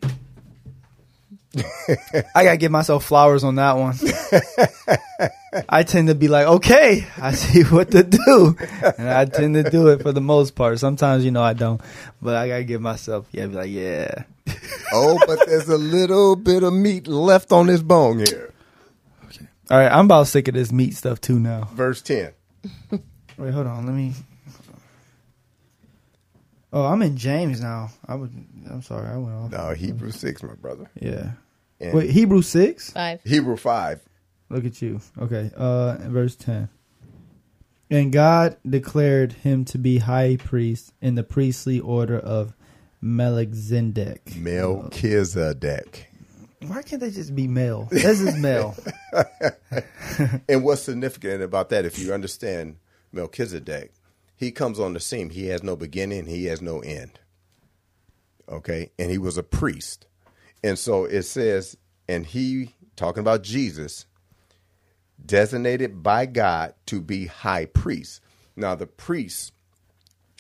I 2.36 2.44
gotta 2.44 2.58
give 2.58 2.72
myself 2.72 3.04
flowers 3.04 3.44
on 3.44 3.56
that 3.56 3.74
one. 3.74 3.96
I 5.70 5.82
tend 5.82 6.10
to 6.10 6.16
be 6.16 6.28
like, 6.28 6.46
okay, 6.46 7.08
I 7.18 7.32
see 7.32 7.64
what 7.64 7.90
to 7.92 8.04
do, 8.04 8.56
and 8.98 9.10
I 9.10 9.26
tend 9.26 9.56
to 9.56 9.64
do 9.64 9.88
it 9.88 10.04
for 10.04 10.12
the 10.12 10.22
most 10.22 10.54
part. 10.54 10.78
Sometimes, 10.78 11.26
you 11.26 11.32
know, 11.32 11.42
I 11.42 11.54
don't, 11.54 11.82
but 12.22 12.36
I 12.36 12.48
gotta 12.48 12.64
give 12.64 12.82
myself, 12.82 13.26
yeah, 13.32 13.48
be 13.48 13.56
like, 13.56 13.72
yeah. 13.72 14.24
Oh, 14.94 15.20
but 15.26 15.40
there's 15.48 15.70
a 15.70 15.78
little 15.78 16.36
bit 16.36 16.64
of 16.64 16.74
meat 16.74 17.08
left 17.08 17.52
on 17.52 17.66
this 17.66 17.82
bone 17.82 18.20
here. 18.20 18.54
All 19.70 19.78
right, 19.78 19.92
I'm 19.92 20.06
about 20.06 20.28
sick 20.28 20.48
of 20.48 20.56
this 20.56 20.72
meat 20.72 20.96
stuff 20.96 21.22
too 21.22 21.40
now. 21.40 21.70
Verse 21.74 22.02
ten. 22.02 22.34
Wait, 23.38 23.54
hold 23.54 23.68
on, 23.68 23.86
let 23.86 23.94
me. 23.94 24.14
Oh, 26.74 26.86
I'm 26.86 27.02
in 27.02 27.18
James 27.18 27.62
now. 27.62 27.92
I 28.08 28.16
would. 28.16 28.32
I'm 28.70 28.82
sorry, 28.82 29.08
I 29.08 29.18
went 29.18 29.36
off. 29.36 29.52
No, 29.52 29.74
Hebrew 29.74 30.12
six, 30.12 30.42
my 30.42 30.56
brother. 30.56 30.90
Yeah. 31.00 31.32
And 31.80 31.94
Wait, 31.94 32.10
Hebrew 32.10 32.42
six. 32.42 32.92
Five. 32.92 33.22
Hebrew 33.24 33.58
five. 33.58 34.02
Look 34.50 34.66
at 34.66 34.82
you. 34.82 35.02
Okay. 35.20 35.52
Uh, 35.56 35.98
verse 36.02 36.36
ten. 36.36 36.70
And 37.92 38.12
God 38.12 38.58
declared 38.68 39.34
him 39.34 39.66
to 39.66 39.78
be 39.78 40.00
high 40.00 40.36
priest 40.38 40.94
in 41.02 41.16
the 41.16 41.24
priestly 41.24 41.80
order 41.80 42.20
of 42.20 42.54
Melchizedek. 43.02 44.36
Melchizedek. 44.36 46.09
Why 46.62 46.82
can't 46.82 47.02
they 47.02 47.12
just 47.12 47.36
be 47.36 47.48
male? 47.48 47.88
This 47.90 48.22
is 48.22 48.38
male. 48.38 48.76
And 50.50 50.64
what's 50.64 50.82
significant 50.82 51.42
about 51.42 51.70
that, 51.70 51.86
if 51.86 51.98
you 51.98 52.14
understand 52.14 52.78
Melchizedek, 53.12 53.94
he 54.36 54.52
comes 54.52 54.80
on 54.80 54.94
the 54.94 55.00
scene. 55.00 55.30
He 55.30 55.48
has 55.48 55.64
no 55.64 55.76
beginning, 55.76 56.26
he 56.26 56.46
has 56.46 56.62
no 56.62 56.80
end. 56.80 57.20
Okay? 58.50 58.92
And 59.00 59.10
he 59.10 59.18
was 59.18 59.38
a 59.38 59.44
priest. 59.44 60.08
And 60.64 60.78
so 60.78 61.06
it 61.06 61.24
says, 61.24 61.78
and 62.08 62.26
he, 62.26 62.76
talking 62.96 63.22
about 63.22 63.44
Jesus, 63.44 64.06
designated 65.26 66.04
by 66.04 66.26
God 66.26 66.74
to 66.88 67.02
be 67.02 67.28
high 67.28 67.66
priest. 67.66 68.22
Now, 68.56 68.76
the 68.76 68.88
priest, 68.88 69.54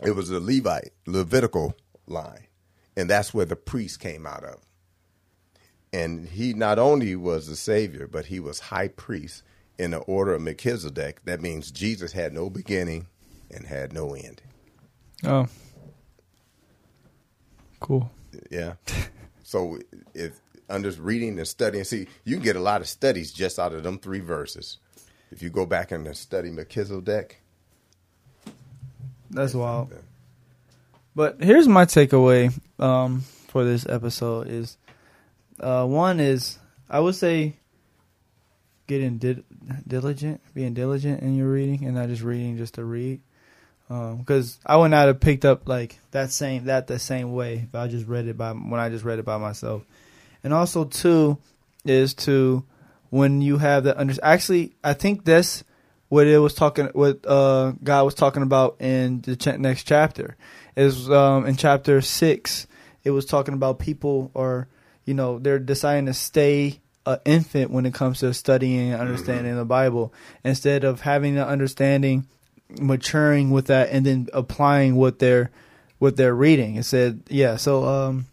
it 0.04 0.12
was 0.12 0.30
a 0.30 0.40
Levite, 0.40 0.92
Levitical 1.06 1.76
line. 2.08 2.48
And 2.98 3.10
that's 3.10 3.34
where 3.34 3.46
the 3.46 3.56
priest 3.56 4.00
came 4.00 4.26
out 4.26 4.44
of. 4.44 4.60
And 5.92 6.28
he 6.28 6.54
not 6.54 6.78
only 6.78 7.16
was 7.16 7.48
the 7.48 7.56
Savior, 7.56 8.08
but 8.08 8.28
he 8.28 8.40
was 8.40 8.60
high 8.60 8.90
priest 8.90 9.44
in 9.78 9.92
the 9.92 9.98
order 10.00 10.34
of 10.34 10.42
Melchizedek. 10.42 11.24
That 11.26 11.42
means 11.42 11.72
Jesus 11.72 12.12
had 12.12 12.34
no 12.34 12.50
beginning 12.50 13.08
and 13.50 13.66
had 13.66 13.94
no 13.94 14.14
end. 14.14 14.42
Oh. 15.24 15.48
Cool. 17.80 18.12
Yeah. 18.52 18.74
so 19.44 19.80
if 20.14 20.40
under 20.70 20.92
reading 20.92 21.38
and 21.40 21.48
studying, 21.48 21.84
see, 21.84 22.08
you 22.24 22.36
can 22.36 22.44
get 22.44 22.56
a 22.56 22.62
lot 22.62 22.82
of 22.82 22.88
studies 22.88 23.32
just 23.32 23.58
out 23.58 23.74
of 23.74 23.84
them 23.84 23.98
three 23.98 24.20
verses. 24.20 24.78
If 25.32 25.42
you 25.42 25.50
go 25.50 25.66
back 25.66 25.92
and 25.92 26.16
study 26.16 26.50
Melchizedek, 26.52 27.42
That's 29.32 29.54
wild. 29.54 29.94
But 31.16 31.38
here's 31.42 31.68
my 31.68 31.86
takeaway 31.86 32.54
um, 32.80 33.22
for 33.48 33.64
this 33.64 33.86
episode 33.88 34.48
is 34.48 34.78
uh, 35.62 35.86
one 35.86 36.20
is 36.20 36.58
I 36.90 37.00
would 37.00 37.16
say 37.16 37.56
getting 38.88 39.18
di- 39.20 39.44
diligent, 39.88 40.42
being 40.54 40.74
diligent 40.74 41.22
in 41.22 41.36
your 41.36 41.48
reading, 41.48 41.86
and 41.86 41.96
not 41.96 42.10
just 42.10 42.24
reading 42.24 42.58
just 42.58 42.76
to 42.76 42.84
read. 42.84 43.22
Because 43.88 44.60
I 44.66 44.78
would 44.78 44.92
not 44.92 45.08
have 45.08 45.20
picked 45.20 45.46
up 45.46 45.68
like 45.68 46.00
that 46.12 46.32
same 46.32 46.66
that 46.66 46.86
the 46.88 47.00
same 47.00 47.34
way 47.34 47.68
if 47.68 47.74
I 47.74 47.88
just 47.88 48.06
read 48.08 48.28
it 48.28 48.38
by 48.38 48.52
when 48.52 48.80
I 48.80 48.90
just 48.90 49.04
read 49.04 49.18
it 49.18 49.26
by 49.26 49.38
myself. 49.38 49.84
And 50.44 50.54
also 50.54 50.86
two 50.86 51.40
is 51.86 52.14
to 52.14 52.64
when 53.10 53.42
you 53.42 53.58
have 53.58 53.84
the 53.84 54.00
under 54.00 54.14
actually 54.22 54.76
I 54.84 54.94
think 54.94 55.26
this 55.26 55.64
what 56.10 56.28
it 56.28 56.38
was 56.38 56.54
talking 56.54 56.86
what 56.94 57.26
uh 57.26 57.74
God 57.84 58.04
was 58.04 58.14
talking 58.14 58.44
about 58.44 58.78
in 58.80 59.22
the 59.22 59.36
ch- 59.36 59.58
next 59.58 59.86
chapter 59.86 60.38
is 60.76 61.10
um 61.10 61.48
in 61.48 61.56
chapter 61.56 62.02
6 62.02 62.68
it 63.04 63.12
was 63.12 63.26
talking 63.26 63.56
about 63.56 63.80
people 63.80 64.30
or 64.36 64.68
you 65.10 65.16
know 65.16 65.40
they're 65.40 65.58
deciding 65.58 66.06
to 66.06 66.14
stay 66.14 66.80
an 67.08 67.18
infant 67.26 67.72
when 67.72 67.88
it 67.88 67.96
comes 67.96 68.20
to 68.20 68.32
studying 68.32 68.92
and 68.92 69.02
understanding 69.02 69.56
the 69.56 69.66
Bible. 69.66 70.14
Instead 70.44 70.84
of 70.84 71.02
having 71.02 71.34
the 71.34 71.46
understanding 71.46 72.28
maturing 72.80 73.50
with 73.50 73.66
that 73.66 73.90
and 73.90 74.06
then 74.06 74.28
applying 74.34 74.96
what 74.96 75.18
they're 75.18 75.50
what 75.98 76.16
they're 76.16 76.36
reading. 76.36 76.76
It 76.76 76.84
said 76.84 77.24
yeah 77.28 77.56
so 77.56 77.84
um 77.86 78.28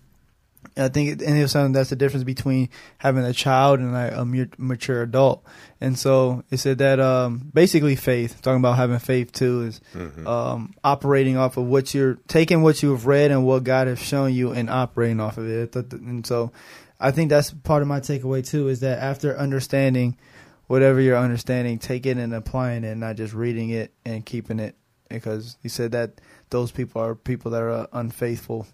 I 0.79 0.89
think 0.89 1.11
it, 1.11 1.23
and 1.23 1.39
it 1.39 1.43
was 1.43 1.53
something 1.53 1.73
that's 1.73 1.91
the 1.91 1.97
difference 1.97 2.25
between 2.25 2.69
having 2.99 3.25
a 3.25 3.33
child 3.33 3.81
and 3.81 3.93
like 3.93 4.13
a 4.13 4.25
mature 4.59 5.03
adult. 5.03 5.45
And 5.81 5.99
so 5.99 6.45
it 6.51 6.59
said 6.59 6.79
that 6.79 7.01
um, 7.01 7.51
basically 7.53 7.97
faith, 7.97 8.43
talking 8.43 8.61
about 8.61 8.77
having 8.77 8.99
faith 8.99 9.33
too, 9.33 9.63
is 9.63 9.81
um, 10.27 10.75
operating 10.85 11.37
off 11.39 11.57
of 11.57 11.65
what 11.65 11.95
you're 11.95 12.19
taking 12.29 12.63
what 12.63 12.83
you've 12.83 13.07
read 13.07 13.31
and 13.31 13.47
what 13.47 13.65
God 13.65 13.87
has 13.87 13.99
shown 13.99 14.35
you 14.35 14.53
and 14.53 14.69
operating 14.69 15.21
off 15.21 15.39
of 15.39 15.49
it. 15.49 15.75
And 15.75 16.27
so 16.27 16.53
I 17.01 17.11
think 17.11 17.31
that's 17.31 17.51
part 17.51 17.83
of 17.83 17.89
my 17.89 18.01
takeaway 18.01 18.47
too 18.47 18.69
is 18.69 18.81
that 18.81 18.99
after 18.99 19.37
understanding 19.37 20.17
whatever 20.67 21.01
you're 21.01 21.17
understanding, 21.17 21.79
take 21.79 22.07
it 22.07 22.17
and 22.19 22.35
applying 22.35 22.85
it, 22.85 22.97
not 22.97 23.17
just 23.17 23.33
reading 23.35 23.71
it 23.71 23.93
and 24.05 24.27
keeping 24.27 24.59
it. 24.59 24.75
Because 25.09 25.57
he 25.63 25.69
said 25.69 25.93
that 25.93 26.21
those 26.51 26.73
people 26.73 27.01
are 27.01 27.15
people 27.15 27.53
that 27.53 27.63
are 27.63 27.87
unfaithful 27.93 28.67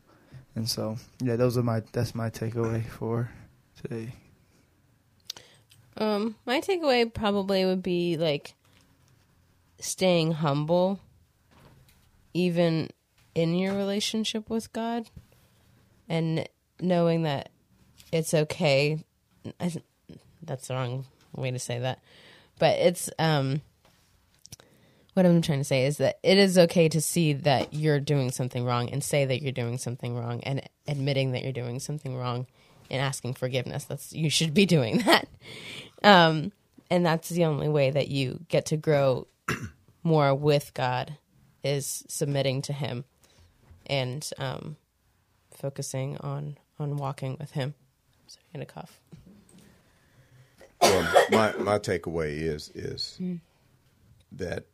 and 0.54 0.68
so, 0.68 0.96
yeah, 1.20 1.36
those 1.36 1.56
are 1.56 1.62
my 1.62 1.82
that's 1.92 2.14
my 2.14 2.30
takeaway 2.30 2.84
for 2.86 3.30
today. 3.80 4.12
Um, 5.96 6.36
my 6.46 6.60
takeaway 6.60 7.12
probably 7.12 7.64
would 7.64 7.82
be 7.82 8.16
like 8.16 8.54
staying 9.78 10.32
humble, 10.32 11.00
even 12.34 12.90
in 13.34 13.54
your 13.54 13.74
relationship 13.74 14.48
with 14.50 14.72
God, 14.72 15.08
and 16.08 16.48
knowing 16.80 17.22
that 17.22 17.50
it's 18.12 18.34
okay. 18.34 19.04
I, 19.58 19.72
that's 20.42 20.68
the 20.68 20.74
wrong 20.74 21.06
way 21.34 21.50
to 21.50 21.58
say 21.58 21.78
that, 21.78 22.00
but 22.58 22.78
it's 22.78 23.10
um. 23.18 23.62
What 25.14 25.26
I'm 25.26 25.42
trying 25.42 25.58
to 25.58 25.64
say 25.64 25.84
is 25.84 25.98
that 25.98 26.18
it 26.22 26.38
is 26.38 26.56
okay 26.56 26.88
to 26.88 27.00
see 27.00 27.34
that 27.34 27.74
you're 27.74 28.00
doing 28.00 28.30
something 28.30 28.64
wrong 28.64 28.88
and 28.90 29.04
say 29.04 29.26
that 29.26 29.42
you're 29.42 29.52
doing 29.52 29.76
something 29.76 30.16
wrong 30.16 30.42
and 30.42 30.62
admitting 30.88 31.32
that 31.32 31.42
you're 31.42 31.52
doing 31.52 31.80
something 31.80 32.16
wrong 32.16 32.46
and 32.90 33.02
asking 33.02 33.34
forgiveness. 33.34 33.84
That's 33.84 34.12
you 34.12 34.30
should 34.30 34.54
be 34.54 34.64
doing 34.64 34.98
that. 35.06 35.28
Um, 36.02 36.52
and 36.90 37.04
that's 37.04 37.28
the 37.28 37.44
only 37.44 37.68
way 37.68 37.90
that 37.90 38.08
you 38.08 38.40
get 38.48 38.66
to 38.66 38.76
grow 38.76 39.26
more 40.02 40.34
with 40.34 40.72
God 40.74 41.16
is 41.62 42.04
submitting 42.08 42.62
to 42.62 42.72
Him 42.72 43.04
and 43.86 44.28
um, 44.38 44.76
focusing 45.54 46.16
on 46.18 46.56
on 46.78 46.96
walking 46.96 47.36
with 47.38 47.52
Him. 47.52 47.74
Sorry, 48.26 48.44
I'm 48.54 48.58
gonna 48.60 48.66
cough. 48.66 49.00
well, 50.80 51.26
my 51.30 51.52
my 51.62 51.78
takeaway 51.78 52.40
is 52.40 52.70
is 52.74 53.18
that 54.32 54.64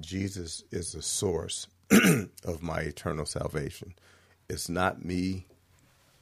Jesus 0.00 0.64
is 0.70 0.92
the 0.92 1.02
source 1.02 1.68
of 2.44 2.62
my 2.62 2.80
eternal 2.80 3.26
salvation, 3.26 3.94
It's 4.48 4.68
not 4.68 5.04
me 5.04 5.46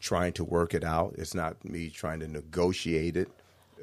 trying 0.00 0.32
to 0.34 0.44
work 0.44 0.74
it 0.74 0.84
out. 0.84 1.14
It's 1.16 1.34
not 1.34 1.64
me 1.64 1.88
trying 1.88 2.20
to 2.20 2.28
negotiate 2.28 3.16
it, 3.16 3.28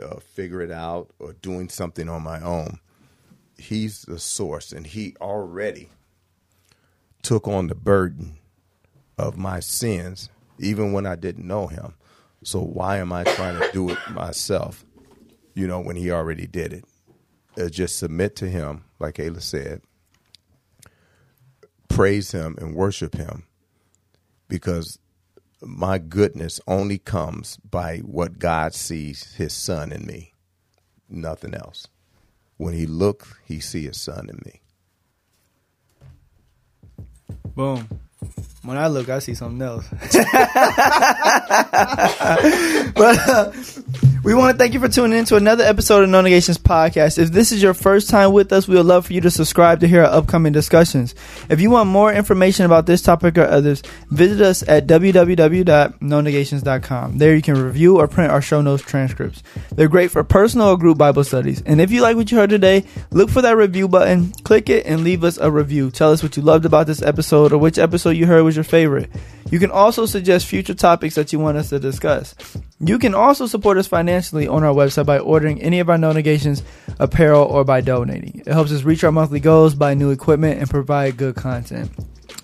uh, 0.01 0.17
figure 0.19 0.61
it 0.61 0.71
out, 0.71 1.09
or 1.19 1.33
doing 1.33 1.69
something 1.69 2.09
on 2.09 2.23
my 2.23 2.41
own. 2.41 2.79
He's 3.57 4.03
the 4.03 4.19
source, 4.19 4.71
and 4.71 4.85
He 4.85 5.15
already 5.21 5.89
took 7.23 7.47
on 7.47 7.67
the 7.67 7.75
burden 7.75 8.37
of 9.17 9.37
my 9.37 9.59
sins, 9.59 10.29
even 10.59 10.93
when 10.93 11.05
I 11.05 11.15
didn't 11.15 11.47
know 11.47 11.67
Him. 11.67 11.95
So 12.43 12.59
why 12.61 12.97
am 12.97 13.11
I 13.13 13.23
trying 13.23 13.59
to 13.59 13.71
do 13.71 13.89
it 13.89 13.99
myself? 14.11 14.85
You 15.55 15.67
know, 15.67 15.79
when 15.79 15.95
He 15.95 16.11
already 16.11 16.47
did 16.47 16.73
it. 16.73 16.85
Uh, 17.57 17.69
just 17.69 17.97
submit 17.97 18.35
to 18.37 18.49
Him, 18.49 18.85
like 18.99 19.15
Ayla 19.15 19.41
said. 19.41 19.81
Praise 21.87 22.31
Him 22.31 22.55
and 22.59 22.75
worship 22.75 23.15
Him, 23.15 23.43
because 24.47 24.99
my 25.61 25.97
goodness 25.97 26.61
only 26.67 26.97
comes 26.97 27.57
by 27.57 27.97
what 27.97 28.39
God 28.39 28.73
sees 28.73 29.33
His 29.33 29.53
Son 29.53 29.91
in 29.91 30.05
me, 30.05 30.33
nothing 31.09 31.53
else. 31.53 31.87
When 32.57 32.73
He 32.73 32.85
looks, 32.85 33.33
He 33.45 33.59
see 33.59 33.83
His 33.85 33.99
Son 33.99 34.29
in 34.29 34.39
me. 34.45 34.61
Boom. 37.55 37.87
When 38.63 38.77
I 38.77 38.87
look, 38.87 39.09
I 39.09 39.19
see 39.19 39.33
something 39.33 39.61
else. 39.61 39.87
but 42.93 43.17
uh, 43.27 43.51
we 44.23 44.33
want 44.33 44.51
to 44.51 44.57
thank 44.57 44.73
you 44.73 44.79
for 44.81 44.89
tuning 44.89 45.17
in 45.17 45.23
to 45.25 45.37
another 45.37 45.63
episode 45.63 46.03
of 46.03 46.09
No 46.09 46.21
Negations 46.21 46.57
Podcast. 46.57 47.17
If 47.17 47.31
this 47.31 47.53
is 47.53 47.63
your 47.63 47.73
first 47.73 48.09
time 48.09 48.33
with 48.33 48.51
us, 48.51 48.67
we 48.67 48.75
would 48.75 48.85
love 48.85 49.05
for 49.05 49.13
you 49.13 49.21
to 49.21 49.31
subscribe 49.31 49.79
to 49.79 49.87
hear 49.87 50.03
our 50.03 50.11
upcoming 50.11 50.51
discussions. 50.51 51.15
If 51.49 51.61
you 51.61 51.69
want 51.69 51.89
more 51.89 52.11
information 52.11 52.65
about 52.65 52.85
this 52.85 53.01
topic 53.01 53.37
or 53.37 53.45
others, 53.45 53.81
visit 54.09 54.41
us 54.41 54.61
at 54.67 54.87
www.nonegations.com. 54.87 57.17
There 57.17 57.33
you 57.35 57.41
can 57.41 57.63
review 57.63 57.97
or 57.97 58.09
print 58.09 58.29
our 58.31 58.41
show 58.41 58.61
notes 58.61 58.83
transcripts. 58.83 59.41
They're 59.71 59.87
great 59.87 60.11
for 60.11 60.25
personal 60.25 60.67
or 60.67 60.77
group 60.77 60.97
Bible 60.97 61.23
studies. 61.23 61.61
And 61.61 61.79
if 61.79 61.91
you 61.91 62.01
like 62.01 62.17
what 62.17 62.29
you 62.31 62.39
heard 62.39 62.49
today, 62.49 62.83
look 63.11 63.29
for 63.29 63.41
that 63.41 63.55
review 63.55 63.87
button, 63.87 64.33
click 64.43 64.69
it, 64.69 64.85
and 64.85 65.05
leave 65.05 65.23
us 65.23 65.37
a 65.37 65.49
review. 65.49 65.91
Tell 65.91 66.11
us 66.11 66.21
what 66.21 66.35
you 66.35 66.43
loved 66.43 66.65
about 66.65 66.87
this 66.87 67.01
episode 67.01 67.53
or 67.53 67.57
which 67.57 67.77
episode 67.77 68.17
you 68.17 68.25
heard 68.25 68.43
was 68.43 68.57
your 68.57 68.65
favorite. 68.65 69.09
You 69.49 69.59
can 69.59 69.71
also 69.71 70.05
suggest 70.05 70.45
future 70.45 70.75
topics 70.75 71.15
that 71.15 71.31
you 71.33 71.39
want 71.39 71.57
us 71.57 71.69
to 71.69 71.79
discuss. 71.79 72.35
You 72.79 72.99
can 72.99 73.15
also 73.15 73.47
support 73.47 73.77
us 73.77 73.87
financially 73.87 74.08
on 74.47 74.63
our 74.63 74.73
website 74.73 75.05
by 75.05 75.19
ordering 75.19 75.61
any 75.61 75.79
of 75.79 75.89
our 75.89 75.97
no 75.97 76.11
negations 76.11 76.63
apparel 76.99 77.45
or 77.45 77.63
by 77.63 77.81
donating. 77.81 78.41
It 78.45 78.51
helps 78.51 78.71
us 78.71 78.83
reach 78.83 79.03
our 79.03 79.11
monthly 79.11 79.39
goals, 79.39 79.75
buy 79.75 79.93
new 79.93 80.11
equipment, 80.11 80.59
and 80.59 80.69
provide 80.69 81.17
good 81.17 81.35
content. 81.35 81.91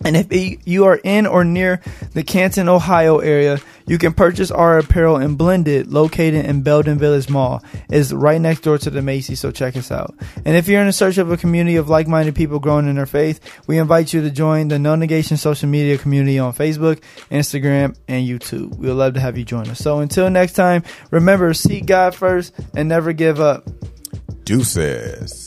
And 0.03 0.17
if 0.17 0.27
you 0.67 0.85
are 0.85 0.99
in 1.03 1.25
or 1.25 1.43
near 1.43 1.81
the 2.13 2.23
Canton, 2.23 2.67
Ohio 2.69 3.19
area, 3.19 3.59
you 3.87 3.97
can 3.97 4.13
purchase 4.13 4.51
our 4.51 4.79
apparel 4.79 5.17
in 5.17 5.35
Blended, 5.35 5.91
located 5.91 6.45
in 6.45 6.63
Belden 6.63 6.97
Village 6.97 7.29
Mall. 7.29 7.63
It's 7.89 8.11
right 8.11 8.41
next 8.41 8.61
door 8.61 8.77
to 8.79 8.89
the 8.89 9.01
Macy's, 9.01 9.39
so 9.39 9.51
check 9.51 9.77
us 9.77 9.91
out. 9.91 10.15
And 10.43 10.55
if 10.57 10.67
you're 10.67 10.81
in 10.81 10.91
search 10.91 11.17
of 11.17 11.31
a 11.31 11.37
community 11.37 11.77
of 11.77 11.87
like-minded 11.87 12.35
people 12.35 12.59
growing 12.59 12.87
in 12.87 12.95
their 12.95 13.05
faith, 13.05 13.39
we 13.67 13.77
invite 13.77 14.11
you 14.11 14.21
to 14.21 14.29
join 14.29 14.67
the 14.67 14.79
No 14.79 14.95
Negation 14.95 15.37
social 15.37 15.69
media 15.69 15.97
community 15.97 16.39
on 16.39 16.53
Facebook, 16.53 17.01
Instagram, 17.31 17.95
and 18.07 18.27
YouTube. 18.27 18.75
We 18.75 18.87
would 18.87 18.97
love 18.97 19.13
to 19.13 19.19
have 19.19 19.37
you 19.37 19.45
join 19.45 19.69
us. 19.69 19.79
So 19.79 19.99
until 19.99 20.29
next 20.29 20.53
time, 20.53 20.83
remember, 21.11 21.53
seek 21.53 21.85
God 21.85 22.15
first 22.15 22.53
and 22.75 22.89
never 22.89 23.13
give 23.13 23.39
up. 23.39 23.67
Deuces. 24.43 25.44